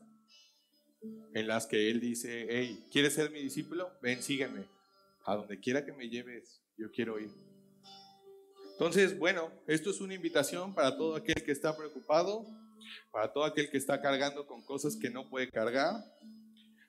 en 1.34 1.46
las 1.46 1.66
que 1.66 1.90
Él 1.90 2.00
dice, 2.00 2.46
hey, 2.50 2.86
¿quieres 2.90 3.14
ser 3.14 3.30
mi 3.30 3.40
discípulo? 3.40 3.90
Ven, 4.02 4.22
sígueme. 4.22 4.66
A 5.24 5.36
donde 5.36 5.60
quiera 5.60 5.84
que 5.84 5.92
me 5.92 6.08
lleves, 6.08 6.62
yo 6.76 6.90
quiero 6.90 7.18
ir. 7.18 7.30
Entonces, 8.80 9.18
bueno, 9.18 9.52
esto 9.66 9.90
es 9.90 10.00
una 10.00 10.14
invitación 10.14 10.74
para 10.74 10.96
todo 10.96 11.14
aquel 11.14 11.34
que 11.44 11.52
está 11.52 11.76
preocupado, 11.76 12.46
para 13.10 13.30
todo 13.30 13.44
aquel 13.44 13.68
que 13.68 13.76
está 13.76 14.00
cargando 14.00 14.46
con 14.46 14.64
cosas 14.64 14.96
que 14.96 15.10
no 15.10 15.28
puede 15.28 15.50
cargar. 15.50 16.02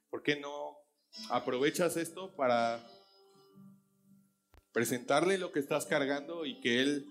¿Por 0.10 0.24
qué 0.24 0.40
no 0.40 0.78
aprovechas 1.30 1.98
esto 1.98 2.34
para 2.38 2.82
presentarle 4.72 5.38
lo 5.38 5.52
que 5.52 5.60
estás 5.60 5.86
cargando 5.86 6.46
y 6.46 6.62
que 6.62 6.80
Él 6.80 7.06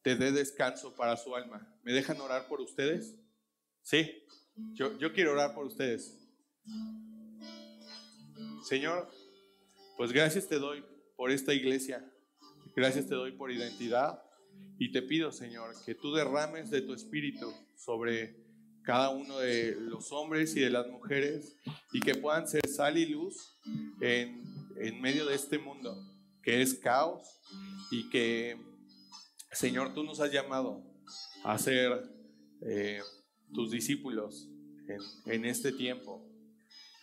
te 0.00 0.16
dé 0.16 0.32
descanso 0.32 0.96
para 0.96 1.18
su 1.18 1.36
alma. 1.36 1.78
¿Me 1.82 1.92
dejan 1.92 2.18
orar 2.22 2.48
por 2.48 2.62
ustedes? 2.62 3.14
Sí, 3.82 4.24
yo, 4.72 4.96
yo 4.96 5.12
quiero 5.12 5.32
orar 5.32 5.54
por 5.54 5.66
ustedes. 5.66 6.26
Señor, 8.66 9.10
pues 9.98 10.10
gracias 10.10 10.48
te 10.48 10.58
doy 10.58 10.82
por 11.16 11.30
esta 11.30 11.52
iglesia. 11.52 12.02
Gracias 12.76 13.08
te 13.08 13.14
doy 13.14 13.32
por 13.32 13.50
identidad. 13.50 14.22
Y 14.78 14.92
te 14.92 15.02
pido, 15.02 15.32
Señor, 15.32 15.74
que 15.84 15.94
tú 15.94 16.12
derrames 16.12 16.70
de 16.70 16.82
tu 16.82 16.94
espíritu 16.94 17.52
sobre 17.76 18.36
cada 18.82 19.10
uno 19.10 19.38
de 19.38 19.76
los 19.80 20.12
hombres 20.12 20.54
y 20.56 20.60
de 20.60 20.70
las 20.70 20.86
mujeres 20.88 21.56
y 21.92 22.00
que 22.00 22.14
puedan 22.14 22.46
ser 22.48 22.66
sal 22.68 22.98
y 22.98 23.06
luz 23.06 23.56
en, 24.00 24.42
en 24.76 25.00
medio 25.00 25.26
de 25.26 25.34
este 25.34 25.58
mundo 25.58 25.96
que 26.42 26.60
es 26.60 26.74
caos 26.74 27.22
y 27.90 28.10
que 28.10 28.58
Señor, 29.54 29.94
tú 29.94 30.02
nos 30.02 30.18
has 30.18 30.32
llamado 30.32 30.82
a 31.44 31.56
ser 31.58 32.10
eh, 32.62 33.00
tus 33.52 33.70
discípulos 33.70 34.48
en, 35.26 35.44
este 35.44 35.70
tiempo. 35.70 36.28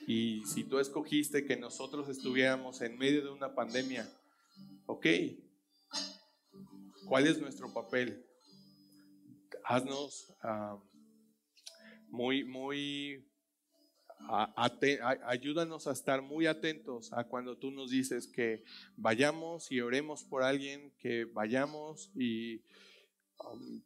Y 0.05 0.43
si 0.45 0.65
tú 0.65 0.79
escogiste 0.79 1.45
que 1.45 1.55
nosotros 1.55 2.09
estuviéramos 2.09 2.81
en 2.81 2.97
medio 2.97 3.23
de 3.23 3.29
una 3.29 3.55
pandemia, 3.55 4.11
ok, 4.85 5.05
¿cuál 7.05 7.27
es 7.27 7.39
nuestro 7.39 7.73
papel? 7.73 8.25
Haznos 9.63 10.33
muy, 12.09 12.43
muy 12.43 13.25
ayúdanos 15.25 15.87
a 15.87 15.91
estar 15.91 16.21
muy 16.21 16.45
atentos 16.45 17.11
a 17.13 17.23
cuando 17.23 17.57
tú 17.57 17.71
nos 17.71 17.91
dices 17.91 18.27
que 18.27 18.63
vayamos 18.95 19.71
y 19.71 19.81
oremos 19.81 20.23
por 20.23 20.43
alguien, 20.43 20.93
que 20.97 21.25
vayamos 21.25 22.11
y, 22.15 22.61
um, 23.39 23.81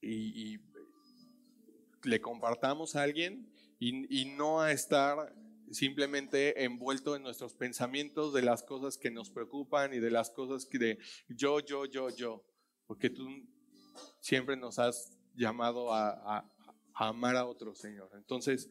y, 0.00 0.58
le 2.04 2.20
compartamos 2.20 2.94
a 2.94 3.02
alguien 3.02 3.50
y, 3.80 4.24
no 4.36 4.60
a 4.60 4.70
estar 4.70 5.34
simplemente 5.70 6.64
envuelto 6.64 7.16
en 7.16 7.22
nuestros 7.22 7.54
pensamientos 7.54 8.32
de 8.32 8.42
las 8.42 8.62
cosas 8.62 8.96
que 8.98 9.10
nos 9.10 9.30
preocupan 9.30 9.92
y 9.94 9.98
de 9.98 10.10
las 10.10 10.30
cosas 10.30 10.66
que 10.66 10.78
de 10.78 10.98
yo, 11.28 11.60
yo, 11.60 11.86
yo, 11.86 12.10
yo, 12.10 12.44
porque 12.86 13.10
tú 13.10 13.28
siempre 14.20 14.56
nos 14.56 14.78
has 14.78 15.12
llamado 15.34 15.92
a, 15.92 16.38
a 16.94 17.08
amar 17.08 17.36
a 17.36 17.46
otro 17.46 17.74
Señor. 17.74 18.10
Entonces, 18.14 18.70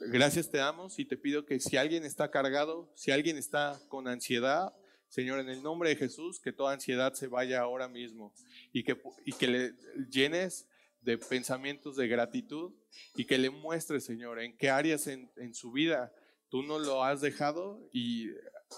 gracias 0.00 0.50
te 0.50 0.58
damos 0.58 0.98
y 0.98 1.04
te 1.04 1.16
pido 1.16 1.44
que 1.44 1.60
si 1.60 1.76
alguien 1.76 2.04
está 2.04 2.30
cargado, 2.30 2.90
si 2.94 3.10
alguien 3.10 3.36
está 3.36 3.80
con 3.88 4.08
ansiedad, 4.08 4.74
Señor, 5.08 5.40
en 5.40 5.48
el 5.48 5.62
nombre 5.62 5.88
de 5.88 5.96
Jesús, 5.96 6.38
que 6.38 6.52
toda 6.52 6.74
ansiedad 6.74 7.14
se 7.14 7.28
vaya 7.28 7.60
ahora 7.60 7.88
mismo 7.88 8.34
y 8.72 8.84
que, 8.84 9.00
y 9.24 9.32
que 9.32 9.46
le 9.48 9.74
llenes 10.10 10.67
de 11.02 11.18
pensamientos 11.18 11.96
de 11.96 12.08
gratitud 12.08 12.72
y 13.14 13.24
que 13.24 13.38
le 13.38 13.50
muestres, 13.50 14.04
Señor, 14.04 14.40
en 14.40 14.56
qué 14.56 14.70
áreas 14.70 15.06
en, 15.06 15.30
en 15.36 15.54
su 15.54 15.72
vida 15.72 16.12
tú 16.48 16.62
no 16.62 16.78
lo 16.78 17.04
has 17.04 17.20
dejado 17.20 17.88
y 17.92 18.30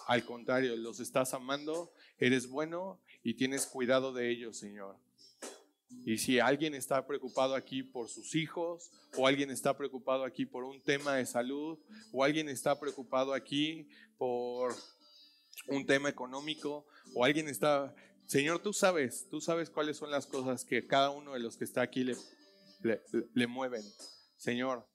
al 0.07 0.25
contrario, 0.25 0.77
los 0.77 1.01
estás 1.01 1.35
amando, 1.35 1.93
eres 2.19 2.49
bueno 2.49 3.01
y 3.23 3.35
tienes 3.35 3.67
cuidado 3.67 4.13
de 4.13 4.31
ellos, 4.31 4.57
Señor. 4.57 4.97
Y 6.05 6.19
si 6.19 6.39
alguien 6.39 6.75
está 6.75 7.07
preocupado 7.07 7.55
aquí 7.55 7.83
por 7.83 8.09
sus 8.09 8.35
hijos, 8.35 8.91
o 9.17 9.27
alguien 9.27 9.51
está 9.51 9.77
preocupado 9.77 10.25
aquí 10.25 10.47
por 10.47 10.65
un 10.65 10.81
tema 10.81 11.17
de 11.17 11.27
salud, 11.27 11.79
o 12.13 12.23
alguien 12.23 12.49
está 12.49 12.79
preocupado 12.79 13.35
aquí 13.35 13.89
por 14.17 14.75
un 15.67 15.85
tema 15.87 16.09
económico, 16.09 16.87
o 17.15 17.25
alguien 17.25 17.49
está, 17.49 17.95
Señor, 18.31 18.61
tú 18.61 18.73
sabes, 18.73 19.27
tú 19.29 19.41
sabes 19.41 19.71
cuáles 19.71 19.97
son 19.97 20.13
las 20.13 20.25
cosas 20.25 20.65
que 20.65 20.87
cada 20.87 21.11
uno 21.11 21.33
de 21.33 21.41
los 21.41 21.57
que 21.57 21.65
está 21.65 21.83
aquí 21.83 22.05
le, 22.05 23.47
mueven. 23.49 23.83
Señor, 24.37 24.87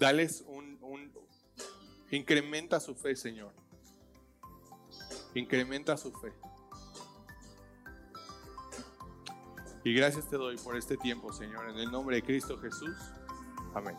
dales 0.00 0.42
un, 0.48 0.78
un, 0.80 1.12
incrementa 2.10 2.80
su 2.80 2.96
fe, 2.96 3.14
Señor. 3.14 3.54
Incrementa 5.36 5.96
su 5.96 6.10
fe. 6.10 6.32
Y 9.84 9.94
gracias 9.94 10.28
te 10.28 10.34
doy 10.34 10.56
por 10.56 10.76
este 10.76 10.96
tiempo, 10.96 11.32
Señor, 11.32 11.70
en 11.70 11.76
el 11.76 11.92
nombre 11.92 12.16
de 12.16 12.22
Cristo 12.24 12.58
Jesús. 12.58 12.96
Amén. 13.76 13.94